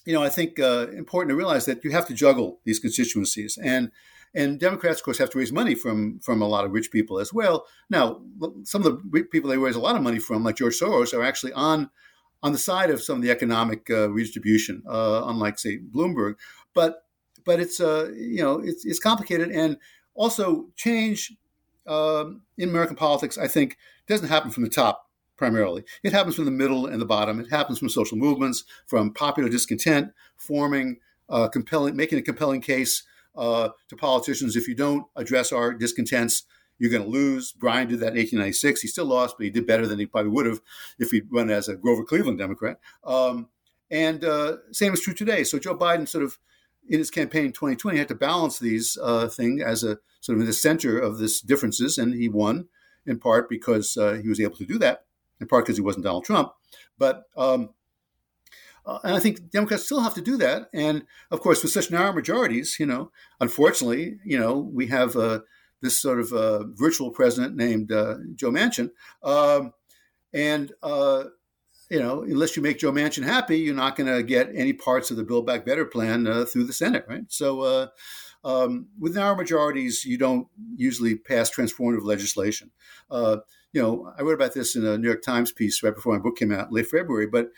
you 0.05 0.13
know, 0.13 0.23
I 0.23 0.29
think 0.29 0.61
uh, 0.61 0.89
important 0.89 1.31
to 1.31 1.37
realize 1.37 1.65
that 1.65 1.83
you 1.83 1.91
have 1.93 2.07
to 2.09 2.15
juggle 2.15 2.61
these 2.65 2.79
constituencies 2.79 3.59
and 3.63 3.91
and 4.35 4.59
Democrats, 4.59 5.01
of 5.01 5.05
course, 5.05 5.19
have 5.19 5.31
to 5.31 5.39
raise 5.39 5.53
money 5.53 5.75
from 5.75 6.19
from 6.21 6.43
a 6.43 6.49
lot 6.49 6.65
of 6.65 6.73
rich 6.73 6.91
people 6.91 7.19
as 7.19 7.33
well. 7.33 7.67
Now, 7.89 8.21
some 8.65 8.85
of 8.85 9.03
the 9.13 9.25
people 9.25 9.51
they 9.51 9.59
raise 9.59 9.77
a 9.77 9.81
lot 9.81 9.97
of 9.97 10.03
money 10.03 10.19
from, 10.19 10.43
like 10.43 10.57
George 10.57 10.79
Soros, 10.79 11.15
are 11.15 11.23
actually 11.23 11.53
on 11.53 11.91
on 12.43 12.53
the 12.53 12.59
side 12.59 12.91
of 12.91 13.03
some 13.03 13.17
of 13.17 13.23
the 13.23 13.31
economic 13.31 13.89
uh, 13.91 14.11
redistribution, 14.11 14.83
uh, 14.89 15.23
unlike 15.27 15.59
say 15.59 15.79
Bloomberg. 15.79 16.35
But 16.75 17.05
but 17.45 17.61
it's 17.61 17.81
uh, 17.81 18.11
you 18.17 18.43
know 18.43 18.59
it's, 18.59 18.85
it's 18.85 18.99
complicated 18.99 19.51
and 19.51 19.77
also 20.15 20.69
change 20.77 21.33
um, 21.87 22.43
in 22.59 22.69
American 22.69 22.97
politics. 22.97 23.39
I 23.39 23.49
think 23.49 23.77
doesn't 24.07 24.29
happen 24.29 24.51
from 24.51 24.65
the 24.65 24.71
top 24.71 25.09
primarily. 25.37 25.85
It 26.03 26.13
happens 26.13 26.37
from 26.37 26.45
the 26.45 26.51
middle 26.51 26.87
and 26.87 27.01
the 27.01 27.07
bottom. 27.07 27.41
It 27.41 27.51
happens 27.51 27.79
from 27.79 27.89
social 27.89 28.17
movements, 28.17 28.65
from 28.87 29.13
popular 29.13 29.49
discontent, 29.49 30.13
forming, 30.37 30.99
uh, 31.29 31.49
compelling, 31.49 31.97
making 31.97 32.19
a 32.19 32.23
compelling 32.23 32.61
case 32.61 33.03
uh, 33.37 33.71
to 33.89 33.97
politicians 33.97 34.57
if 34.57 34.69
you 34.69 34.75
don't 34.75 35.07
address 35.17 35.53
our 35.53 35.73
discontents, 35.73 36.45
you're 36.79 36.91
going 36.91 37.05
to 37.05 37.09
lose. 37.09 37.53
Bryan 37.53 37.89
did 37.89 38.01
that 38.01 38.13
in 38.13 38.19
1896. 38.19 38.83
He 38.83 38.89
still 38.89 39.07
lost, 39.07 39.37
but 39.39 39.45
he 39.45 39.51
did 39.51 39.67
better 39.67 39.87
than 39.87 39.99
he 39.99 40.07
probably 40.07 40.31
would 40.31 40.47
have 40.47 40.61
if 40.99 41.11
he'd 41.11 41.31
run 41.31 41.51
as 41.51 41.69
a 41.69 41.77
Grover 41.77 42.05
Cleveland 42.05 42.39
Democrat. 42.39 42.79
Um, 43.05 43.49
and 43.91 44.25
uh, 44.25 44.57
same 44.73 44.93
is 44.93 45.01
true 45.01 45.15
today. 45.15 45.45
So 45.45 45.59
Joe 45.59 45.77
Biden 45.77 46.09
sort 46.09 46.25
of 46.25 46.39
in 46.89 46.99
his 46.99 47.11
campaign 47.11 47.47
in 47.47 47.53
2020 47.53 47.99
had 47.99 48.09
to 48.09 48.15
balance 48.15 48.59
these 48.59 48.99
uh, 49.03 49.29
things 49.29 49.63
as 49.63 49.85
a 49.85 49.99
sort 50.21 50.37
of 50.37 50.41
in 50.41 50.47
the 50.47 50.53
center 50.53 50.99
of 50.99 51.19
this 51.19 51.41
differences, 51.41 51.99
and 51.99 52.15
he 52.15 52.29
won 52.29 52.69
in 53.07 53.19
part 53.19 53.49
because 53.49 53.97
uh, 53.97 54.15
he 54.15 54.29
was 54.29 54.41
able 54.41 54.57
to 54.57 54.67
do 54.67 54.79
that, 54.79 55.05
in 55.41 55.47
part 55.47 55.65
because 55.65 55.77
he 55.77 55.83
wasn't 55.83 56.05
Donald 56.05 56.25
Trump. 56.25 56.53
But 56.99 57.25
um, 57.37 57.71
uh, 58.87 58.99
and 59.03 59.15
I 59.15 59.19
think 59.19 59.51
Democrats 59.51 59.85
still 59.85 60.01
have 60.01 60.15
to 60.15 60.21
do 60.21 60.37
that. 60.39 60.69
And 60.75 61.05
of 61.31 61.41
course, 61.41 61.63
with 61.63 61.73
such 61.73 61.91
narrow 61.91 62.13
majorities, 62.13 62.77
you 62.79 62.87
know, 62.87 63.11
unfortunately, 63.41 64.19
you 64.25 64.39
know, 64.39 64.59
we 64.59 64.89
have 64.89 65.17
uh, 65.17 65.41
this 65.81 66.01
sort 66.01 66.21
of 66.21 66.33
uh, 66.33 66.65
virtual 66.75 67.11
president 67.11 67.57
named 67.57 67.91
uh, 67.91 68.17
Joe 68.35 68.51
Manchin. 68.51 68.91
Um, 69.23 69.73
and, 70.35 70.73
uh, 70.83 71.25
you 71.91 71.99
know, 71.99 72.23
unless 72.23 72.57
you 72.57 72.63
make 72.63 72.79
Joe 72.79 72.93
Manchin 72.93 73.25
happy, 73.25 73.59
you're 73.59 73.75
not 73.75 73.97
going 73.97 74.13
to 74.13 74.23
get 74.23 74.51
any 74.55 74.73
parts 74.73 75.11
of 75.11 75.17
the 75.17 75.25
Build 75.25 75.47
Back 75.47 75.65
Better 75.65 75.85
plan 75.85 76.27
uh, 76.27 76.45
through 76.45 76.65
the 76.65 76.73
Senate, 76.73 77.07
right? 77.09 77.25
So, 77.29 77.91
um, 78.43 78.89
with 78.99 79.17
narrow 79.17 79.35
majorities, 79.35 80.05
you 80.05 80.19
don't 80.19 80.49
usually 80.77 81.17
pass 81.17 81.51
transformative 81.51 82.05
legislation. 82.05 82.71
you 83.11 83.83
know, 83.83 84.13
I 84.19 84.23
wrote 84.23 84.35
about 84.35 84.53
this 84.53 84.77
in 84.77 84.85
a 84.85 84.99
New 84.99 85.09
York 85.09 85.23
Times 85.23 85.51
piece 85.51 85.83
right 85.83 85.95
before 85.95 86.13
my 86.13 86.23
book 86.23 86.37
came 86.37 86.53
out, 86.53 86.71
late 86.71 86.87
February, 86.87 87.27
but 87.27 87.49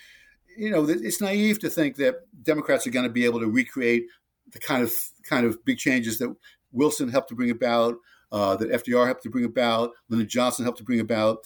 you 0.56 0.70
know, 0.70 0.88
it's 0.88 1.20
naive 1.20 1.58
to 1.60 1.70
think 1.70 1.96
that 1.96 2.26
Democrats 2.42 2.86
are 2.86 2.90
going 2.90 3.06
to 3.06 3.12
be 3.12 3.24
able 3.24 3.40
to 3.40 3.48
recreate 3.48 4.06
the 4.52 4.58
kind 4.58 4.82
of 4.82 4.92
kind 5.24 5.46
of 5.46 5.64
big 5.64 5.78
changes 5.78 6.18
that 6.18 6.34
Wilson 6.72 7.08
helped 7.08 7.28
to 7.28 7.34
bring 7.34 7.50
about, 7.50 7.96
uh, 8.32 8.56
that 8.56 8.70
FDR 8.70 9.06
helped 9.06 9.22
to 9.24 9.30
bring 9.30 9.44
about, 9.44 9.90
Lyndon 10.08 10.28
Johnson 10.28 10.64
helped 10.64 10.78
to 10.78 10.84
bring 10.84 11.00
about, 11.00 11.38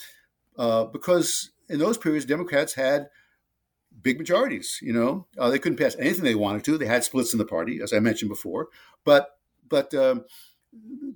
uh, 0.58 0.84
because 0.84 1.50
in 1.68 1.78
those 1.78 1.98
periods 1.98 2.24
Democrats 2.24 2.74
had 2.74 3.08
big 4.02 4.18
majorities. 4.18 4.78
You 4.82 4.92
know, 4.92 5.26
uh, 5.38 5.50
they 5.50 5.58
couldn't 5.58 5.78
pass 5.78 5.96
anything 5.98 6.24
they 6.24 6.34
wanted 6.34 6.64
to. 6.64 6.78
They 6.78 6.86
had 6.86 7.04
splits 7.04 7.32
in 7.32 7.38
the 7.38 7.44
party, 7.44 7.80
as 7.82 7.92
I 7.92 8.00
mentioned 8.00 8.28
before. 8.28 8.68
But 9.04 9.30
but 9.68 9.94
um, 9.94 10.24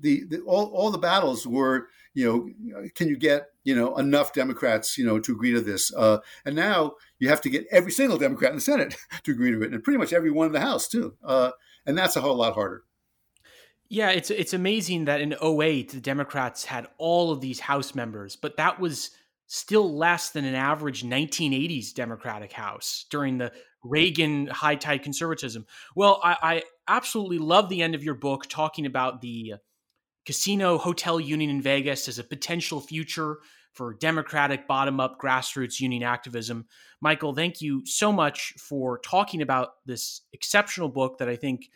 the, 0.01 0.25
the 0.25 0.41
all 0.41 0.67
all 0.67 0.91
the 0.91 0.99
battles 0.99 1.47
were 1.47 1.89
you 2.13 2.27
know 2.27 2.89
can 2.95 3.09
you 3.09 3.17
get 3.17 3.49
you 3.63 3.75
know 3.75 3.97
enough 3.97 4.33
Democrats 4.33 4.99
you 4.99 5.05
know 5.05 5.19
to 5.19 5.33
agree 5.33 5.53
to 5.53 5.61
this? 5.61 5.93
Uh, 5.95 6.19
and 6.45 6.55
now 6.55 6.95
you 7.19 7.29
have 7.29 7.41
to 7.43 7.51
get 7.51 7.67
every 7.71 7.93
single 7.93 8.19
Democrat 8.19 8.51
in 8.51 8.57
the 8.57 8.63
Senate 8.63 8.97
to 9.25 9.33
agree 9.33 9.51
to 9.51 9.63
it, 9.63 9.73
and 9.73 9.83
pretty 9.83 9.99
much 9.99 10.13
every 10.13 10.31
one 10.31 10.47
in 10.47 10.53
the 10.53 10.61
House 10.61 10.89
too. 10.89 11.15
Uh, 11.25 11.51
and 11.87 11.97
that's 11.97 12.17
a 12.17 12.21
whole 12.21 12.37
lot 12.37 12.55
harder. 12.55 12.85
Yeah, 13.89 14.11
it's 14.11 14.31
it's 14.31 14.55
amazing 14.55 15.05
that 15.05 15.21
in 15.21 15.35
08 15.43 15.91
the 15.91 16.01
Democrats 16.01 16.65
had 16.65 16.87
all 16.99 17.31
of 17.31 17.41
these 17.41 17.61
House 17.61 17.95
members, 17.95 18.37
but 18.37 18.57
that 18.57 18.81
was 18.81 19.11
still 19.47 19.95
less 19.95 20.31
than 20.31 20.45
an 20.45 20.55
average 20.55 21.03
1980s 21.03 21.93
Democratic 21.95 22.53
House 22.53 23.05
during 23.11 23.39
the 23.39 23.53
Reagan 23.83 24.47
high 24.47 24.77
tide 24.77 25.03
conservatism. 25.03 25.67
Well, 25.95 26.19
I, 26.25 26.37
I, 26.43 26.63
absolutely 26.89 27.39
love 27.39 27.68
the 27.68 27.82
end 27.82 27.95
of 27.95 28.05
your 28.05 28.14
book 28.14 28.47
talking 28.49 28.87
about 28.87 29.20
the 29.20 29.55
casino 30.26 30.78
hotel 30.78 31.20
union 31.20 31.51
in 31.51 31.62
Vegas 31.62 32.09
as 32.09 32.18
a 32.18 32.24
potential 32.24 32.80
future 32.80 33.39
for 33.72 33.95
democratic 33.95 34.68
bottom 34.68 35.01
up 35.01 35.20
grassroots 35.20 35.80
union 35.80 36.03
activism. 36.03 36.66
Michael, 37.01 37.35
thank 37.35 37.61
you 37.61 37.85
so 37.85 38.12
much 38.12 38.55
for 38.59 38.99
talking 39.01 39.43
about 39.43 39.70
this 39.85 40.22
exceptional 40.32 40.89
book 40.89 41.18
that 41.18 41.28
I 41.28 41.37
think 41.37 41.68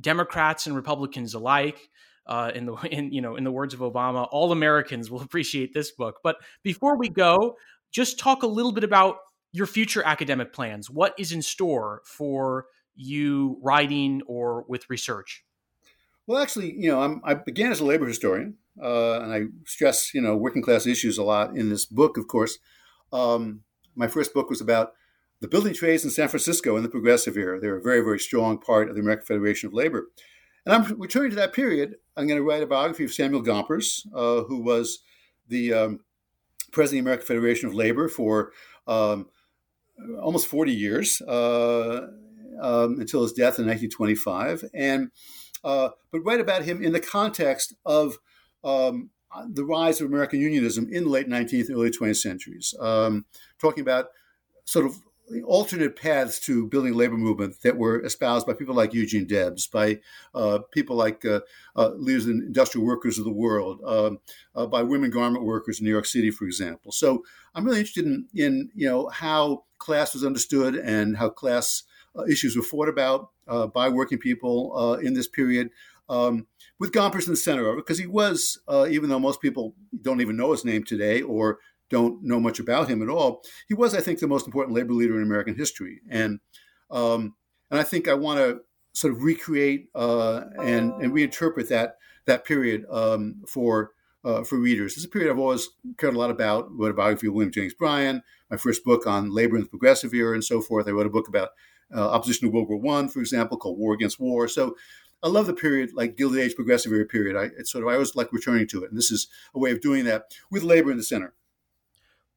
Democrats 0.00 0.66
and 0.66 0.76
Republicans 0.76 1.34
alike 1.34 1.88
uh, 2.26 2.52
in 2.54 2.66
the 2.66 2.74
in 2.90 3.12
you 3.12 3.22
know 3.22 3.36
in 3.36 3.44
the 3.44 3.52
words 3.52 3.74
of 3.74 3.80
Obama, 3.80 4.28
all 4.30 4.52
Americans 4.52 5.10
will 5.10 5.22
appreciate 5.22 5.72
this 5.72 5.92
book. 5.92 6.18
But 6.22 6.36
before 6.62 6.96
we 6.96 7.08
go, 7.08 7.56
just 7.90 8.18
talk 8.18 8.42
a 8.42 8.48
little 8.48 8.72
bit 8.72 8.84
about 8.84 9.16
your 9.52 9.66
future 9.66 10.02
academic 10.04 10.52
plans. 10.52 10.90
What 10.90 11.14
is 11.18 11.32
in 11.32 11.40
store 11.40 12.02
for 12.04 12.66
you 12.96 13.58
writing 13.62 14.22
or 14.26 14.64
with 14.68 14.88
research? 14.90 15.44
Well, 16.26 16.42
actually, 16.42 16.74
you 16.76 16.90
know, 16.90 17.02
I'm, 17.02 17.20
i 17.24 17.34
began 17.34 17.70
as 17.70 17.80
a 17.80 17.84
labor 17.84 18.06
historian, 18.06 18.56
uh, 18.82 19.20
and 19.20 19.32
I 19.32 19.42
stress 19.64 20.12
you 20.12 20.20
know 20.20 20.36
working 20.36 20.62
class 20.62 20.86
issues 20.86 21.18
a 21.18 21.22
lot 21.22 21.56
in 21.56 21.68
this 21.68 21.86
book. 21.86 22.16
Of 22.16 22.26
course, 22.26 22.58
um, 23.12 23.60
my 23.94 24.08
first 24.08 24.34
book 24.34 24.50
was 24.50 24.60
about 24.60 24.94
the 25.40 25.48
building 25.48 25.74
trades 25.74 26.04
in 26.04 26.10
San 26.10 26.28
Francisco 26.28 26.76
in 26.76 26.82
the 26.82 26.88
Progressive 26.88 27.36
era. 27.36 27.60
They're 27.60 27.76
a 27.76 27.82
very, 27.82 28.00
very 28.00 28.18
strong 28.18 28.58
part 28.58 28.88
of 28.88 28.94
the 28.94 29.02
American 29.02 29.26
Federation 29.26 29.68
of 29.68 29.74
Labor. 29.74 30.08
And 30.64 30.74
I'm 30.74 30.98
returning 30.98 31.30
to 31.30 31.36
that 31.36 31.52
period. 31.52 31.96
I'm 32.16 32.26
going 32.26 32.40
to 32.40 32.44
write 32.44 32.62
a 32.62 32.66
biography 32.66 33.04
of 33.04 33.12
Samuel 33.12 33.42
Gompers, 33.42 34.06
uh, 34.14 34.42
who 34.44 34.62
was 34.62 35.00
the 35.48 35.72
um, 35.72 36.00
president 36.72 37.00
of 37.00 37.04
the 37.04 37.08
American 37.10 37.26
Federation 37.26 37.68
of 37.68 37.74
Labor 37.74 38.08
for 38.08 38.52
um, 38.88 39.28
almost 40.20 40.48
40 40.48 40.72
years 40.72 41.20
uh, 41.22 42.08
um, 42.60 43.00
until 43.00 43.22
his 43.22 43.32
death 43.32 43.58
in 43.58 43.66
1925. 43.66 44.64
And 44.74 45.10
uh, 45.64 45.90
but 46.12 46.20
write 46.20 46.40
about 46.40 46.64
him 46.64 46.82
in 46.82 46.92
the 46.92 47.00
context 47.00 47.74
of 47.84 48.18
um, 48.62 49.10
the 49.48 49.64
rise 49.64 50.00
of 50.00 50.08
American 50.08 50.40
unionism 50.40 50.88
in 50.90 51.04
the 51.04 51.10
late 51.10 51.28
19th 51.28 51.68
and 51.68 51.76
early 51.76 51.90
20th 51.90 52.16
centuries, 52.16 52.74
um, 52.80 53.24
talking 53.60 53.82
about 53.82 54.06
sort 54.64 54.86
of 54.86 54.96
alternate 55.44 55.96
paths 55.96 56.38
to 56.38 56.68
building 56.68 56.94
labor 56.94 57.16
movement 57.16 57.60
that 57.62 57.76
were 57.76 58.00
espoused 58.04 58.46
by 58.46 58.52
people 58.52 58.74
like 58.74 58.94
Eugene 58.94 59.26
Debs, 59.26 59.66
by 59.66 59.98
uh, 60.34 60.60
people 60.72 60.94
like 60.96 61.24
uh, 61.24 61.40
uh, 61.74 61.90
leaders 61.96 62.26
and 62.26 62.42
industrial 62.42 62.86
workers 62.86 63.18
of 63.18 63.24
the 63.24 63.32
world, 63.32 63.80
um, 63.84 64.18
uh, 64.54 64.66
by 64.66 64.82
women 64.82 65.10
garment 65.10 65.44
workers 65.44 65.80
in 65.80 65.84
New 65.84 65.90
York 65.90 66.06
City, 66.06 66.30
for 66.30 66.44
example. 66.44 66.92
So 66.92 67.24
I'm 67.54 67.64
really 67.64 67.78
interested 67.78 68.06
in, 68.06 68.28
in 68.34 68.70
you 68.74 68.88
know 68.88 69.08
how 69.08 69.64
class 69.78 70.14
was 70.14 70.24
understood 70.24 70.76
and 70.76 71.16
how 71.16 71.28
class 71.28 71.82
issues 72.28 72.56
were 72.56 72.62
fought 72.62 72.88
about 72.88 73.30
uh, 73.48 73.66
by 73.66 73.88
working 73.88 74.18
people 74.18 74.96
in 75.02 75.14
this 75.14 75.28
period. 75.28 75.70
Um, 76.08 76.46
with 76.78 76.92
Gompers 76.92 77.26
in 77.26 77.32
the 77.32 77.36
center 77.36 77.66
of 77.68 77.78
it, 77.78 77.84
because 77.84 77.98
he 77.98 78.06
was, 78.06 78.60
even 78.88 79.08
though 79.08 79.18
most 79.18 79.40
people 79.40 79.74
don't 80.02 80.20
even 80.20 80.36
know 80.36 80.52
his 80.52 80.64
name 80.64 80.84
today 80.84 81.20
or 81.20 81.58
don't 81.88 82.22
know 82.22 82.40
much 82.40 82.58
about 82.58 82.88
him 82.88 83.02
at 83.02 83.08
all. 83.08 83.42
He 83.68 83.74
was, 83.74 83.94
I 83.94 84.00
think, 84.00 84.18
the 84.18 84.26
most 84.26 84.46
important 84.46 84.76
labor 84.76 84.92
leader 84.92 85.16
in 85.16 85.22
American 85.22 85.54
history, 85.54 86.00
and 86.08 86.40
um, 86.90 87.34
and 87.70 87.80
I 87.80 87.82
think 87.82 88.08
I 88.08 88.14
want 88.14 88.38
to 88.38 88.60
sort 88.92 89.12
of 89.12 89.22
recreate 89.22 89.88
uh, 89.94 90.44
and 90.58 90.92
and 91.02 91.12
reinterpret 91.12 91.68
that 91.68 91.96
that 92.26 92.44
period 92.44 92.84
um, 92.90 93.42
for 93.46 93.92
uh, 94.24 94.42
for 94.42 94.58
readers. 94.58 94.96
It's 94.96 95.04
a 95.04 95.08
period 95.08 95.30
I've 95.30 95.38
always 95.38 95.68
cared 95.98 96.14
a 96.14 96.18
lot 96.18 96.30
about. 96.30 96.64
I 96.64 96.68
wrote 96.72 96.90
a 96.90 96.94
biography 96.94 97.28
of 97.28 97.34
William 97.34 97.52
Jennings 97.52 97.74
Bryan, 97.74 98.22
my 98.50 98.56
first 98.56 98.84
book 98.84 99.06
on 99.06 99.32
labor 99.32 99.56
in 99.56 99.62
the 99.62 99.68
progressive 99.68 100.14
era, 100.14 100.34
and 100.34 100.44
so 100.44 100.60
forth. 100.60 100.88
I 100.88 100.92
wrote 100.92 101.06
a 101.06 101.10
book 101.10 101.28
about 101.28 101.50
uh, 101.94 102.10
opposition 102.10 102.48
to 102.48 102.52
World 102.52 102.68
War 102.68 102.78
One, 102.78 103.08
for 103.08 103.20
example, 103.20 103.56
called 103.56 103.78
War 103.78 103.94
Against 103.94 104.20
War. 104.20 104.48
So 104.48 104.76
I 105.22 105.28
love 105.28 105.46
the 105.46 105.54
period, 105.54 105.90
like 105.94 106.16
Gilded 106.16 106.40
Age 106.40 106.54
progressive 106.54 106.92
era 106.92 107.06
period. 107.06 107.36
I, 107.36 107.62
sort 107.64 107.84
of 107.84 107.88
I 107.88 107.94
always 107.94 108.14
like 108.14 108.32
returning 108.32 108.66
to 108.68 108.84
it, 108.84 108.90
and 108.90 108.98
this 108.98 109.10
is 109.10 109.28
a 109.54 109.58
way 109.58 109.70
of 109.72 109.80
doing 109.80 110.04
that 110.04 110.32
with 110.50 110.62
labor 110.62 110.90
in 110.90 110.96
the 110.96 111.02
center. 111.02 111.34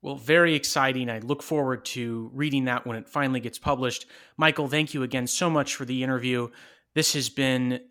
Well, 0.02 0.16
very 0.16 0.56
exciting. 0.56 1.10
I 1.10 1.20
look 1.20 1.44
forward 1.44 1.84
to 1.86 2.32
reading 2.34 2.66
that 2.66 2.88
when 2.88 2.96
it 2.96 3.10
finally 3.10 3.42
gets 3.42 3.60
published. 3.60 4.06
Michael, 4.38 4.70
thank 4.70 4.94
you 4.94 5.04
again 5.04 5.28
so 5.28 5.50
much 5.50 5.76
for 5.76 5.84
the 5.84 6.04
interview. 6.04 6.50
This 6.96 7.14
has 7.14 7.30
been 7.30 7.82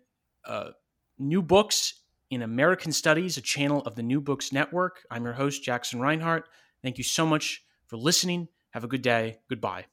uh, 0.43 0.71
New 1.19 1.43
Books 1.43 2.01
in 2.31 2.41
American 2.41 2.91
Studies, 2.91 3.37
a 3.37 3.41
channel 3.41 3.81
of 3.81 3.95
the 3.95 4.03
New 4.03 4.21
Books 4.21 4.51
Network. 4.51 5.01
I'm 5.11 5.23
your 5.23 5.33
host, 5.33 5.63
Jackson 5.63 5.99
Reinhart. 5.99 6.49
Thank 6.81 6.97
you 6.97 7.03
so 7.03 7.27
much 7.27 7.63
for 7.85 7.97
listening. 7.97 8.47
Have 8.71 8.83
a 8.83 8.87
good 8.87 9.03
day. 9.03 9.39
Goodbye. 9.47 9.85